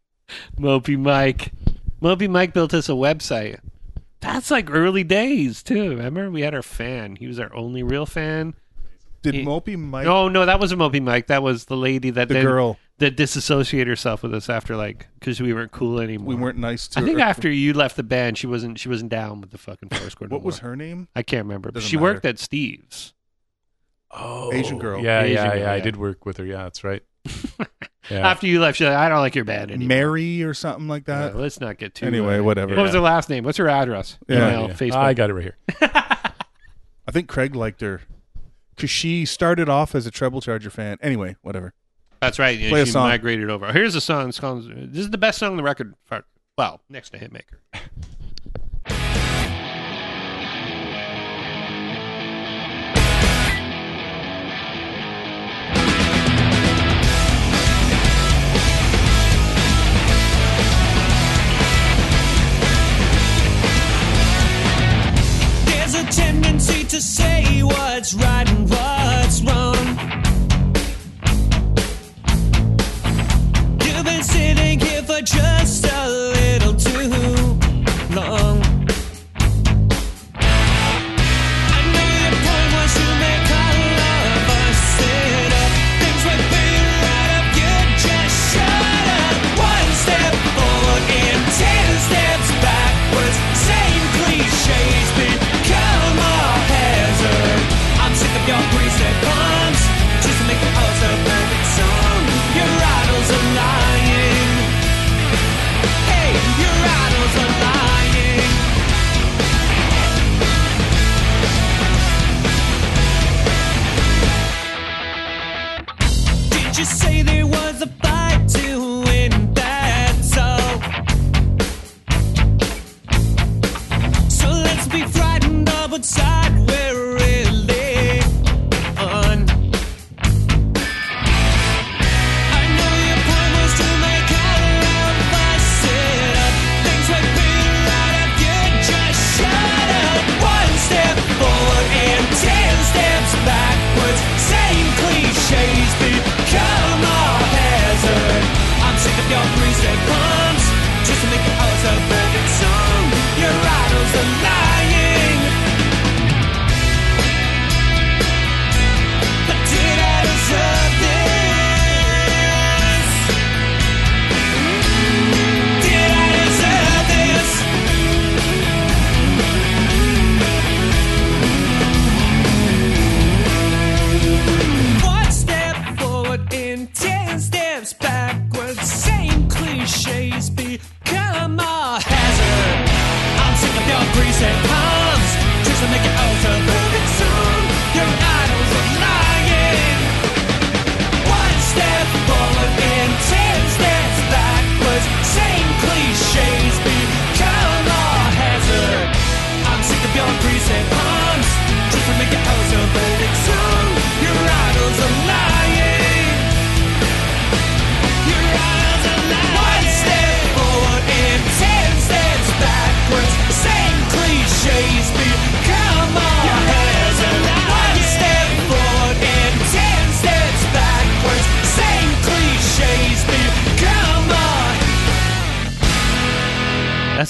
Mopey 0.59 0.99
Mike, 0.99 1.53
Mopey 2.03 2.29
Mike 2.29 2.53
built 2.53 2.75
us 2.75 2.89
a 2.89 2.93
website. 2.93 3.61
That's 4.21 4.51
like 4.51 4.69
early 4.71 5.05
days 5.05 5.63
too. 5.63 5.91
Remember, 5.91 6.31
we 6.31 6.41
had 6.43 6.55
our 6.55 6.63
fan. 6.63 7.17
He 7.17 7.27
was 7.27 7.39
our 7.39 7.55
only 7.55 7.83
real 7.83 8.05
fan. 8.07 8.55
Did 9.23 9.35
He- 9.35 9.45
Mopey 9.45 9.77
Mike, 9.79 10.05
No, 10.07 10.29
no, 10.29 10.47
that 10.47 10.61
wasn't 10.61 10.81
Mopey 10.81 11.03
Mike. 11.03 11.27
That 11.29 11.43
was 11.43 11.65
the 11.67 11.77
lady 11.77 12.11
that 12.11 12.29
the 12.29 12.41
girl, 12.43 12.79
that 12.99 13.17
disassociate 13.17 13.87
herself 13.87 14.23
with 14.23 14.35
us 14.35 14.49
after 14.49 14.77
like 14.77 15.07
because 15.19 15.41
we 15.41 15.53
weren't 15.53 15.71
cool 15.73 16.01
anymore. 16.01 16.27
we 16.27 16.35
weren't 16.35 16.59
nice 16.59 16.89
to 16.89 17.01
I 17.01 17.05
think 17.05 17.19
her. 17.19 17.25
after 17.25 17.51
you 17.51 17.73
left 17.73 17.97
the 17.97 18.03
band, 18.03 18.37
she 18.39 18.47
wasn't 18.47 18.79
she 18.79 18.89
wasn't 18.89 19.11
down 19.11 19.41
with 19.41 19.51
the 19.51 19.59
fucking 19.59 19.89
Foursquare. 19.91 20.29
no 20.29 20.37
What 20.37 20.45
was 20.45 20.59
her 20.59 20.75
name? 20.77 21.09
I 21.15 21.23
can't 21.23 21.45
remember. 21.47 21.69
But 21.69 21.75
Doesn't 21.75 21.89
she 21.89 21.97
matter. 21.97 22.15
worked 22.15 22.25
at 22.27 22.39
Steve's. 22.39 23.15
Oh, 24.11 24.53
Asian 24.53 24.79
girl. 24.79 25.03
Yeah, 25.03 25.23
Asian 25.23 25.35
yeah, 25.37 25.49
girl, 25.51 25.59
yeah. 25.61 25.73
I 25.73 25.81
did 25.81 25.97
work 25.97 26.25
with 26.27 26.39
her. 26.39 26.45
Yeah, 26.45 26.63
that's 26.65 26.83
right. 26.85 27.03
Yeah. 28.11 28.27
After 28.27 28.47
you 28.47 28.59
left, 28.59 28.79
she's 28.79 28.87
like, 28.87 28.97
I 28.97 29.11
don't 29.11 29.19
like 29.21 29.35
your 29.35 29.45
band 29.45 29.71
anymore. 29.71 29.89
Mary 29.89 30.43
or 30.43 30.55
something 30.55 30.89
like 30.89 31.07
Yeah, 31.07 31.25
that. 31.27 31.37
let's 31.37 31.61
not 31.61 31.77
get 31.77 31.95
too. 31.95 32.07
Anyway, 32.07 32.41
whatever. 32.41 32.75
What 32.75 32.85
was 32.85 32.95
her 32.95 33.01
last 33.01 33.29
name? 33.29 33.45
What's 33.45 33.59
her 33.59 33.69
address? 33.69 34.17
Yeah. 34.27 34.37
Email, 34.49 34.69
Yeah. 34.69 34.75
Facebook. 34.75 34.95
I 34.97 35.13
got 35.13 35.29
it 35.29 35.35
right 35.35 35.43
here. 35.43 35.57
I 37.07 37.11
think 37.11 37.29
Craig 37.29 37.55
liked 37.55 37.83
her 37.83 38.01
because 38.75 38.89
she 38.89 39.27
started 39.27 39.69
off 39.69 39.95
as 39.95 40.07
a 40.07 40.11
treble 40.11 40.41
charger 40.41 40.71
fan. 40.71 40.97
Anyway, 41.03 41.37
whatever. 41.43 41.75
That's 42.21 42.39
right. 42.39 42.59
Yeah, 42.59 42.71
Play 42.71 42.83
a 42.83 42.87
she 42.87 42.93
song. 42.93 43.09
migrated 43.09 43.49
over. 43.51 43.73
Here's 43.73 43.95
a 43.95 44.01
song. 44.01 44.29
It's 44.29 44.41
called, 44.41 44.65
this 44.69 45.01
is 45.05 45.11
the 45.11 45.19
best 45.19 45.39
song 45.39 45.53
on 45.53 45.57
the 45.57 45.63
record. 45.63 45.95
for- 46.05 46.25
Well, 46.57 46.81
next 46.89 47.11
to 47.11 47.19
Hitmaker. 47.19 47.59
There's 65.67 65.95
a 65.95 66.05
tendency 66.05 66.85
to 66.85 67.01
say 67.01 67.63
what's 67.63 68.15
right 68.15 68.49
and 68.49 68.69
what's 68.69 68.78
just 75.23 75.85
a 75.87 76.28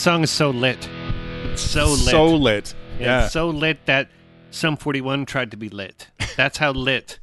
song 0.09 0.22
is 0.22 0.30
so 0.30 0.48
lit. 0.48 0.88
It's 1.52 1.61
so 1.61 1.88
lit. 1.88 1.98
So 1.98 2.26
lit. 2.34 2.74
Yeah. 2.98 3.24
It's 3.24 3.32
so 3.34 3.50
lit 3.50 3.84
that 3.84 4.09
Sum 4.50 4.78
41 4.78 5.26
tried 5.26 5.50
to 5.50 5.59
be 5.59 5.68
lit. 5.68 6.09
That's 6.34 6.56
how 6.56 6.72
lit 6.72 7.18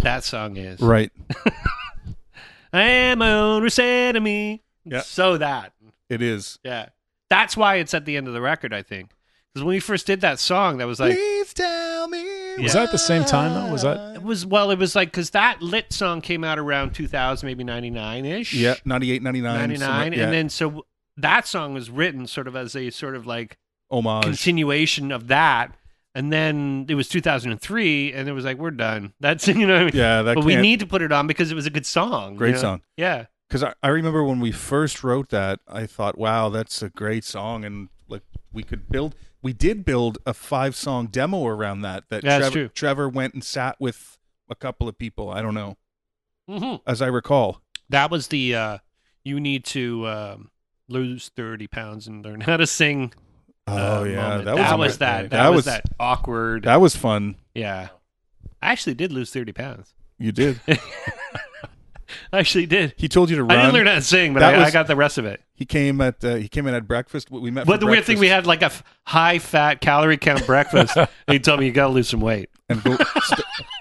that 0.00 0.24
song 0.24 0.56
is. 0.56 0.80
right. 0.80 1.12
I 2.72 2.82
am 2.82 3.20
my 3.20 3.30
own 3.32 3.62
worst 3.62 3.78
enemy. 3.78 4.64
Yeah. 4.84 5.02
So 5.02 5.38
that. 5.38 5.74
It 6.10 6.22
is. 6.22 6.58
Yeah. 6.64 6.88
That's 7.30 7.56
why 7.56 7.76
it's 7.76 7.94
at 7.94 8.04
the 8.04 8.16
end 8.16 8.26
of 8.26 8.34
the 8.34 8.40
record, 8.40 8.74
I 8.74 8.82
think. 8.82 9.10
Because 9.52 9.64
when 9.64 9.74
we 9.76 9.78
first 9.78 10.04
did 10.04 10.20
that 10.22 10.40
song, 10.40 10.78
that 10.78 10.88
was 10.88 10.98
like, 10.98 11.14
Please 11.14 11.54
tell 11.54 12.08
me. 12.08 12.56
Was 12.64 12.72
that 12.72 12.86
at 12.86 12.90
the 12.90 12.98
same 12.98 13.24
time 13.24 13.54
though? 13.54 13.70
Was 13.70 13.82
that 13.82 14.16
it 14.16 14.22
was, 14.24 14.44
well, 14.44 14.72
it 14.72 14.78
was 14.80 14.96
like, 14.96 15.12
because 15.12 15.30
that 15.30 15.62
lit 15.62 15.92
song 15.92 16.20
came 16.20 16.42
out 16.42 16.58
around 16.58 16.94
2000, 16.96 17.46
maybe 17.46 17.62
99 17.62 18.24
ish. 18.24 18.54
Yeah, 18.54 18.74
98, 18.84 19.22
99. 19.22 19.54
99. 19.54 19.78
somewhere- 19.78 20.12
yeah. 20.18 20.24
And 20.24 20.32
then 20.32 20.48
so 20.48 20.84
that 21.16 21.46
song 21.46 21.74
was 21.74 21.90
written 21.90 22.26
sort 22.26 22.48
of 22.48 22.56
as 22.56 22.74
a 22.74 22.90
sort 22.90 23.14
of 23.16 23.26
like 23.26 23.56
homage. 23.90 24.24
continuation 24.24 25.12
of 25.12 25.28
that. 25.28 25.74
And 26.16 26.32
then 26.32 26.86
it 26.88 26.94
was 26.94 27.08
2003, 27.08 28.12
and 28.12 28.28
it 28.28 28.32
was 28.32 28.44
like, 28.44 28.56
we're 28.56 28.70
done. 28.70 29.14
That's, 29.18 29.48
you 29.48 29.66
know, 29.66 29.74
what 29.74 29.80
I 29.80 29.84
mean? 29.86 29.96
Yeah, 29.96 30.22
that 30.22 30.34
but 30.36 30.44
we 30.44 30.52
can't- 30.52 30.62
need 30.62 30.78
to 30.80 30.86
put 30.86 31.02
it 31.02 31.10
on 31.10 31.26
because 31.26 31.50
it 31.50 31.56
was 31.56 31.66
a 31.66 31.70
good 31.70 31.86
song. 31.86 32.36
Great 32.36 32.50
you 32.50 32.54
know? 32.54 32.60
song. 32.60 32.82
Yeah. 32.96 33.26
because 33.48 33.64
I, 33.64 33.74
I 33.82 33.88
remember 33.88 34.22
when 34.22 34.38
we 34.38 34.52
first 34.52 35.02
wrote 35.02 35.30
that, 35.30 35.58
I 35.66 35.86
thought, 35.86 36.16
wow, 36.16 36.50
that's 36.50 36.82
a 36.82 36.88
great 36.88 37.24
song, 37.24 37.64
and 37.64 37.88
like 38.08 38.22
we 38.52 38.62
could 38.62 38.88
build. 38.90 39.16
We 39.42 39.52
did 39.52 39.84
build 39.84 40.18
a 40.24 40.32
five 40.34 40.76
song 40.76 41.08
demo 41.08 41.46
around 41.46 41.80
that. 41.82 42.04
That 42.10 42.22
Yeah, 42.22 42.38
Trevor, 42.38 42.52
true. 42.52 42.68
Trevor 42.68 43.08
went 43.08 43.34
and 43.34 43.42
sat 43.42 43.74
with 43.80 44.16
a 44.48 44.54
couple 44.54 44.88
of 44.88 44.96
people. 44.96 45.30
I 45.30 45.42
don't 45.42 45.54
know, 45.54 45.76
hmm 46.48 46.76
as 46.86 47.02
I 47.02 47.08
recall. 47.08 47.60
That 47.88 48.08
was 48.12 48.28
the, 48.28 48.54
uh, 48.54 48.78
you 49.24 49.40
need 49.40 49.64
to 49.66 50.06
um, 50.06 50.50
lose 50.88 51.30
30 51.36 51.66
pounds 51.66 52.06
and 52.06 52.24
learn 52.24 52.40
how 52.42 52.56
to 52.56 52.66
sing. 52.66 53.12
uh, 53.66 53.98
Oh 54.00 54.04
yeah, 54.04 54.16
moment. 54.28 54.44
that 54.44 54.54
was 54.56 54.62
that 54.64 54.78
was 54.78 54.98
that. 54.98 55.22
That, 55.22 55.30
that 55.30 55.48
was, 55.48 55.56
was- 55.56 55.64
that 55.66 55.84
awkward. 55.98 56.64
that 56.64 56.80
was 56.80 56.94
fun. 56.96 57.36
yeah. 57.54 57.88
I 58.62 58.72
actually 58.72 58.94
did 58.94 59.12
lose 59.12 59.30
30 59.30 59.52
pounds. 59.52 59.92
You 60.18 60.32
did. 60.32 60.58
I 62.32 62.38
actually 62.38 62.66
did. 62.66 62.94
He 62.96 63.08
told 63.08 63.28
you 63.28 63.36
to 63.36 63.44
run. 63.44 63.52
I 63.58 63.62
didn't 63.62 63.74
learn 63.74 63.86
how 63.86 63.94
to 63.96 64.02
sing, 64.02 64.32
but 64.34 64.42
I, 64.42 64.64
I 64.64 64.70
got 64.70 64.86
the 64.86 64.96
rest 64.96 65.18
of 65.18 65.24
it. 65.24 65.42
He 65.54 65.64
came 65.64 66.00
at 66.00 66.24
uh, 66.24 66.36
he 66.36 66.48
came 66.48 66.66
in 66.66 66.74
at 66.74 66.86
breakfast. 66.86 67.30
We 67.30 67.50
met. 67.50 67.66
But 67.66 67.74
for 67.74 67.78
the 67.80 67.86
weird 67.86 68.04
thing, 68.04 68.18
we 68.18 68.28
had 68.28 68.46
like 68.46 68.62
a 68.62 68.66
f- 68.66 68.82
high 69.06 69.38
fat 69.38 69.80
calorie 69.80 70.16
count 70.16 70.46
breakfast. 70.46 70.96
and 70.96 71.08
he 71.28 71.38
told 71.38 71.60
me 71.60 71.66
you 71.66 71.72
got 71.72 71.88
to 71.88 71.92
lose 71.92 72.08
some 72.08 72.20
weight. 72.20 72.50
and 72.68 72.82
go, 72.82 72.96
st- 72.96 73.40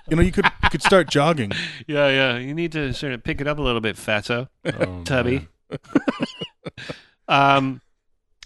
you 0.10 0.16
know 0.18 0.22
you 0.22 0.32
could 0.32 0.46
you 0.64 0.70
could 0.70 0.82
start 0.84 1.10
jogging. 1.10 1.52
Yeah, 1.88 2.08
yeah. 2.10 2.38
You 2.38 2.54
need 2.54 2.72
to 2.74 2.94
sort 2.94 3.14
of 3.14 3.24
pick 3.24 3.40
it 3.42 3.48
up 3.48 3.58
a 3.60 3.62
little 3.62 3.82
bit, 3.82 3.96
fatso, 3.96 4.48
oh, 4.66 5.04
tubby. 5.04 5.32
man. 5.40 5.48
Um, 7.28 7.82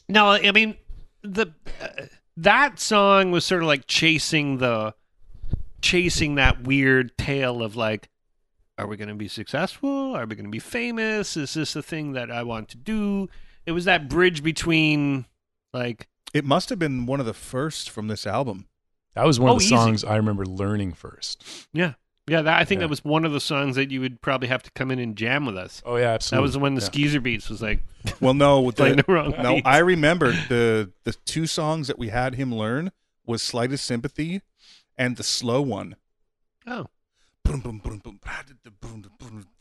no, 0.10 0.28
I 0.32 0.52
mean 0.52 0.76
the 1.24 1.48
uh, 1.82 1.88
that 2.38 2.80
song 2.80 3.32
was 3.32 3.46
sort 3.46 3.62
of 3.64 3.68
like 3.68 3.88
chasing 3.88 4.58
the 4.60 4.94
chasing 5.82 6.36
that 6.36 6.64
weird 6.64 7.18
tale 7.18 7.62
of 7.64 7.76
like, 7.76 8.10
are 8.78 8.88
we 8.88 8.98
going 8.98 9.10
to 9.10 9.16
be 9.16 9.28
successful? 9.28 10.16
Are 10.16 10.26
we 10.26 10.36
going 10.36 10.46
to 10.46 10.52
be 10.52 10.60
famous? 10.60 11.36
Is 11.38 11.54
this 11.54 11.74
the 11.74 11.84
thing 11.84 12.14
that 12.14 12.32
I 12.32 12.44
want 12.44 12.70
to 12.70 12.78
do? 12.78 13.30
It 13.66 13.72
was 13.72 13.86
that 13.86 14.08
bridge 14.10 14.44
between 14.44 15.26
like 15.74 16.08
It 16.34 16.46
must 16.46 16.70
have 16.70 16.80
been 16.80 17.06
one 17.06 17.20
of 17.20 17.26
the 17.26 17.34
first 17.34 17.90
from 17.90 18.08
this 18.08 18.26
album. 18.26 18.68
That 19.16 19.26
was 19.26 19.40
one 19.40 19.50
Oh, 19.50 19.54
of 19.56 19.60
the 19.60 19.66
easy. 19.66 19.76
songs 19.76 20.04
I 20.04 20.16
remember 20.16 20.46
learning 20.46 20.94
first. 20.94 21.44
yeah. 21.74 21.94
Yeah, 22.30 22.42
that, 22.42 22.60
I 22.60 22.66
think 22.66 22.80
Yeah. 22.80 22.86
that 22.86 22.90
was 22.90 23.06
one 23.06 23.24
of 23.24 23.32
the 23.32 23.40
songs 23.40 23.76
that 23.78 23.90
you 23.90 24.02
would 24.02 24.22
probably 24.22 24.50
have 24.50 24.62
to 24.64 24.72
come 24.72 24.92
in 24.92 25.00
and 25.00 25.16
jam 25.16 25.46
with 25.46 25.58
us. 25.58 25.82
Oh 25.86 25.96
yeah, 25.96 26.12
absolutely. 26.12 26.38
That 26.40 26.42
was 26.48 26.58
when 26.58 26.76
the 26.76 26.82
Yeah. 26.82 26.88
Skeezer 26.88 27.22
Beats 27.22 27.50
was 27.50 27.62
like 27.62 27.84
Well, 28.22 28.34
no, 28.34 28.70
the, 28.72 28.96
the 29.08 29.12
wrong 29.14 29.34
no, 29.42 29.56
beats. 29.56 29.68
I 29.68 29.78
remember 29.80 30.32
the 30.34 30.92
the 31.06 31.14
two 31.26 31.48
songs 31.48 31.88
that 31.88 31.98
we 31.98 32.10
had 32.10 32.36
him 32.36 32.54
learn 32.54 32.92
was 33.26 33.42
"Slightest 33.42 33.86
Sympathy" 33.86 34.42
and 34.98 35.16
the 35.18 35.24
slow 35.24 35.62
one. 35.62 35.96
Oh. 36.66 36.88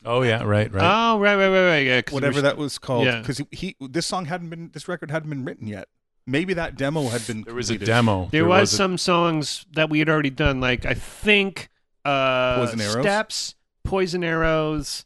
Oh 0.05 0.21
yeah, 0.21 0.43
right, 0.43 0.71
right. 0.71 0.83
Oh, 0.83 1.19
right, 1.19 1.35
right, 1.35 1.47
right, 1.49 1.65
right. 1.67 1.85
Yeah, 1.85 2.01
'cause 2.01 2.13
Whatever 2.13 2.41
that 2.41 2.57
was 2.57 2.77
called, 2.77 3.05
yeah. 3.05 3.19
because 3.21 3.41
he, 3.51 3.75
this 3.79 4.05
song 4.05 4.25
hadn't 4.25 4.49
been, 4.49 4.71
this 4.73 4.87
record 4.87 5.11
hadn't 5.11 5.29
been 5.29 5.45
written 5.45 5.67
yet. 5.67 5.87
Maybe 6.25 6.53
that 6.55 6.75
demo 6.77 7.07
had 7.07 7.25
been. 7.25 7.43
there 7.43 7.53
was 7.55 7.69
a 7.69 7.77
demo. 7.77 8.27
There, 8.31 8.45
was, 8.45 8.73
a- 8.73 8.75
some 8.75 8.97
songs 8.97 9.65
that 9.73 9.89
we 9.89 9.99
had 9.99 10.09
already 10.09 10.29
done, 10.29 10.59
like 10.59 10.85
I 10.85 10.93
think 10.93 11.69
uh, 12.07 12.57
Poison 12.57 12.81
Arrows? 12.81 13.03
Steps, 13.03 13.55
Poison 13.83 14.23
Arrows, 14.23 15.05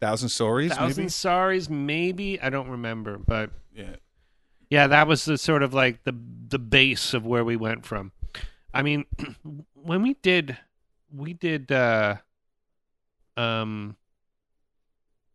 Thousand 0.00 0.28
Stories, 0.28 0.72
Thousand 0.74 1.04
maybe. 1.04 1.10
Sorries, 1.10 1.70
maybe 1.70 2.40
I 2.40 2.50
don't 2.50 2.68
remember, 2.68 3.18
but 3.18 3.50
Yeah, 3.74 3.96
yeah, 4.70 4.86
that 4.88 5.06
was 5.06 5.24
the 5.24 5.38
sort 5.38 5.62
of 5.62 5.74
like 5.74 6.04
the 6.04 6.14
the 6.48 6.58
base 6.58 7.14
of 7.14 7.24
where 7.26 7.44
we 7.44 7.56
went 7.56 7.86
from. 7.86 8.12
I 8.74 8.82
mean, 8.82 9.04
when 9.74 10.02
we 10.02 10.14
did, 10.14 10.56
we 11.14 11.32
did, 11.34 11.70
uh 11.72 12.16
um, 13.36 13.96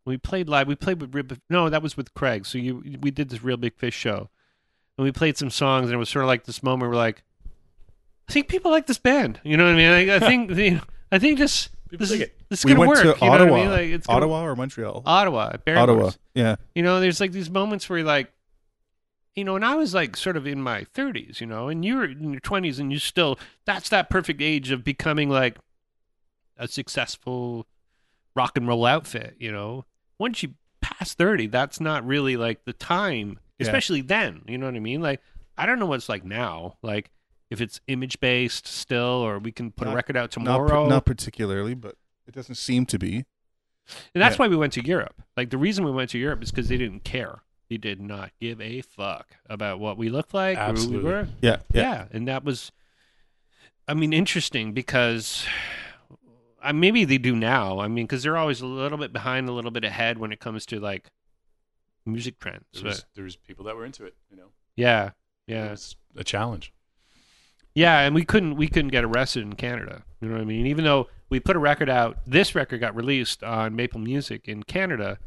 we 0.04 0.16
played 0.16 0.48
live. 0.48 0.66
We 0.66 0.74
played 0.74 1.00
with 1.00 1.14
Rib. 1.14 1.38
No, 1.50 1.68
that 1.68 1.82
was 1.82 1.96
with 1.96 2.14
Craig. 2.14 2.46
So 2.46 2.58
you, 2.58 2.82
we 3.00 3.10
did 3.10 3.28
this 3.28 3.42
Reel 3.42 3.56
Big 3.56 3.76
Fish 3.76 3.94
show, 3.94 4.30
and 4.96 5.04
we 5.04 5.12
played 5.12 5.36
some 5.36 5.50
songs, 5.50 5.86
and 5.86 5.94
it 5.94 5.98
was 5.98 6.08
sort 6.08 6.24
of 6.24 6.28
like 6.28 6.44
this 6.44 6.62
moment. 6.62 6.82
Where 6.82 6.90
we're 6.90 6.96
like, 6.96 7.22
I 8.28 8.32
think 8.32 8.48
people 8.48 8.70
like 8.70 8.86
this 8.86 8.98
band. 8.98 9.40
You 9.44 9.56
know 9.56 9.64
what 9.64 9.74
I 9.74 9.76
mean? 9.76 10.10
I, 10.10 10.16
I 10.16 10.18
think, 10.18 10.50
know, 10.50 10.80
I 11.12 11.18
think 11.18 11.38
this 11.38 11.68
this 11.90 12.10
is, 12.10 12.20
it. 12.20 12.38
this 12.50 12.60
is 12.60 12.64
we 12.66 12.72
gonna 12.74 12.80
went 12.80 13.04
work. 13.04 13.18
to 13.18 13.24
you 13.24 13.30
know 13.30 13.34
Ottawa, 13.34 13.50
what 13.50 13.58
I 13.60 13.62
mean? 13.62 13.70
Like, 13.70 13.88
it's 13.90 14.06
gonna- 14.06 14.16
Ottawa 14.18 14.42
or 14.44 14.56
Montreal. 14.56 15.02
Ottawa, 15.06 15.56
Barrie 15.64 15.78
Ottawa. 15.78 16.10
Yeah, 16.34 16.56
You 16.74 16.82
know, 16.82 17.00
there's 17.00 17.20
like 17.20 17.32
these 17.32 17.48
moments 17.50 17.88
where 17.88 17.98
you're 18.00 18.06
like, 18.06 18.30
you 19.34 19.44
know, 19.44 19.56
and 19.56 19.64
I 19.64 19.74
was 19.76 19.94
like 19.94 20.16
sort 20.16 20.36
of 20.36 20.46
in 20.46 20.60
my 20.60 20.84
30s, 20.94 21.40
you 21.40 21.46
know, 21.46 21.68
and 21.68 21.84
you're 21.84 22.04
in 22.04 22.32
your 22.32 22.40
20s 22.40 22.78
and 22.78 22.92
you 22.92 22.98
still, 22.98 23.38
that's 23.64 23.88
that 23.88 24.10
perfect 24.10 24.42
age 24.42 24.70
of 24.70 24.84
becoming 24.84 25.30
like 25.30 25.56
a 26.58 26.68
successful 26.68 27.66
rock 28.34 28.56
and 28.56 28.66
roll 28.68 28.84
outfit, 28.84 29.36
you 29.38 29.50
know. 29.52 29.84
Once 30.18 30.42
you 30.42 30.54
pass 30.80 31.14
30, 31.14 31.46
that's 31.46 31.80
not 31.80 32.04
really 32.06 32.36
like 32.36 32.64
the 32.64 32.72
time, 32.72 33.38
Yeah. 33.58 33.66
especially 33.66 34.00
then, 34.02 34.42
you 34.46 34.58
know 34.58 34.66
what 34.66 34.74
I 34.74 34.80
mean? 34.80 35.00
Like, 35.00 35.20
I 35.56 35.66
don't 35.66 35.78
know 35.78 35.86
what 35.86 35.96
it's 35.96 36.08
like 36.08 36.24
now. 36.24 36.76
Like, 36.82 37.10
if 37.50 37.60
it's 37.60 37.80
image 37.88 38.20
based 38.20 38.66
still, 38.66 39.04
or 39.04 39.38
we 39.38 39.52
can 39.52 39.70
put 39.72 39.88
a 39.88 39.92
record 39.92 40.16
out 40.16 40.30
tomorrow. 40.30 40.68
par- 40.68 40.88
not 40.88 41.04
particularly, 41.04 41.74
but 41.74 41.96
it 42.26 42.34
doesn't 42.34 42.56
seem 42.56 42.84
to 42.86 42.98
be. 42.98 43.24
And 44.14 44.22
that's 44.22 44.34
Yeah. 44.36 44.40
why 44.44 44.48
we 44.48 44.56
went 44.56 44.74
to 44.74 44.84
Europe. 44.84 45.22
Like 45.36 45.50
the 45.50 45.56
reason 45.58 45.84
we 45.84 45.90
went 45.90 46.10
to 46.10 46.18
Europe 46.18 46.42
is 46.42 46.50
because 46.50 46.68
they 46.68 46.76
didn't 46.76 47.04
care. 47.04 47.40
They 47.70 47.78
did 47.78 48.00
not 48.00 48.32
give 48.40 48.60
a 48.60 48.80
fuck 48.82 49.36
about 49.46 49.78
what 49.80 49.96
we 49.96 50.08
looked 50.10 50.34
like, 50.34 50.58
or 50.58 50.72
who 50.74 50.88
we 50.90 50.98
were. 50.98 51.28
Yeah, 51.40 51.60
Yeah. 51.72 51.82
yeah. 51.82 52.08
and 52.10 52.26
that 52.28 52.44
was, 52.44 52.70
I 53.86 53.94
mean, 53.94 54.12
interesting 54.12 54.72
because, 54.72 55.46
uh, 56.62 56.72
maybe 56.74 57.04
they 57.04 57.18
do 57.18 57.34
now. 57.36 57.78
I 57.80 57.88
mean, 57.88 58.06
because 58.06 58.22
they're 58.22 58.36
always 58.36 58.60
a 58.60 58.66
little 58.66 58.98
bit 58.98 59.12
behind, 59.12 59.48
a 59.48 59.52
little 59.52 59.70
bit 59.70 59.84
ahead 59.84 60.18
when 60.18 60.32
it 60.32 60.40
comes 60.40 60.66
to 60.66 60.80
like 60.80 61.10
music 62.04 62.38
trends. 62.38 62.64
there 62.74 62.84
was, 62.84 63.00
But 63.00 63.14
there 63.14 63.24
was 63.24 63.36
people 63.36 63.64
that 63.66 63.76
were 63.76 63.84
into 63.86 64.04
it. 64.04 64.16
You 64.30 64.36
know, 64.36 64.48
yeah, 64.76 65.08
it 65.46 65.52
yeah, 65.54 65.70
was 65.70 65.96
a 66.16 66.24
challenge. 66.24 66.72
Yeah, 67.74 68.00
and 68.00 68.14
we 68.14 68.24
couldn't 68.24 68.56
we 68.56 68.68
couldn't 68.68 68.90
get 68.90 69.04
arrested 69.04 69.42
in 69.42 69.54
Canada. 69.54 70.02
You 70.20 70.28
know 70.28 70.34
what 70.34 70.42
I 70.42 70.44
mean? 70.46 70.66
Even 70.66 70.84
though 70.84 71.08
we 71.30 71.40
put 71.40 71.56
a 71.56 71.58
record 71.58 71.88
out, 71.88 72.18
this 72.26 72.54
record 72.54 72.80
got 72.80 72.94
released 72.96 73.42
on 73.44 73.76
Maple 73.76 74.00
Music 74.00 74.48
in 74.48 74.62
Canada. 74.64 75.18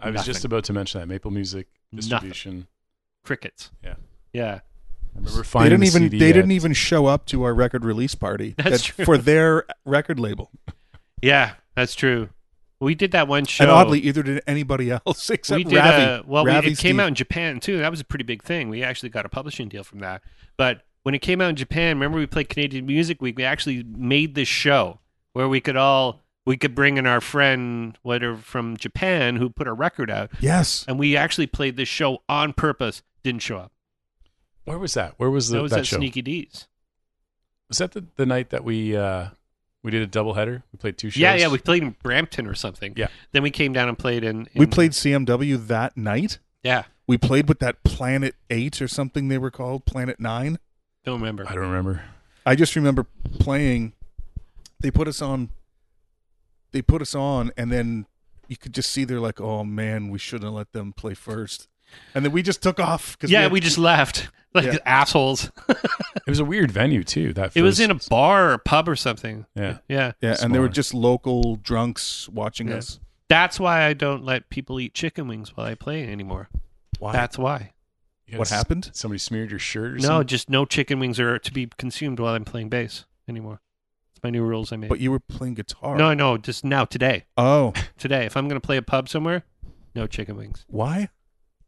I 0.00 0.10
was 0.10 0.24
just 0.24 0.44
about 0.44 0.64
to 0.64 0.72
mention 0.72 1.00
that 1.00 1.06
Maple 1.06 1.30
Music 1.30 1.66
Nothing. 1.92 2.08
distribution. 2.10 2.66
Crickets. 3.24 3.70
Yeah. 3.82 3.94
Yeah. 4.32 4.60
I 5.16 5.18
remember 5.18 5.42
They 5.44 5.62
didn't 5.64 5.80
the 5.80 5.86
even 5.86 6.02
CD 6.02 6.18
they 6.18 6.30
at- 6.30 6.32
didn't 6.34 6.50
even 6.50 6.72
show 6.72 7.06
up 7.06 7.24
to 7.26 7.44
our 7.44 7.54
record 7.54 7.84
release 7.84 8.14
party 8.16 8.54
That's 8.58 8.70
that- 8.70 8.82
true. 8.82 9.04
for 9.04 9.16
their 9.16 9.64
record 9.84 10.18
label. 10.20 10.50
Yeah, 11.22 11.52
that's 11.74 11.94
true. 11.94 12.28
We 12.80 12.94
did 12.94 13.12
that 13.12 13.28
one 13.28 13.46
show. 13.46 13.64
And 13.64 13.70
oddly, 13.70 13.98
either 14.00 14.22
did 14.22 14.42
anybody 14.46 14.90
else 14.90 15.30
except 15.30 15.56
we 15.56 15.64
did. 15.64 15.76
Ravi. 15.76 16.02
uh, 16.02 16.22
well, 16.26 16.44
we, 16.44 16.50
Ravi 16.50 16.72
it 16.72 16.78
came 16.78 17.00
out 17.00 17.08
in 17.08 17.14
Japan 17.14 17.60
too. 17.60 17.78
That 17.78 17.90
was 17.90 18.00
a 18.00 18.04
pretty 18.04 18.24
big 18.24 18.42
thing. 18.42 18.68
We 18.68 18.82
actually 18.82 19.08
got 19.08 19.24
a 19.24 19.30
publishing 19.30 19.70
deal 19.70 19.84
from 19.84 20.00
that. 20.00 20.20
But 20.58 20.82
when 21.04 21.14
it 21.14 21.20
came 21.20 21.40
out 21.40 21.50
in 21.50 21.56
Japan, 21.56 21.96
remember 21.96 22.18
we 22.18 22.26
played 22.26 22.48
Canadian 22.48 22.86
Music 22.86 23.22
Week. 23.22 23.36
We 23.36 23.44
actually 23.44 23.84
made 23.84 24.34
this 24.34 24.48
show 24.48 24.98
where 25.34 25.48
we 25.48 25.60
could 25.60 25.76
all 25.76 26.22
we 26.46 26.56
could 26.56 26.74
bring 26.74 26.96
in 26.96 27.06
our 27.06 27.20
friend 27.20 27.96
whatever 28.02 28.36
from 28.36 28.76
Japan 28.76 29.36
who 29.36 29.48
put 29.48 29.66
a 29.68 29.72
record 29.72 30.10
out, 30.10 30.30
Yes, 30.40 30.84
and 30.88 30.98
we 30.98 31.16
actually 31.16 31.46
played 31.46 31.76
this 31.76 31.88
show 31.88 32.22
on 32.28 32.52
purpose. 32.52 33.02
Didn't 33.22 33.42
show 33.42 33.58
up. 33.58 33.72
Where 34.64 34.78
was 34.78 34.94
that? 34.94 35.14
Where 35.18 35.30
was 35.30 35.48
the, 35.48 35.58
that 35.58 35.62
was 35.62 35.70
that 35.72 35.80
at 35.80 35.86
show? 35.86 35.96
Sneaky 35.98 36.22
Dee's. 36.22 36.66
Was 37.68 37.78
that 37.78 37.92
the, 37.92 38.04
the 38.16 38.26
night 38.26 38.50
that 38.50 38.64
we 38.64 38.96
uh, 38.96 39.28
we 39.82 39.90
did 39.90 40.02
a 40.02 40.06
double 40.06 40.34
header? 40.34 40.62
We 40.72 40.78
played 40.78 40.96
two 40.96 41.10
shows. 41.10 41.20
Yeah, 41.20 41.34
yeah. 41.34 41.48
We 41.48 41.58
played 41.58 41.82
in 41.82 41.96
Brampton 42.02 42.46
or 42.46 42.54
something. 42.54 42.94
Yeah. 42.96 43.08
Then 43.32 43.42
we 43.42 43.50
came 43.50 43.72
down 43.74 43.88
and 43.88 43.98
played 43.98 44.24
in. 44.24 44.48
we 44.54 44.66
played 44.66 44.92
CMW 44.92 45.66
that 45.66 45.96
night. 45.96 46.38
Yeah. 46.62 46.84
We 47.06 47.18
played 47.18 47.48
with 47.48 47.58
that 47.58 47.84
Planet 47.84 48.34
Eight 48.48 48.80
or 48.80 48.88
something 48.88 49.28
they 49.28 49.36
were 49.36 49.50
called, 49.50 49.84
Planet 49.84 50.18
Nine. 50.18 50.58
Don't 51.04 51.20
remember. 51.20 51.44
I 51.48 51.54
don't 51.54 51.64
remember. 51.68 52.02
I 52.46 52.54
just 52.54 52.76
remember 52.76 53.06
playing. 53.38 53.92
They 54.80 54.90
put 54.90 55.08
us 55.08 55.20
on. 55.22 55.50
They 56.72 56.82
put 56.82 57.00
us 57.02 57.14
on, 57.14 57.52
and 57.56 57.70
then 57.70 58.06
you 58.48 58.56
could 58.56 58.74
just 58.74 58.90
see 58.90 59.04
they're 59.04 59.20
like, 59.20 59.40
"Oh 59.40 59.64
man, 59.64 60.08
we 60.10 60.18
shouldn't 60.18 60.44
have 60.44 60.54
let 60.54 60.72
them 60.72 60.92
play 60.92 61.14
first. 61.14 61.68
and 62.14 62.24
then 62.24 62.32
we 62.32 62.42
just 62.42 62.60
took 62.62 62.80
off. 62.80 63.16
Cause 63.18 63.30
Yeah, 63.30 63.42
had- 63.42 63.52
we 63.52 63.60
just 63.60 63.78
left 63.78 64.28
like 64.54 64.64
Yeah. 64.66 64.78
assholes. 64.84 65.50
It 66.26 66.30
was 66.30 66.38
a 66.40 66.44
weird 66.44 66.70
venue 66.72 67.04
too. 67.04 67.34
That 67.34 67.54
it 67.54 67.60
was 67.62 67.76
first- 67.76 67.84
in 67.84 67.90
a 67.90 68.00
bar 68.08 68.52
or 68.54 68.58
pub 68.58 68.88
or 68.88 68.96
something. 68.96 69.44
Yeah. 69.54 69.78
Yeah. 69.88 70.12
yeah, 70.22 70.36
and 70.42 70.54
there 70.54 70.62
were 70.62 70.68
Smaller. 70.68 70.72
just 70.72 70.94
local 70.94 71.56
drunks 71.56 72.28
watching 72.30 72.68
Yeah. 72.68 72.76
us. 72.76 72.98
That's 73.28 73.60
why 73.60 73.82
I 73.84 73.92
don't 73.92 74.24
let 74.24 74.48
people 74.48 74.80
eat 74.80 74.94
chicken 74.94 75.28
wings 75.28 75.54
while 75.56 75.66
I 75.66 75.74
play 75.74 76.06
anymore. 76.08 76.48
Why? 76.98 77.12
That's 77.12 77.36
why. 77.38 77.72
You 78.26 78.32
had 78.32 78.38
what 78.38 78.48
s- 78.50 78.56
happened? 78.58 78.90
Somebody 78.94 79.18
smeared 79.18 79.50
your 79.50 79.58
shirt 79.58 79.92
or 79.92 79.96
No, 79.96 80.00
something? 80.02 80.26
just 80.28 80.48
no 80.50 80.64
chicken 80.64 80.98
wings 80.98 81.20
are 81.20 81.38
to 81.38 81.52
be 81.52 81.68
consumed 81.78 82.18
while 82.20 82.34
I'm 82.34 82.44
playing 82.44 82.68
bass 82.70 83.04
anymore. 83.28 83.60
It's 84.14 84.22
my 84.22 84.30
new 84.30 84.42
rules 84.44 84.72
I 84.72 84.76
made. 84.76 84.88
But 84.88 85.00
you 85.00 85.10
were 85.10 85.20
playing 85.20 85.54
guitar. 85.54 85.96
no, 85.96 86.14
no, 86.14 86.36
just 86.38 86.64
now 86.64 86.84
today. 86.84 87.24
Oh, 87.36 87.72
Today, 87.98 88.24
if 88.26 88.36
I'm 88.36 88.48
going 88.48 88.60
to 88.60 88.64
play 88.66 88.76
a 88.76 88.82
pub 88.82 89.08
somewhere, 89.08 89.44
no 89.94 90.06
chicken 90.06 90.36
wings 90.36 90.64
why? 90.68 91.08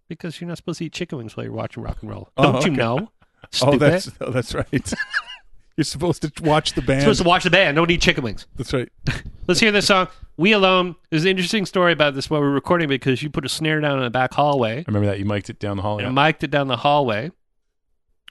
because 0.09 0.40
you're 0.40 0.48
not 0.48 0.57
supposed 0.57 0.78
to 0.78 0.84
eat 0.86 0.92
chicken 0.92 1.18
wings 1.18 1.36
while 1.36 1.44
you're 1.44 1.52
watching 1.52 1.82
rock 1.82 1.98
and 2.00 2.11
roll. 2.11 2.30
Oh, 2.36 2.52
Don't 2.52 2.64
you 2.64 2.72
okay. 2.72 2.76
know? 2.76 3.11
Oh, 3.44 3.48
stupid. 3.52 3.74
Oh, 3.74 3.78
that's 3.78 4.11
oh, 4.22 4.30
that's 4.30 4.54
right. 4.54 4.94
You're 5.77 5.85
supposed 5.85 6.22
to 6.22 6.43
watch 6.43 6.72
the 6.72 6.83
band. 6.83 7.03
supposed 7.03 7.20
to 7.22 7.29
watch 7.29 7.45
the 7.45 7.51
band. 7.51 7.77
Don't 7.77 7.91
eat 7.91 8.01
chicken 8.01 8.24
wings. 8.24 8.47
that's 8.57 8.72
right. 8.72 8.89
Let's 9.47 9.61
hear 9.61 9.70
this 9.72 9.87
song. 9.87 10.09
We 10.39 10.53
Alone. 10.53 10.97
There's 11.11 11.24
an 11.24 11.31
interesting 11.31 11.66
story 11.66 11.93
about 11.93 12.14
this 12.14 12.29
while 12.31 12.41
we 12.41 12.47
were 12.47 12.53
recording 12.53 12.89
because 12.89 13.22
you 13.22 13.31
put 13.31 13.45
a 13.45 13.49
snare 13.49 13.81
down 13.81 13.99
in 13.99 14.05
the 14.05 14.11
back 14.11 14.35
hallway 14.35 14.79
I 14.79 14.85
remember 14.87 15.07
that 15.07 15.18
you 15.18 15.24
mic'd 15.24 15.49
it 15.51 15.59
down 15.59 15.77
the 15.77 15.83
hallway. 15.83 16.05
and 16.05 16.16
Yeah. 16.16 16.24
mic'd 16.27 16.43
it 16.45 16.51
down 16.51 16.68
the 16.68 16.77
hallway. 16.79 17.31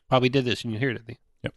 Probably 0.10 0.30
did 0.30 0.46
this 0.46 0.64
and 0.64 0.72
you 0.74 0.80
hear 0.80 0.90
it. 0.92 0.98
I 1.02 1.04
think. 1.06 1.20
Yep. 1.44 1.54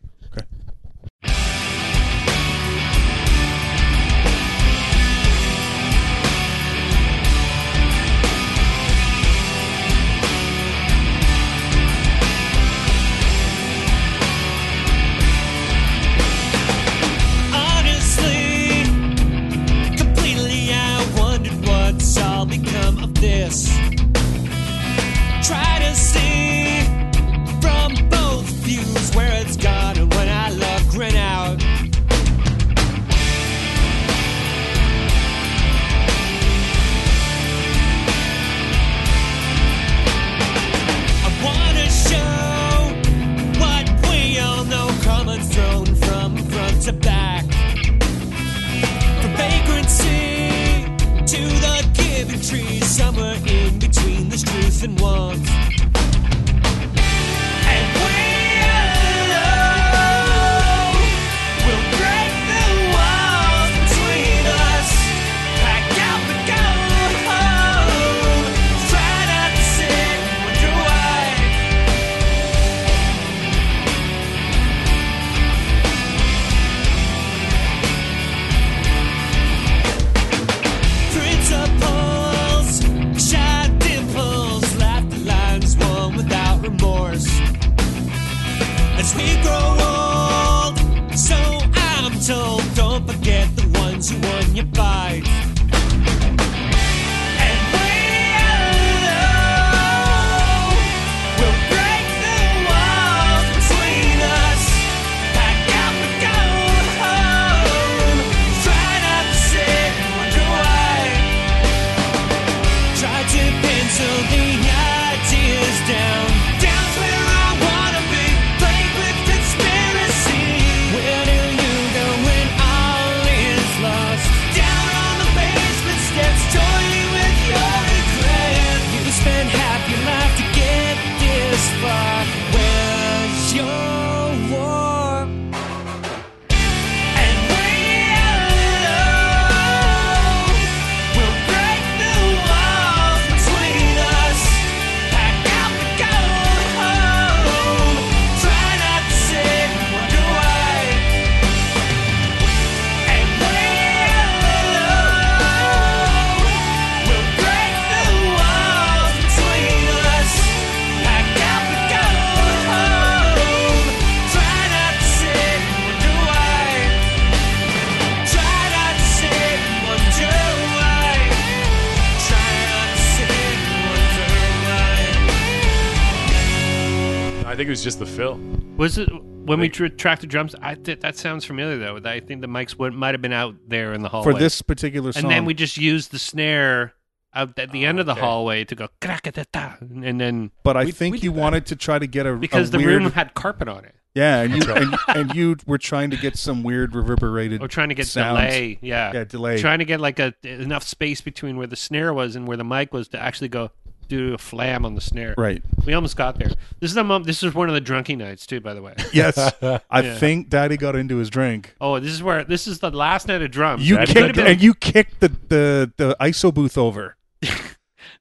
Was 178.89 178.97
it 178.97 179.11
when 179.23 179.61
we 179.61 179.69
tr- 179.69 179.89
tracked 179.89 180.23
the 180.23 180.27
drums? 180.27 180.55
I 180.63 180.75
th- 180.75 181.01
that 181.01 181.15
sounds 181.15 181.45
familiar 181.45 181.77
though. 181.77 182.01
I 182.09 182.21
think 182.21 182.41
the 182.41 182.47
mics 182.47 182.79
would, 182.79 182.95
might 182.95 183.13
have 183.13 183.21
been 183.21 183.35
out 183.35 183.55
there 183.69 183.93
in 183.93 184.01
the 184.01 184.09
hallway 184.09 184.33
For 184.33 184.39
this 184.39 184.63
particular 184.63 185.13
song, 185.13 185.25
and 185.25 185.31
then 185.31 185.45
we 185.45 185.53
just 185.53 185.77
used 185.77 186.11
the 186.11 186.19
snare 186.19 186.95
out 187.35 187.59
at 187.59 187.71
the 187.71 187.85
ah, 187.85 187.89
end 187.91 188.01
of 188.01 188.07
the 188.07 188.13
okay. 188.13 188.21
hallway 188.23 188.65
to 188.65 188.75
go 188.75 188.89
crack-a-da-da, 189.03 189.75
and 189.81 190.19
then 190.19 190.53
but 190.65 190.79
I 190.79 190.87
we- 190.87 190.93
think 190.93 191.13
we 191.13 191.19
you 191.19 191.31
did 191.31 191.37
that. 191.37 191.41
wanted 191.43 191.67
to 191.67 191.77
try 191.77 191.99
to 191.99 192.07
get 192.07 192.25
a 192.27 192.35
because 192.35 192.71
a 192.71 192.73
the 192.73 192.79
weird, 192.79 193.03
room 193.03 193.13
had 193.13 193.35
carpet 193.35 193.69
on 193.69 193.85
it, 193.85 193.95
yeah, 194.15 194.41
and 194.41 194.55
you 194.57 194.73
and, 194.73 194.97
and 195.09 195.35
you 195.35 195.57
were 195.67 195.77
trying 195.77 196.09
to 196.09 196.17
get 196.17 196.39
some 196.39 196.63
weird 196.63 196.95
reverberated. 196.95 197.61
or 197.63 197.69
trying 197.69 197.91
to 197.91 197.95
get 197.95 198.07
sounds. 198.07 198.41
delay, 198.41 198.79
yeah, 198.81 199.13
Yeah, 199.13 199.25
delay. 199.25 199.61
trying 199.61 199.81
to 199.81 199.85
get 199.85 200.01
like 200.01 200.19
a 200.19 200.33
enough 200.45 200.83
space 200.83 201.21
between 201.21 201.59
where 201.59 201.67
the 201.67 201.77
snare 201.77 202.15
was 202.15 202.37
and 202.37 202.49
where 202.49 202.57
the 202.57 202.65
mic 202.65 202.95
was 202.95 203.09
to 203.09 203.21
actually 203.21 203.49
go 203.51 203.71
do 204.09 204.35
a 204.35 204.39
flam 204.39 204.85
on 204.85 204.95
the 204.95 205.01
snare. 205.01 205.35
Right. 205.39 205.63
We 205.87 205.95
almost 205.95 206.17
got 206.17 206.39
there. 206.39 206.49
This 206.81 206.91
is 206.91 206.95
the 206.95 207.05
mom. 207.05 207.25
This 207.25 207.43
is 207.43 207.55
one 207.55 207.69
of 207.69 207.75
the 207.75 207.81
drunky 207.81 208.17
nights 208.17 208.47
too, 208.47 208.61
by 208.61 208.75
the 208.75 208.83
way. 208.83 208.95
Yes, 209.13 209.37
I 209.91 210.01
Yeah. 210.01 210.19
think 210.19 210.49
Daddy 210.49 210.77
got 210.77 210.97
into 210.97 211.17
his 211.17 211.31
drink. 211.31 211.75
Oh, 211.81 211.99
this 212.01 212.13
is 212.13 212.23
where 212.23 212.45
this 212.45 212.67
is 212.67 212.79
the 212.81 212.91
last 212.91 213.29
night 213.29 213.43
of 213.43 213.51
drums. 213.51 213.89
You 213.89 213.97
Daddy 213.97 214.13
kicked 214.13 214.39
and 214.39 214.63
you 214.63 214.75
kicked 214.75 215.21
the 215.21 215.29
the 215.49 215.93
the 215.97 216.17
ISO 216.21 216.53
booth 216.53 216.77
over. 216.79 217.17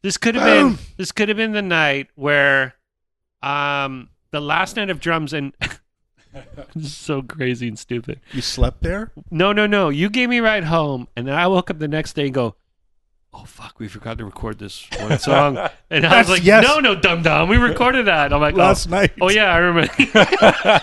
This 0.04 0.16
could 0.18 0.36
have 0.36 0.44
been 0.46 0.78
this 0.98 1.12
could 1.12 1.28
have 1.28 1.38
been 1.38 1.54
the 1.54 1.62
night 1.62 2.08
where 2.16 2.76
um 3.42 4.10
the 4.32 4.40
last 4.40 4.76
night 4.76 4.90
of 4.92 5.00
drums 5.00 5.34
and 5.34 5.54
this 6.76 6.86
is 6.86 6.96
so 6.96 7.22
crazy 7.24 7.68
and 7.68 7.80
stupid. 7.80 8.20
You 8.32 8.42
slept 8.42 8.84
there. 8.84 9.12
No, 9.32 9.54
no, 9.54 9.66
no. 9.66 9.90
You 9.90 10.10
gave 10.10 10.30
me 10.30 10.38
a 10.38 10.44
ride 10.44 10.66
home 10.66 11.08
and 11.16 11.28
then 11.28 11.34
I 11.34 11.48
woke 11.48 11.72
up 11.72 11.80
the 11.80 11.88
next 11.88 12.14
day 12.14 12.26
and 12.26 12.34
go, 12.34 12.56
Oh 13.40 13.44
fuck, 13.46 13.80
we 13.80 13.88
forgot 13.88 14.18
to 14.18 14.26
record 14.26 14.58
this 14.58 14.88
one 15.00 15.20
song. 15.20 15.58
And 15.90 16.06
I 16.06 16.18
was 16.18 16.30
like, 16.30 16.44
yes. 16.44 16.66
No, 16.68 16.80
no, 16.80 16.96
dum 16.96 17.22
dum. 17.22 17.48
We 17.48 17.56
recorded 17.56 18.08
that. 18.08 18.34
I'm 18.34 18.42
like, 18.42 18.56
oh, 18.56 18.58
Last 18.58 18.88
oh. 18.88 18.92
night. 18.92 19.12
Oh 19.22 19.30
yeah, 19.30 19.54
I 19.54 19.58
remember. 19.58 19.94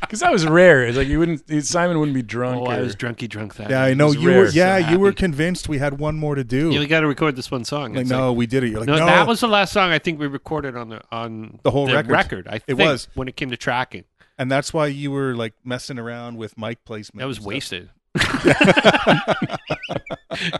Because 0.00 0.20
that 0.20 0.32
was 0.32 0.46
rare. 0.46 0.82
It's 0.86 0.98
like 0.98 1.08
you 1.08 1.18
wouldn't. 1.18 1.64
Simon 1.64 1.98
wouldn't 1.98 2.14
be 2.14 2.20
drunk. 2.20 2.60
Oh, 2.60 2.70
I 2.70 2.80
was 2.80 2.94
drunky 2.94 3.26
drunk 3.26 3.54
that. 3.54 3.70
Yeah, 3.70 3.78
night. 3.78 3.92
I 3.92 3.94
know 3.94 4.10
you 4.12 4.28
rare, 4.28 4.40
were. 4.40 4.50
so 4.50 4.58
Yeah, 4.58 4.90
you 4.90 4.98
were 4.98 5.12
convinced 5.12 5.70
we 5.70 5.78
had 5.78 5.98
one 5.98 6.18
more 6.18 6.34
to 6.34 6.44
do. 6.44 6.70
Yeah, 6.70 6.80
we 6.80 6.86
got 6.86 7.00
to 7.00 7.06
record 7.06 7.34
this 7.34 7.50
one 7.50 7.64
song. 7.64 7.94
like, 7.94 8.06
no, 8.06 8.30
we 8.30 8.46
did 8.46 8.62
it. 8.62 8.68
You're 8.68 8.80
like, 8.80 8.88
no, 8.88 8.98
no, 8.98 9.06
that 9.06 9.26
was 9.26 9.40
the 9.40 9.48
last 9.48 9.72
song 9.72 9.90
I 9.90 9.98
think 9.98 10.20
we 10.20 10.26
recorded 10.26 10.76
on 10.76 10.90
the 10.90 11.00
on 11.10 11.60
The 11.62 11.70
whole 11.70 11.86
record. 11.86 12.46
I 12.46 12.56
It 12.56 12.62
think, 12.66 12.80
was. 12.80 13.08
when 13.14 13.26
it 13.26 13.36
came 13.36 13.48
to 13.52 13.56
tracking. 13.56 14.04
and 14.36 14.50
that's 14.50 14.74
why 14.74 14.88
you 14.88 15.10
were 15.10 15.34
like 15.34 15.54
messing 15.64 15.98
around 15.98 16.36
with 16.36 16.58
mic 16.58 16.84
placement. 16.84 17.20
That 17.20 17.26
was 17.26 17.40
wasted. 17.40 17.88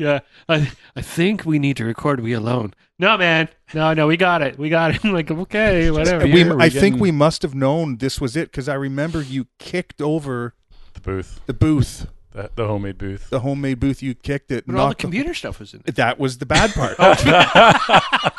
yeah, 0.00 0.20
I 0.48 0.70
I 0.96 1.02
think 1.02 1.44
we 1.44 1.58
need 1.58 1.76
to 1.76 1.84
record 1.84 2.20
"We 2.20 2.32
Alone." 2.32 2.72
No, 2.98 3.18
man, 3.18 3.48
no, 3.74 3.92
no, 3.92 4.06
we 4.06 4.16
got 4.16 4.42
it, 4.42 4.58
we 4.58 4.68
got 4.70 4.94
it. 4.94 5.04
I'm 5.04 5.12
like, 5.12 5.30
okay, 5.30 5.90
whatever. 5.90 6.24
We, 6.24 6.30
Here, 6.30 6.56
we 6.56 6.62
I 6.62 6.68
think 6.70 7.00
we 7.00 7.10
must 7.10 7.42
have 7.42 7.54
known 7.54 7.98
this 7.98 8.20
was 8.20 8.36
it 8.36 8.50
because 8.50 8.68
I 8.68 8.74
remember 8.74 9.20
you 9.20 9.48
kicked 9.58 10.00
over 10.00 10.54
the 10.94 11.00
booth, 11.00 11.40
the 11.46 11.52
booth, 11.54 12.06
the, 12.30 12.50
the 12.54 12.66
homemade 12.66 12.96
booth. 12.96 13.28
the 13.28 13.40
homemade 13.40 13.80
booth. 13.80 14.02
You 14.02 14.14
kicked 14.14 14.50
it. 14.50 14.66
But 14.66 14.76
all 14.76 14.80
the 14.80 14.86
knocked 14.88 15.00
computer 15.00 15.34
stuff 15.34 15.60
was 15.60 15.74
in 15.74 15.82
it. 15.84 15.96
That 15.96 16.18
was 16.18 16.38
the 16.38 16.46
bad 16.46 16.72
part. 16.72 16.96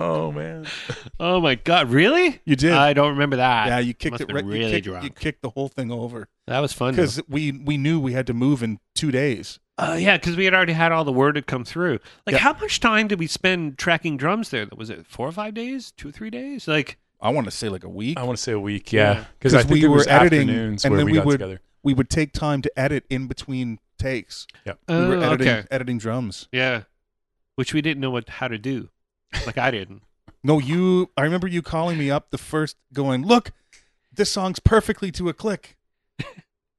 oh 0.00 0.32
man, 0.32 0.66
Oh 1.20 1.40
my 1.40 1.54
god, 1.56 1.90
really? 1.90 2.40
You 2.44 2.56
did. 2.56 2.72
I 2.72 2.92
don't 2.92 3.10
remember 3.10 3.36
that. 3.36 3.66
yeah, 3.68 3.78
you 3.78 3.94
kicked 3.94 4.12
Must 4.12 4.22
it 4.22 4.28
have 4.28 4.34
right. 4.36 4.44
been 4.44 4.52
you 4.52 4.58
really 4.60 4.70
kicked, 4.72 4.84
drunk. 4.86 5.04
You 5.04 5.10
kicked 5.10 5.42
the 5.42 5.50
whole 5.50 5.68
thing 5.68 5.90
over 5.90 6.28
that 6.46 6.60
was 6.60 6.72
fun. 6.72 6.92
because 6.94 7.20
we 7.28 7.52
we 7.52 7.76
knew 7.76 8.00
we 8.00 8.12
had 8.12 8.26
to 8.28 8.34
move 8.34 8.62
in 8.62 8.78
two 8.94 9.10
days. 9.10 9.58
Uh, 9.76 9.96
yeah, 9.98 10.16
because 10.16 10.36
we 10.36 10.44
had 10.44 10.54
already 10.54 10.72
had 10.72 10.90
all 10.90 11.04
the 11.04 11.12
word 11.12 11.36
had 11.36 11.46
come 11.46 11.64
through. 11.64 12.00
Like, 12.26 12.32
Yeah. 12.34 12.38
how 12.38 12.52
much 12.54 12.80
time 12.80 13.06
did 13.06 13.20
we 13.20 13.28
spend 13.28 13.78
tracking 13.78 14.16
drums 14.16 14.50
there? 14.50 14.66
Was 14.76 14.90
it 14.90 15.06
four 15.06 15.28
or 15.28 15.32
five 15.32 15.54
days, 15.54 15.92
two 15.92 16.08
or 16.08 16.10
three 16.12 16.30
days? 16.30 16.66
Like, 16.66 16.98
I 17.20 17.30
want 17.30 17.44
to 17.46 17.52
say 17.52 17.68
like 17.68 17.84
a 17.84 17.88
week. 17.88 18.18
I 18.18 18.24
want 18.24 18.36
to 18.38 18.42
say 18.42 18.50
a 18.52 18.58
week. 18.58 18.92
Yeah. 18.92 19.12
Yeah, 19.12 19.24
because 19.38 19.54
I 19.54 19.58
'Cause 19.58 19.66
think 19.66 19.80
we 19.80 19.84
it 19.84 19.88
were 19.88 19.96
was 19.98 20.06
editing, 20.08 20.48
afternoons 20.48 20.84
and 20.84 20.98
then 20.98 21.04
we, 21.06 21.12
we 21.12 21.18
got 21.18 21.26
would- 21.26 21.32
together. 21.38 21.60
we 21.84 21.94
would 21.94 22.10
take 22.10 22.32
time 22.32 22.60
to 22.62 22.72
edit 22.78 23.04
in 23.08 23.28
between 23.28 23.78
takes. 24.00 24.48
Yeah, 24.66 24.72
we 24.88 24.94
were 24.96 25.16
Oh, 25.16 25.20
editing 25.32 25.48
okay. 25.48 25.66
editing 25.70 25.98
drums. 25.98 26.48
yeah, 26.52 26.82
which 27.54 27.72
we 27.72 27.80
didn't 27.80 28.00
know 28.00 28.10
what 28.10 28.28
how 28.28 28.48
to 28.48 28.58
do. 28.58 28.88
Like 29.46 29.58
I 29.58 29.70
didn't. 29.70 30.02
No, 30.42 30.58
you. 30.58 31.10
I 31.16 31.22
remember 31.22 31.46
you 31.48 31.62
calling 31.62 31.98
me 31.98 32.10
up 32.10 32.30
the 32.30 32.38
first, 32.38 32.76
going, 32.92 33.24
"Look, 33.26 33.52
this 34.12 34.30
song's 34.30 34.58
perfectly 34.60 35.10
to 35.12 35.28
a 35.28 35.34
click," 35.34 35.76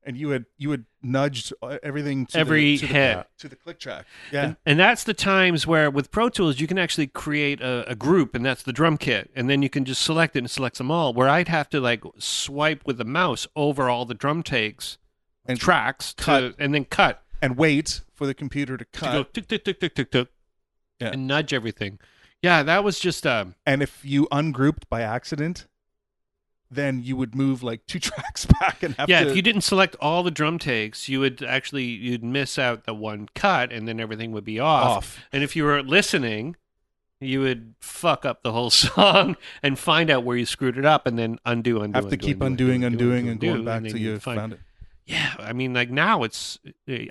and 0.04 0.18
you 0.18 0.30
had 0.30 0.45
you 0.58 0.72
had 0.72 0.86
nudged 1.02 1.54
uh, 1.62 1.78
everything 1.84 2.26
to 2.28 2.38
Every 2.38 2.78
the, 2.78 2.78
to 2.80 2.86
hit. 2.88 3.16
the, 3.18 3.26
to 3.39 3.47
the 3.50 3.56
click 3.56 3.80
track. 3.80 4.06
Yeah, 4.32 4.43
And, 4.43 4.56
and 4.66 4.80
that's 4.80 5.04
the 5.04 5.14
times 5.14 5.68
where 5.68 5.89
with 5.91 6.10
Pro 6.12 6.30
Tools 6.30 6.60
you 6.60 6.68
can 6.68 6.78
actually 6.78 7.08
create 7.08 7.62
a, 7.62 7.89
a 7.89 7.95
group, 7.95 8.34
and 8.34 8.45
that's 8.45 8.64
the 8.64 8.74
drum 8.74 8.97
kit, 8.97 9.30
and 9.36 9.50
then 9.50 9.62
you 9.62 9.70
can 9.70 9.86
just 9.86 10.02
select 10.02 10.36
it 10.36 10.39
and 10.39 10.50
select 10.52 10.78
them 10.78 10.89
all. 10.89 11.14
Where 11.14 11.30
I'd 11.30 11.47
have 11.50 11.70
to 11.70 11.80
like 11.82 12.04
swipe 12.18 12.86
with 12.86 12.97
the 12.97 13.06
mouse 13.06 13.45
over 13.56 13.89
all 13.89 14.06
the 14.06 14.14
drum 14.16 14.41
takes, 14.43 14.97
And 15.45 15.60
tracks, 15.60 16.14
to- 16.16 16.56
and 16.58 16.74
then 16.74 16.86
cut 16.86 17.24
and 17.41 17.58
wait 17.58 18.02
for 18.16 18.26
the 18.26 18.34
computer 18.34 18.76
to 18.78 18.86
cut. 18.86 19.00
to 19.00 19.06
cut. 19.06 19.14
go 19.14 19.24
tick 19.24 19.47
tick 19.47 19.64
tick 19.66 19.80
tick 19.80 19.95
tick 19.95 20.12
tick, 20.12 20.28
Yeah. 21.00 21.10
and 21.12 21.28
nudge 21.28 21.54
everything. 21.54 22.00
Yeah, 22.42 22.64
that 22.64 22.84
was 22.84 23.00
just 23.00 23.28
um, 23.28 23.56
and 23.66 23.82
if 23.82 24.04
you 24.04 24.28
ungrouped 24.32 24.90
by 24.90 25.02
accident, 25.02 25.68
then 26.72 27.02
you 27.04 27.16
would 27.16 27.36
move 27.36 27.64
like 27.64 27.86
two 27.86 28.00
tracks 28.00 28.46
back 28.46 28.84
and 28.84 28.96
have 28.96 29.10
yeah. 29.10 29.24
to. 29.24 29.30
If 29.30 29.36
you 29.36 29.42
didn't 29.42 29.62
select 29.62 29.96
all 30.00 30.24
the 30.24 30.32
drum 30.32 30.60
takes, 30.60 31.10
you 31.10 31.20
would 31.20 31.44
actually 31.44 31.84
you'd 31.86 32.24
miss 32.24 32.58
out 32.58 32.86
the 32.86 32.94
one 32.94 33.28
cut, 33.36 33.72
and 33.72 33.88
then 33.88 34.00
everything 34.00 34.32
would 34.32 34.46
be 34.46 34.60
off. 34.60 34.98
off. 34.98 35.20
And 35.32 35.44
if 35.44 35.56
you 35.56 35.64
were 35.64 35.82
listening, 35.84 36.56
you 37.20 37.42
would 37.42 37.76
fuck 37.80 38.26
up 38.26 38.44
the 38.44 38.52
whole 38.52 38.70
song 38.70 39.36
and 39.62 39.78
find 39.78 40.10
out 40.10 40.24
where 40.24 40.38
you 40.38 40.46
screwed 40.46 40.78
it 40.78 40.86
up, 40.86 41.08
and 41.08 41.18
then 41.18 41.40
undo, 41.46 41.82
undo, 41.82 41.98
Have 41.98 42.06
to 42.06 42.14
undo, 42.14 42.26
keep 42.26 42.42
undo, 42.42 42.72
undoing, 42.72 42.84
undoing, 42.84 43.30
undo, 43.30 43.32
and 43.32 43.40
going 43.42 43.66
back 43.66 43.84
then 43.84 43.92
till 43.92 44.02
you 44.02 44.12
you'd 44.12 44.24
find- 44.24 44.40
found 44.40 44.54
it. 44.54 44.60
Yeah, 45.06 45.34
I 45.40 45.54
mean, 45.54 45.74
like 45.74 45.90
now 45.90 46.22
it's. 46.22 46.60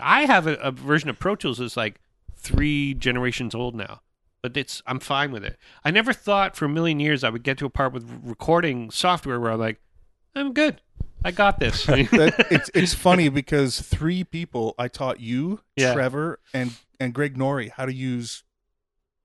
I 0.01 0.25
have 0.27 0.47
a, 0.47 0.55
a 0.55 0.71
version 0.71 1.11
of 1.11 1.19
Pro 1.19 1.35
Tools 1.35 1.59
that's 1.59 1.77
like 1.77 2.01
three 2.37 2.95
generations 2.95 3.57
old 3.57 3.75
now, 3.75 4.03
but 4.43 4.57
it's 4.57 4.83
I'm 4.87 5.01
fine 5.01 5.33
with 5.33 5.45
it. 5.45 5.59
I 5.85 5.91
never 5.91 6.13
thought 6.13 6.57
for 6.57 6.65
a 6.65 6.69
million 6.69 7.01
years 7.01 7.25
I 7.25 7.31
would 7.31 7.43
get 7.43 7.59
to 7.59 7.67
a 7.67 7.71
part 7.71 7.93
with 7.93 8.09
recording 8.25 8.91
software 8.91 9.39
where 9.41 9.53
I'm 9.53 9.59
like, 9.59 9.81
I'm 10.35 10.53
good, 10.53 10.81
I 11.25 11.31
got 11.33 11.59
this. 11.59 11.85
That- 11.87 12.47
it's 12.51 12.71
it's 12.75 12.95
funny 12.95 13.29
because 13.29 13.81
three 13.81 14.25
people 14.25 14.75
I 14.79 14.89
taught 14.89 15.21
you, 15.21 15.61
Yeah. 15.77 15.95
Trevor, 15.95 16.39
and 16.55 16.73
and 17.01 17.13
Greg 17.15 17.37
Norrie 17.37 17.69
how 17.69 17.87
to 17.87 17.93
use 17.93 18.45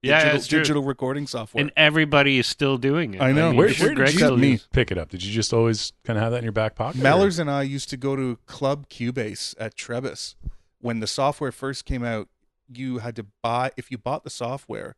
yeah, 0.02 0.32
digital, 0.34 0.58
digital 0.58 0.82
recording 0.82 1.26
software. 1.26 1.62
and 1.62 1.72
everybody 1.78 2.38
is 2.38 2.46
still 2.46 2.76
doing 2.76 3.14
it. 3.14 3.22
I 3.22 3.32
know. 3.32 3.48
mean, 3.48 3.56
Where, 3.56 3.70
sure 3.70 3.86
where 3.86 3.94
Greg 3.94 4.08
did 4.08 4.16
still 4.16 4.38
you 4.38 4.50
uses- 4.50 4.68
pick 4.70 4.90
it 4.90 4.98
up? 4.98 5.08
Did 5.08 5.24
you 5.24 5.32
just 5.32 5.54
always 5.54 5.94
kind 6.04 6.18
of 6.18 6.22
have 6.22 6.32
that 6.32 6.38
in 6.38 6.44
your 6.44 6.52
back 6.52 6.74
pocket? 6.74 7.00
or- 7.00 7.04
Mellors 7.04 7.38
and 7.38 7.50
I 7.50 7.62
used 7.62 7.88
to 7.90 7.96
go 7.96 8.14
to 8.14 8.36
Club 8.44 8.88
Cubase 8.90 9.54
at 9.58 9.76
Trebas. 9.76 10.34
When 10.80 11.00
the 11.00 11.06
software 11.06 11.50
first 11.52 11.86
came 11.86 12.04
out, 12.04 12.28
you 12.70 12.98
had 12.98 13.16
to 13.16 13.24
buy 13.42 13.70
if 13.78 13.90
you 13.90 13.96
bought 13.96 14.24
the 14.24 14.30
software. 14.30 14.96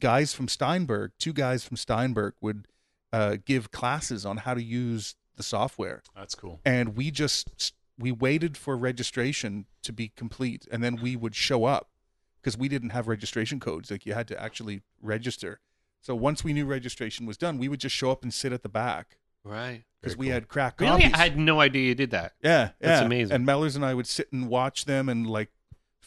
Guys 0.00 0.32
from 0.34 0.48
Steinberg, 0.48 1.12
two 1.18 1.32
guys 1.32 1.64
from 1.64 1.76
Steinberg 1.76 2.34
would 2.40 2.66
uh, 3.12 3.36
give 3.44 3.70
classes 3.70 4.24
on 4.26 4.38
how 4.38 4.54
to 4.54 4.62
use 4.62 5.14
the 5.36 5.42
software, 5.42 6.02
That's 6.14 6.34
cool. 6.34 6.60
and 6.64 6.96
we 6.96 7.10
just 7.10 7.72
we 7.98 8.10
waited 8.12 8.56
for 8.56 8.76
registration 8.76 9.66
to 9.82 9.92
be 9.92 10.08
complete, 10.16 10.66
and 10.70 10.82
then 10.82 10.96
we 11.02 11.16
would 11.16 11.34
show 11.34 11.64
up 11.64 11.90
because 12.40 12.56
we 12.58 12.68
didn't 12.68 12.90
have 12.90 13.08
registration 13.08 13.60
codes. 13.60 13.90
Like 13.90 14.06
you 14.06 14.14
had 14.14 14.26
to 14.28 14.42
actually 14.42 14.82
register. 15.02 15.60
So 16.00 16.14
once 16.14 16.42
we 16.42 16.52
knew 16.54 16.64
registration 16.66 17.26
was 17.26 17.36
done, 17.36 17.58
we 17.58 17.68
would 17.68 17.80
just 17.80 17.94
show 17.94 18.10
up 18.10 18.22
and 18.22 18.32
sit 18.32 18.52
at 18.52 18.62
the 18.62 18.68
back 18.70 19.18
Right. 19.44 19.84
because 20.00 20.16
we 20.16 20.26
cool. 20.26 20.32
had 20.34 20.48
crack 20.48 20.80
Really, 20.80 21.02
copies. 21.02 21.12
I 21.14 21.18
had 21.18 21.36
no 21.38 21.60
idea 21.60 21.88
you 21.88 21.94
did 21.94 22.10
that. 22.12 22.32
Yeah, 22.42 22.70
That's 22.80 23.00
yeah. 23.00 23.06
amazing. 23.06 23.34
And 23.34 23.46
Mellors 23.46 23.76
and 23.76 23.84
I 23.84 23.92
would 23.94 24.06
sit 24.06 24.32
and 24.32 24.48
watch 24.48 24.86
them 24.86 25.08
and 25.10 25.26
like 25.26 25.50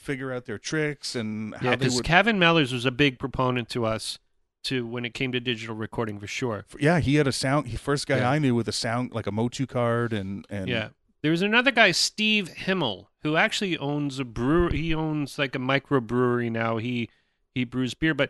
figure 0.03 0.31
out 0.33 0.45
their 0.45 0.57
tricks 0.59 1.15
and 1.15 1.55
how 1.55 1.71
Yeah, 1.71 1.75
they 1.77 1.89
would. 1.89 2.03
Kevin 2.03 2.37
Mellors 2.37 2.71
was 2.73 2.85
a 2.85 2.91
big 2.91 3.17
proponent 3.19 3.69
to 3.69 3.85
us 3.85 4.19
to 4.65 4.85
when 4.85 5.03
it 5.05 5.13
came 5.13 5.31
to 5.31 5.39
digital 5.39 5.75
recording 5.75 6.19
for 6.19 6.27
sure. 6.27 6.65
yeah, 6.79 6.99
he 6.99 7.15
had 7.15 7.27
a 7.27 7.31
sound. 7.31 7.67
He 7.67 7.77
first 7.77 8.07
guy 8.07 8.17
Yeah. 8.19 8.29
I 8.31 8.39
knew 8.39 8.55
with 8.55 8.67
a 8.67 8.71
sound 8.73 9.13
like 9.13 9.27
a 9.27 9.31
Motu 9.31 9.65
card 9.65 10.13
and 10.13 10.45
and 10.49 10.67
yeah. 10.67 10.89
There 11.21 11.31
was 11.31 11.41
another 11.41 11.71
guy, 11.71 11.91
Steve 11.91 12.49
Himmel, 12.49 13.09
who 13.21 13.37
actually 13.37 13.77
owns 13.77 14.19
a 14.19 14.25
brewery. 14.25 14.77
He 14.77 14.93
owns 14.93 15.39
like 15.39 15.55
a 15.55 15.59
microbrewery 15.59 16.51
now. 16.51 16.77
He 16.77 17.09
he 17.55 17.63
brews 17.63 17.93
beer, 17.93 18.13
but 18.13 18.29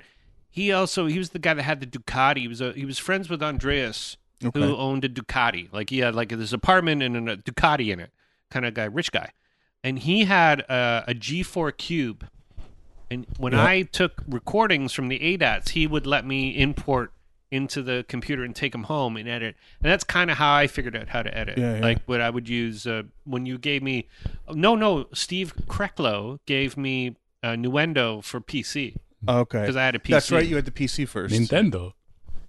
he 0.50 0.72
also 0.72 1.08
he 1.08 1.18
was 1.18 1.32
the 1.32 1.40
guy 1.40 1.56
that 1.56 1.64
had 1.64 1.80
the 1.80 1.88
Ducati. 1.88 2.38
He 2.42 2.48
was 2.48 2.62
a, 2.62 2.72
he 2.74 2.86
was 2.86 3.00
friends 3.00 3.30
with 3.30 3.42
Andreas, 3.42 4.18
Okay. 4.46 4.60
who 4.60 4.76
owned 4.76 5.04
a 5.06 5.10
Ducati. 5.10 5.72
Like 5.74 5.90
he 5.90 6.00
had 6.00 6.14
like 6.14 6.30
this 6.30 6.54
apartment 6.54 7.02
and 7.02 7.28
a 7.30 7.38
Ducati 7.38 7.92
in 7.92 8.00
it, 8.00 8.12
kind 8.52 8.66
of 8.66 8.74
guy, 8.76 8.86
rich 8.86 9.12
guy. 9.12 9.32
And 9.84 10.00
he 10.00 10.26
had 10.26 10.62
a, 10.62 11.04
a 11.08 11.14
G4 11.14 11.76
Cube. 11.78 12.28
And 13.12 13.26
when 13.38 13.54
Yeah. 13.54 13.64
I 13.66 13.82
took 13.84 14.24
recordings 14.28 14.94
from 14.94 15.08
the 15.10 15.20
ADATs, 15.20 15.70
he 15.70 15.86
would 15.88 16.08
let 16.08 16.26
me 16.26 16.58
import 16.58 17.12
into 17.52 17.84
the 17.84 18.04
computer 18.08 18.44
and 18.44 18.56
take 18.56 18.72
them 18.72 18.84
home 18.86 19.16
and 19.16 19.30
edit. 19.30 19.56
And 19.84 19.92
that's 19.92 20.04
kind 20.04 20.32
of 20.32 20.38
how 20.38 20.56
I 20.56 20.66
figured 20.66 20.96
out 20.96 21.10
how 21.10 21.22
to 21.22 21.38
edit. 21.38 21.58
Yeah, 21.58 21.76
yeah. 21.76 21.82
Like 21.82 22.00
what 22.06 22.20
I 22.22 22.30
would 22.32 22.50
use 22.50 22.88
uh, 22.88 23.04
when 23.26 23.46
you 23.46 23.60
gave 23.60 23.84
me. 23.84 24.08
No, 24.50 24.76
no, 24.76 25.06
Steve 25.14 25.54
Kreklow 25.68 26.40
gave 26.48 26.78
me 26.78 27.16
uh, 27.44 27.50
Nuendo 27.50 28.24
for 28.24 28.42
PC 28.42 28.96
okay. 29.28 29.62
because 29.62 29.76
I 29.76 29.86
had 29.86 29.94
a 29.96 30.00
PC. 30.00 30.10
That's 30.10 30.32
right. 30.32 30.48
You 30.48 30.56
had 30.56 30.66
the 30.66 30.72
PC 30.72 31.08
first. 31.08 31.36
Nintendo. 31.36 31.94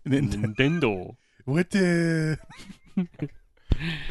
Nintendo. 0.08 0.54
Nintendo. 0.56 1.16
What 1.44 1.70
the? 1.70 2.38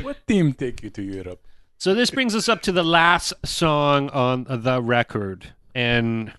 What 0.01 0.27
team 0.27 0.53
take 0.53 0.83
you 0.83 0.89
to 0.91 1.01
Europe? 1.01 1.41
So 1.83 1.93
this 1.93 2.11
brings 2.11 2.33
us 2.33 2.47
up 2.47 2.61
to 2.61 2.71
the 2.71 2.81
last 2.81 3.33
song 3.43 4.09
on 4.11 4.45
the 4.47 4.81
record, 4.81 5.51
and 5.75 6.31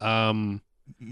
um, 0.00 0.60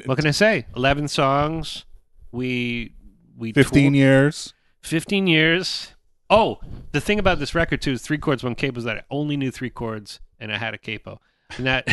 what 0.07 0.19
can 0.19 0.27
I 0.27 0.33
say? 0.33 0.67
Eleven 0.75 1.07
songs. 1.07 1.85
We 2.33 2.95
we 3.39 3.53
Fifteen 3.53 3.95
years. 3.95 4.55
15 4.83 5.29
years. 5.29 5.93
Oh, 6.29 6.59
the 6.91 7.01
thing 7.01 7.21
about 7.21 7.39
this 7.39 7.55
record 7.55 7.81
too 7.81 7.93
is 7.93 8.03
three 8.03 8.19
chords, 8.19 8.43
one 8.43 8.57
capo. 8.57 8.79
Is 8.79 8.85
that 8.87 8.97
I 8.97 9.03
only 9.09 9.37
knew 9.37 9.53
three 9.53 9.71
chords 9.71 10.19
and 10.41 10.51
I 10.53 10.59
had 10.59 10.75
a 10.75 10.79
capo, 10.79 11.21
and 11.57 11.65
that 11.65 11.87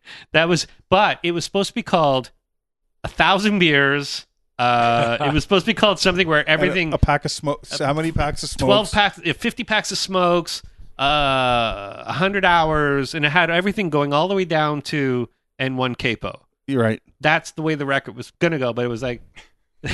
that 0.32 0.48
was. 0.48 0.66
But 0.88 1.18
it 1.22 1.32
was 1.32 1.44
supposed 1.44 1.68
to 1.68 1.74
be 1.74 1.82
called 1.82 2.30
a 3.04 3.08
thousand 3.08 3.58
beers. 3.58 4.26
Uh, 4.58 5.18
it 5.20 5.34
was 5.34 5.42
supposed 5.42 5.66
to 5.66 5.70
be 5.70 5.74
called 5.74 5.98
something 5.98 6.26
where 6.26 6.48
everything 6.48 6.92
A, 6.92 6.96
a 6.96 6.98
pack 6.98 7.26
of 7.26 7.32
smokes. 7.32 7.80
How 7.80 7.92
many 7.92 8.12
packs 8.12 8.42
of 8.44 8.48
smokes? 8.48 8.90
12 8.90 8.92
packs, 8.92 9.20
uh, 9.26 9.34
50 9.34 9.64
packs 9.64 9.92
of 9.92 9.98
smokes, 9.98 10.62
uh, 10.98 12.04
100 12.06 12.44
hours, 12.44 13.14
and 13.14 13.24
it 13.24 13.30
had 13.30 13.50
everything 13.50 13.90
going 13.90 14.12
all 14.12 14.28
the 14.28 14.34
way 14.34 14.44
down 14.44 14.82
to 14.82 15.28
N1 15.60 15.96
capo. 15.98 16.46
You're 16.66 16.82
right. 16.82 17.02
That's 17.20 17.52
the 17.52 17.62
way 17.62 17.74
the 17.74 17.86
record 17.86 18.16
was 18.16 18.30
going 18.38 18.52
to 18.52 18.58
go, 18.58 18.72
but 18.72 18.84
it 18.84 18.88
was 18.88 19.02
like 19.02 19.20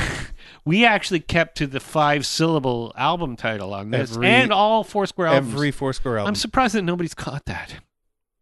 we 0.64 0.84
actually 0.84 1.20
kept 1.20 1.56
to 1.58 1.66
the 1.66 1.80
five 1.80 2.26
syllable 2.26 2.92
album 2.96 3.36
title 3.36 3.72
on 3.74 3.90
this 3.90 4.12
Every- 4.12 4.26
and 4.28 4.52
all 4.52 4.84
four 4.84 5.06
square 5.06 5.28
albums. 5.28 5.54
Every 5.54 5.70
Foursquare 5.70 6.18
album. 6.18 6.28
I'm 6.28 6.34
surprised 6.34 6.74
that 6.74 6.82
nobody's 6.82 7.14
caught 7.14 7.46
that 7.46 7.76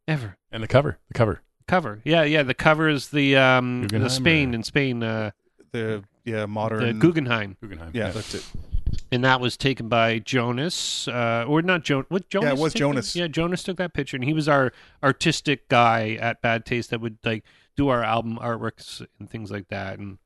ever. 0.08 0.36
And 0.50 0.62
the 0.62 0.68
cover. 0.68 0.98
The 1.08 1.14
cover. 1.14 1.42
Cover. 1.68 2.00
Yeah, 2.04 2.22
yeah, 2.22 2.42
the 2.42 2.54
cover 2.54 2.88
is 2.88 3.08
the 3.08 3.36
um 3.36 3.86
the 3.88 4.08
Spain 4.08 4.52
or- 4.52 4.54
in 4.56 4.62
Spain 4.62 5.02
uh 5.02 5.30
the 5.72 6.04
yeah 6.24 6.46
modern. 6.46 6.84
the 6.84 6.92
Guggenheim. 6.94 7.56
Guggenheim. 7.60 7.90
yeah, 7.94 8.10
that's 8.10 8.34
it. 8.34 8.44
And 9.12 9.24
that 9.24 9.40
was 9.40 9.56
taken 9.56 9.88
by 9.88 10.18
Jonas, 10.18 11.06
uh, 11.08 11.44
or 11.46 11.62
not 11.62 11.84
Jonas. 11.84 12.06
What 12.08 12.28
Jonas? 12.28 12.46
Yeah, 12.46 12.54
it 12.54 12.58
was 12.58 12.74
Jonas. 12.74 13.16
Yeah, 13.16 13.26
Jonas 13.28 13.62
took 13.62 13.76
that 13.76 13.92
picture, 13.92 14.16
and 14.16 14.24
he 14.24 14.32
was 14.32 14.48
our 14.48 14.72
artistic 15.02 15.68
guy 15.68 16.18
at 16.20 16.42
Bad 16.42 16.64
Taste 16.66 16.90
that 16.90 17.00
would 17.00 17.18
like 17.24 17.44
do 17.76 17.88
our 17.88 18.02
album 18.02 18.38
artworks 18.40 19.06
and 19.18 19.30
things 19.30 19.50
like 19.50 19.68
that. 19.68 19.98
And 19.98 20.18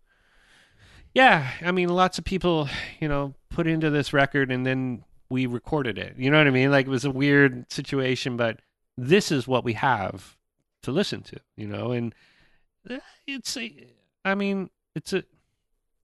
yeah, 1.14 1.50
I 1.62 1.72
mean, 1.72 1.88
lots 1.88 2.18
of 2.18 2.24
people, 2.24 2.68
you 3.00 3.08
know, 3.08 3.34
put 3.50 3.66
into 3.66 3.90
this 3.90 4.12
record, 4.12 4.50
and 4.50 4.64
then 4.64 5.04
we 5.28 5.46
recorded 5.46 5.98
it. 5.98 6.14
You 6.16 6.30
know 6.30 6.38
what 6.38 6.46
I 6.46 6.50
mean? 6.50 6.70
Like 6.70 6.86
it 6.86 6.90
was 6.90 7.04
a 7.04 7.10
weird 7.10 7.70
situation, 7.70 8.36
but 8.36 8.60
this 8.96 9.30
is 9.30 9.46
what 9.46 9.64
we 9.64 9.74
have 9.74 10.36
to 10.82 10.90
listen 10.90 11.22
to. 11.22 11.36
You 11.56 11.66
know, 11.66 11.92
and 11.92 12.14
uh, 12.88 12.98
it's 13.26 13.56
a, 13.58 13.88
I 14.24 14.34
mean, 14.34 14.70
it's 14.94 15.12
a, 15.12 15.24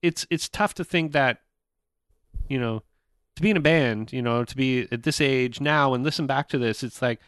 it's 0.03 0.27
it's 0.31 0.49
tough 0.49 0.75
to 0.75 0.85
think 0.85 1.13
that 1.13 1.41
you 2.49 2.59
know, 2.59 2.83
to 3.37 3.43
be 3.43 3.51
in 3.51 3.57
a 3.57 3.61
band, 3.61 4.13
you 4.13 4.23
know, 4.23 4.45
to 4.45 4.57
be 4.57 4.89
at 4.91 5.03
this 5.03 5.21
age 5.21 5.61
now 5.61 5.93
and 5.95 6.03
listen 6.05 6.27
back 6.27 6.49
to 6.49 6.59
this, 6.59 6.83
it's 6.83 7.03
like 7.03 7.21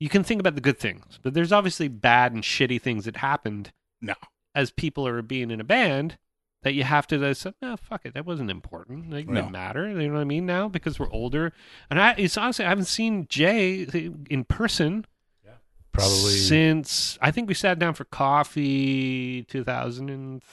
you 0.00 0.08
can 0.08 0.24
think 0.24 0.40
about 0.40 0.54
the 0.54 0.60
good 0.60 0.78
things, 0.78 1.18
but 1.22 1.34
there's 1.34 1.52
obviously 1.52 1.88
bad 1.88 2.32
and 2.32 2.42
shitty 2.42 2.80
things 2.80 3.04
that 3.04 3.16
happened 3.16 3.72
No. 4.00 4.14
as 4.54 4.70
people 4.70 5.06
are 5.06 5.22
being 5.22 5.50
in 5.50 5.60
a 5.60 5.64
band 5.64 6.18
that 6.62 6.72
you 6.74 6.82
have 6.84 7.06
to 7.08 7.18
just 7.18 7.42
say, 7.42 7.52
oh, 7.62 7.76
fuck 7.76 8.06
it, 8.06 8.14
that 8.14 8.24
wasn't 8.24 8.50
important. 8.50 9.10
Like, 9.10 9.26
it 9.26 9.30
No. 9.30 9.42
didn't 9.42 9.52
matter. 9.52 9.86
You 9.88 10.08
know 10.08 10.14
what 10.14 10.20
I 10.20 10.24
mean? 10.24 10.46
Now 10.46 10.68
because 10.68 10.98
we're 10.98 11.10
older, 11.12 11.52
and 11.90 12.00
I, 12.00 12.14
it's 12.16 12.38
honestly, 12.38 12.64
I 12.64 12.70
haven't 12.70 12.86
seen 12.86 13.26
Jay 13.28 13.82
in 14.30 14.44
person 14.44 15.04
Yeah, 15.44 15.52
Probably 15.92 16.32
since 16.32 17.18
I 17.20 17.30
think 17.30 17.48
we 17.48 17.54
sat 17.54 17.78
down 17.78 17.92
for 17.94 18.04
coffee 18.04 19.42
2006, 19.44 20.46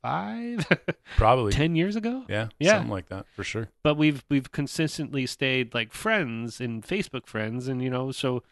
five, 0.00 0.66
probably 1.16 1.52
10 1.52 1.74
years 1.76 1.96
ago 1.96 2.24
yeah, 2.28 2.48
Yeah. 2.58 2.72
something 2.72 2.90
like 2.90 3.08
that 3.08 3.26
for 3.34 3.44
sure. 3.44 3.68
but 3.82 3.96
we've 3.96 4.24
we've 4.28 4.50
consistently 4.52 5.26
stayed 5.26 5.74
like 5.74 5.92
friends 5.92 6.60
and 6.60 6.82
Facebook 6.82 7.26
friends, 7.26 7.68
and 7.68 7.82
you 7.82 7.90
know, 7.90 8.12
so 8.12 8.42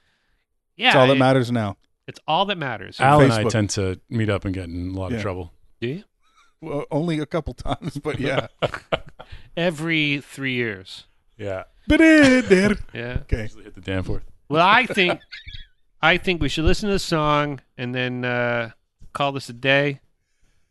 yeah, 0.76 0.88
That's 0.88 0.96
all 0.96 1.06
that 1.08 1.16
it- 1.16 1.18
matters 1.18 1.50
now. 1.52 1.76
It's 2.06 2.18
all 2.26 2.44
that 2.46 2.58
matters. 2.58 2.98
Al 3.00 3.20
and 3.20 3.32
I 3.32 3.44
tend 3.44 3.70
to 3.70 4.00
meet 4.08 4.28
up 4.28 4.44
and 4.44 4.52
get 4.52 4.64
in 4.64 4.90
a 4.90 4.98
lot 4.98 5.10
Yeah. 5.12 5.18
of 5.18 5.22
trouble. 5.22 5.52
Do 5.80 5.86
you? 5.88 6.04
Well, 6.60 6.84
only 6.90 7.20
a 7.20 7.26
couple 7.26 7.54
times, 7.54 7.98
but 7.98 8.18
yeah. 8.18 8.48
Every 9.56 10.20
three 10.20 10.54
years. 10.54 11.04
Yeah, 11.38 11.64
okay. 11.90 12.74
Yeah. 12.92 13.18
usually 13.30 13.64
hit 13.64 13.74
the 13.74 13.80
Danforth. 13.80 14.24
Well, 14.48 14.66
I 14.66 14.86
think 14.86 15.20
I 16.02 16.16
think 16.18 16.42
we 16.42 16.48
should 16.48 16.64
listen 16.64 16.88
to 16.88 16.92
the 16.94 16.98
song 16.98 17.60
and 17.78 17.94
then 17.94 18.24
uh, 18.24 18.70
call 19.12 19.32
this 19.32 19.48
a 19.48 19.52
day. 19.52 20.00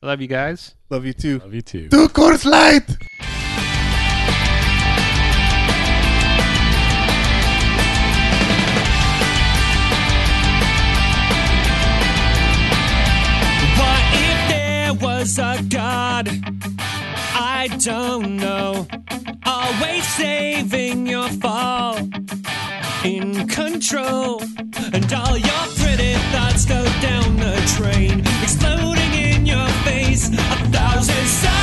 I 0.01 0.07
love 0.07 0.21
you 0.21 0.27
guys. 0.27 0.75
Love 0.89 1.05
you 1.05 1.11
too. 1.11 1.39
Love 1.39 1.53
you 1.53 1.61
too. 1.61 1.89
Do 1.89 2.07
course 2.07 2.45
light. 2.45 2.87
What 13.75 14.03
if 14.13 14.39
there 14.47 14.93
was 14.93 15.37
a 15.37 15.61
God? 15.67 16.29
I 17.35 17.67
don't 17.83 18.37
know. 18.37 18.87
Always 19.45 20.07
saving 20.15 21.07
your 21.07 21.27
fall. 21.27 21.97
In 23.03 23.49
control. 23.49 24.41
And 24.93 25.11
all 25.11 25.37
your 25.37 25.65
pretty 25.75 26.13
thoughts 26.31 26.65
go 26.65 26.81
down 27.01 27.35
the 27.35 27.61
drain. 27.75 28.23
A 30.21 30.31
thousand 30.69 31.58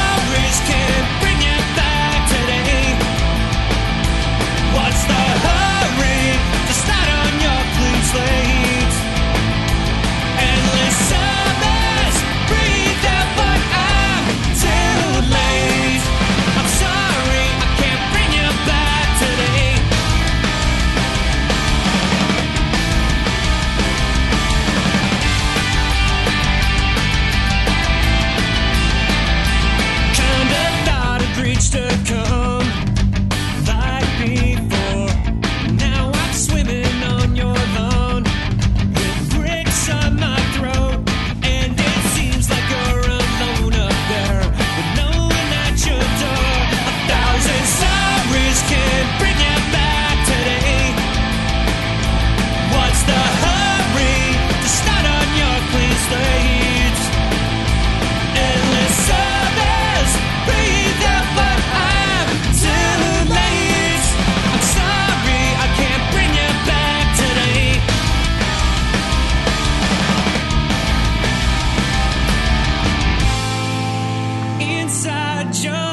your 75.65 75.86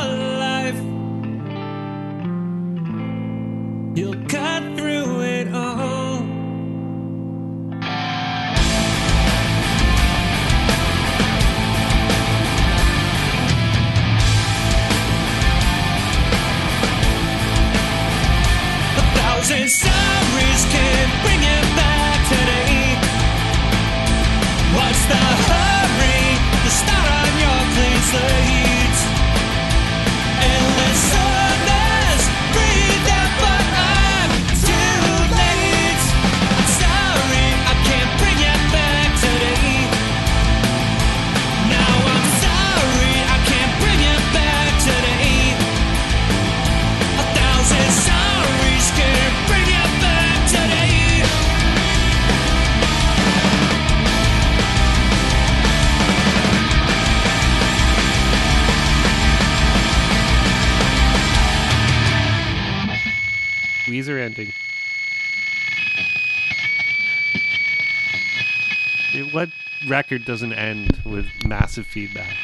record 69.94 70.26
doesn't 70.26 70.54
end 70.54 71.00
with 71.06 71.28
massive 71.46 71.86
feedback? 71.86 72.36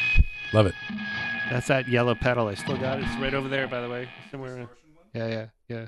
Love 0.53 0.67
it. 0.67 0.75
That's 1.49 1.65
that 1.65 1.87
yellow 1.87 2.13
pedal. 2.13 2.47
I 2.47 2.53
still 2.53 2.77
got 2.77 2.99
it. 2.99 3.05
It's 3.05 3.15
right 3.15 3.33
over 3.33 3.49
there, 3.49 3.67
by 3.67 3.81
the 3.81 3.89
way. 3.89 4.07
Somewhere. 4.29 4.69
Yeah, 5.15 5.27
yeah, 5.27 5.45
yeah. 5.67 5.87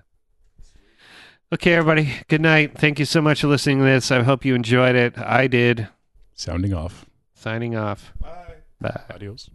Okay, 1.53 1.73
everybody. 1.73 2.15
Good 2.27 2.41
night. 2.41 2.75
Thank 2.79 2.97
you 2.97 3.05
so 3.05 3.21
much 3.21 3.41
for 3.41 3.47
listening 3.47 3.77
to 3.77 3.83
this. 3.83 4.09
I 4.09 4.23
hope 4.23 4.43
you 4.43 4.55
enjoyed 4.55 4.95
it. 4.95 5.15
I 5.19 5.45
did. 5.45 5.87
Sounding 6.33 6.73
off. 6.73 7.05
Signing 7.35 7.75
off. 7.75 8.11
Bye. 8.19 8.55
Bye. 8.79 9.01
Adios. 9.13 9.51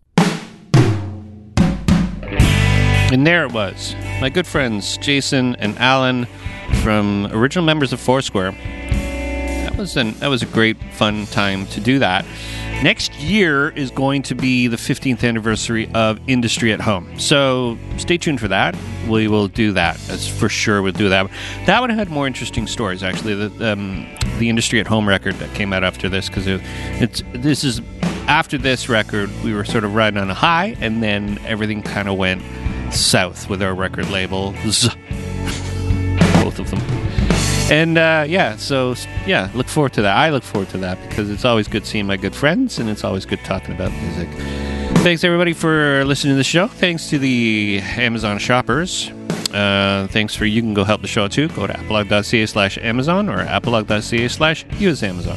And 3.11 3.27
there 3.27 3.45
it 3.45 3.53
was. 3.53 3.97
My 4.21 4.31
good 4.31 4.47
friends 4.47 4.97
Jason 4.99 5.57
and 5.57 5.77
Alan 5.79 6.29
from 6.85 7.27
original 7.33 7.65
members 7.65 7.93
of 7.93 7.99
Foursquare. 7.99 8.53
Was 9.77 9.97
an 9.97 10.13
that 10.21 10.29
was 10.29 10.43
a 10.43 10.47
great 10.47 10.77
fun 10.95 11.27
time 11.27 11.67
to 11.69 11.81
do 11.81 11.99
that. 11.99 12.25
Next 12.83 13.15
year 13.15 13.71
is 13.71 13.91
going 13.91 14.23
to 14.23 14.35
be 14.35 14.69
the 14.69 14.77
15th 14.77 15.23
anniversary 15.23 15.91
of 15.95 16.19
Industry 16.27 16.73
at 16.73 16.81
Home. 16.81 17.19
So 17.19 17.79
stay 17.97 18.17
tuned 18.17 18.41
for 18.41 18.49
that. 18.49 18.75
We 19.09 19.29
will 19.29 19.49
do 19.49 19.73
that. 19.73 19.97
As 20.09 20.29
for 20.29 20.49
sure, 20.49 20.83
we'll 20.83 20.93
do 20.93 21.09
that. 21.09 21.31
That 21.67 21.81
one 21.81 21.91
had 21.91 22.11
more 22.11 22.27
interesting 22.27 22.67
stories, 22.67 23.03
actually. 23.03 23.35
The, 23.35 23.73
um, 23.73 24.07
the 24.39 24.49
Industry 24.49 24.81
at 24.81 24.87
Home 24.87 25.09
record 25.09 25.35
that 25.37 25.55
came 25.55 25.73
out 25.73 25.85
after 25.85 26.09
this, 26.09 26.29
because 26.29 26.47
it, 26.47 26.61
it's 27.01 27.23
this 27.33 27.65
is 27.65 27.81
after 28.29 28.59
this 28.59 28.89
record, 28.89 29.31
we 29.43 29.55
were 29.55 29.65
sort 29.65 29.85
of 29.85 29.95
riding 29.95 30.19
on 30.19 30.31
a 30.31 30.35
high, 30.35 30.77
and 30.81 31.03
then 31.03 31.39
everything 31.45 31.83
kind 31.83 32.09
of 32.09 32.17
went 32.17 32.43
south 32.93 33.49
with 33.49 33.63
our 33.63 33.75
record 33.75 34.09
labels. 34.11 34.89
Both 36.43 36.59
of 36.59 36.71
them. 36.71 37.26
And 37.71 37.99
uh, 37.99 38.25
yeah, 38.29 38.57
so 38.57 38.95
yeah, 39.27 39.51
look 39.55 39.67
forward 39.67 39.93
to 39.95 40.03
that. 40.03 40.17
I 40.17 40.31
look 40.31 40.45
forward 40.45 40.69
to 40.71 40.79
that 40.79 41.01
because 41.09 41.29
it's 41.31 41.45
always 41.45 41.67
good 41.67 41.85
seeing 41.85 42.07
my 42.07 42.17
good 42.17 42.35
friends, 42.35 42.79
and 42.79 42.89
it's 42.89 43.03
always 43.03 43.27
good 43.27 43.41
talking 43.45 43.75
about 43.75 43.91
music. 43.93 44.29
Thanks 44.99 45.25
everybody 45.25 45.53
for 45.53 46.05
listening 46.05 46.35
to 46.35 46.37
the 46.37 46.45
show. 46.45 46.69
Thanks 46.69 47.11
to 47.11 47.19
the 47.19 47.81
Amazon 47.97 48.39
shoppers. 48.39 49.11
Uh, 49.53 50.07
thanks 50.11 50.35
for 50.35 50.45
you 50.47 50.61
can 50.61 50.75
go 50.75 50.85
help 50.85 51.03
the 51.03 51.09
show 51.09 51.27
too. 51.27 51.49
Go 51.49 51.67
to 51.67 51.73
apolog.ca 51.73 52.47
slash 52.47 52.79
Amazon 52.79 53.29
or 53.29 53.45
apolog.ca 53.45 54.29
slash 54.29 54.65
use 54.79 55.03
Amazon. 55.03 55.37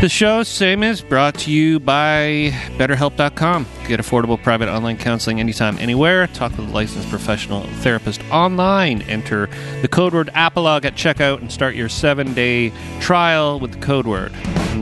The 0.00 0.08
show, 0.08 0.42
same 0.42 0.82
as 0.82 1.00
brought 1.00 1.34
to 1.40 1.50
you 1.50 1.80
by 1.80 2.52
BetterHelp.com. 2.76 3.66
Get 3.88 4.00
affordable 4.00 4.40
private 4.42 4.68
online 4.68 4.98
counseling 4.98 5.40
anytime, 5.40 5.78
anywhere. 5.78 6.26
Talk 6.26 6.50
with 6.58 6.68
a 6.68 6.72
licensed 6.72 7.08
professional 7.08 7.62
therapist 7.80 8.20
online. 8.30 9.00
Enter 9.00 9.48
the 9.80 9.88
code 9.88 10.12
word 10.12 10.28
Apolog 10.34 10.84
at 10.84 10.94
checkout 10.94 11.40
and 11.40 11.50
start 11.50 11.74
your 11.74 11.88
seven 11.88 12.34
day 12.34 12.70
trial 13.00 13.58
with 13.58 13.72
the 13.72 13.78
code 13.78 14.06
word. 14.06 14.32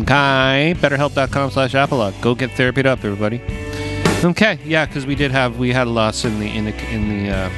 Okay, 0.00 0.74
BetterHelp.com 0.76 1.52
slash 1.52 1.74
Apolog. 1.74 2.20
Go 2.20 2.34
get 2.34 2.50
therapy 2.50 2.80
up, 2.80 3.04
everybody. 3.04 3.40
Okay, 4.24 4.58
yeah, 4.64 4.84
because 4.86 5.06
we 5.06 5.14
did 5.14 5.30
have 5.30 5.56
we 5.56 5.72
had 5.72 5.86
a 5.86 5.90
loss 5.90 6.24
in 6.24 6.40
the 6.40 6.48
in 6.48 6.64
the 6.64 6.90
in 6.90 7.08
the 7.08 7.30
uh, 7.30 7.50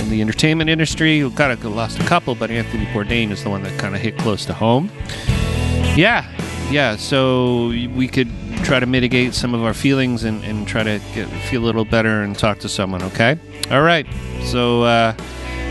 in 0.00 0.08
the 0.08 0.22
entertainment 0.22 0.70
industry. 0.70 1.22
We 1.22 1.30
kind 1.30 1.52
of 1.52 1.62
lost 1.62 2.00
a 2.00 2.04
couple, 2.04 2.34
but 2.34 2.50
Anthony 2.50 2.86
Bourdain 2.86 3.32
is 3.32 3.44
the 3.44 3.50
one 3.50 3.62
that 3.64 3.78
kind 3.78 3.94
of 3.94 4.00
hit 4.00 4.16
close 4.16 4.46
to 4.46 4.54
home. 4.54 4.90
Yeah, 5.94 6.24
yeah. 6.70 6.96
So 6.96 7.66
we 7.68 8.08
could 8.08 8.30
try 8.68 8.78
to 8.78 8.84
mitigate 8.84 9.32
some 9.32 9.54
of 9.54 9.64
our 9.64 9.72
feelings 9.72 10.24
and, 10.24 10.44
and 10.44 10.68
try 10.68 10.82
to 10.82 11.00
get, 11.14 11.26
feel 11.48 11.64
a 11.64 11.64
little 11.64 11.86
better 11.86 12.20
and 12.22 12.38
talk 12.38 12.58
to 12.58 12.68
someone. 12.68 13.02
Okay. 13.02 13.38
All 13.70 13.80
right. 13.80 14.06
So 14.44 14.82
uh, 14.82 15.14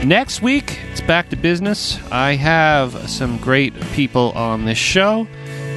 next 0.04 0.42
week 0.42 0.80
it's 0.92 1.02
back 1.02 1.30
to 1.30 1.36
business. 1.36 2.00
I 2.12 2.34
have 2.34 3.08
some 3.08 3.38
great 3.38 3.80
people 3.92 4.32
on 4.32 4.66
this 4.66 4.80
show, 4.80 5.28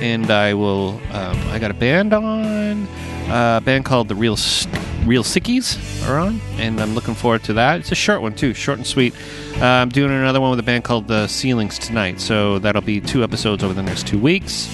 and 0.01 0.31
I 0.31 0.55
will. 0.55 0.99
Um, 1.13 1.37
I 1.49 1.59
got 1.59 1.71
a 1.71 1.75
band 1.75 2.15
on, 2.15 2.87
uh, 3.29 3.59
a 3.61 3.65
band 3.67 3.85
called 3.85 4.09
the 4.09 4.15
Real 4.15 4.33
S- 4.33 4.67
Real 5.05 5.23
Sickies 5.23 5.77
are 6.09 6.19
on, 6.19 6.41
and 6.57 6.81
I'm 6.81 6.95
looking 6.95 7.15
forward 7.15 7.43
to 7.45 7.53
that. 7.53 7.81
It's 7.81 7.93
a 7.93 7.95
short 7.95 8.23
one 8.23 8.35
too, 8.35 8.55
short 8.55 8.79
and 8.79 8.87
sweet. 8.87 9.15
Uh, 9.57 9.67
I'm 9.67 9.91
doing 9.91 10.11
another 10.11 10.41
one 10.41 10.53
with 10.53 10.61
a 10.61 10.63
band 10.63 10.85
called 10.85 11.07
the 11.07 11.27
Ceilings 11.27 11.79
tonight, 11.79 12.19
so 12.19 12.59
that'll 12.61 12.81
be 12.81 12.99
two 12.99 13.23
episodes 13.23 13.63
over 13.63 13.75
the 13.75 13.83
next 13.83 14.07
two 14.07 14.19
weeks. 14.19 14.69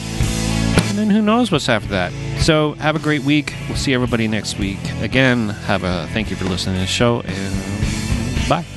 Who 1.16 1.22
knows 1.22 1.50
what's 1.50 1.70
after 1.70 1.88
that. 1.88 2.12
So 2.42 2.74
have 2.74 2.94
a 2.94 2.98
great 2.98 3.22
week. 3.22 3.54
We'll 3.68 3.78
see 3.78 3.94
everybody 3.94 4.28
next 4.28 4.58
week. 4.58 4.76
Again, 5.00 5.48
have 5.48 5.82
a 5.82 6.06
thank 6.12 6.28
you 6.28 6.36
for 6.36 6.44
listening 6.44 6.74
to 6.74 6.80
the 6.82 6.86
show, 6.86 7.22
and 7.22 8.48
bye. 8.50 8.75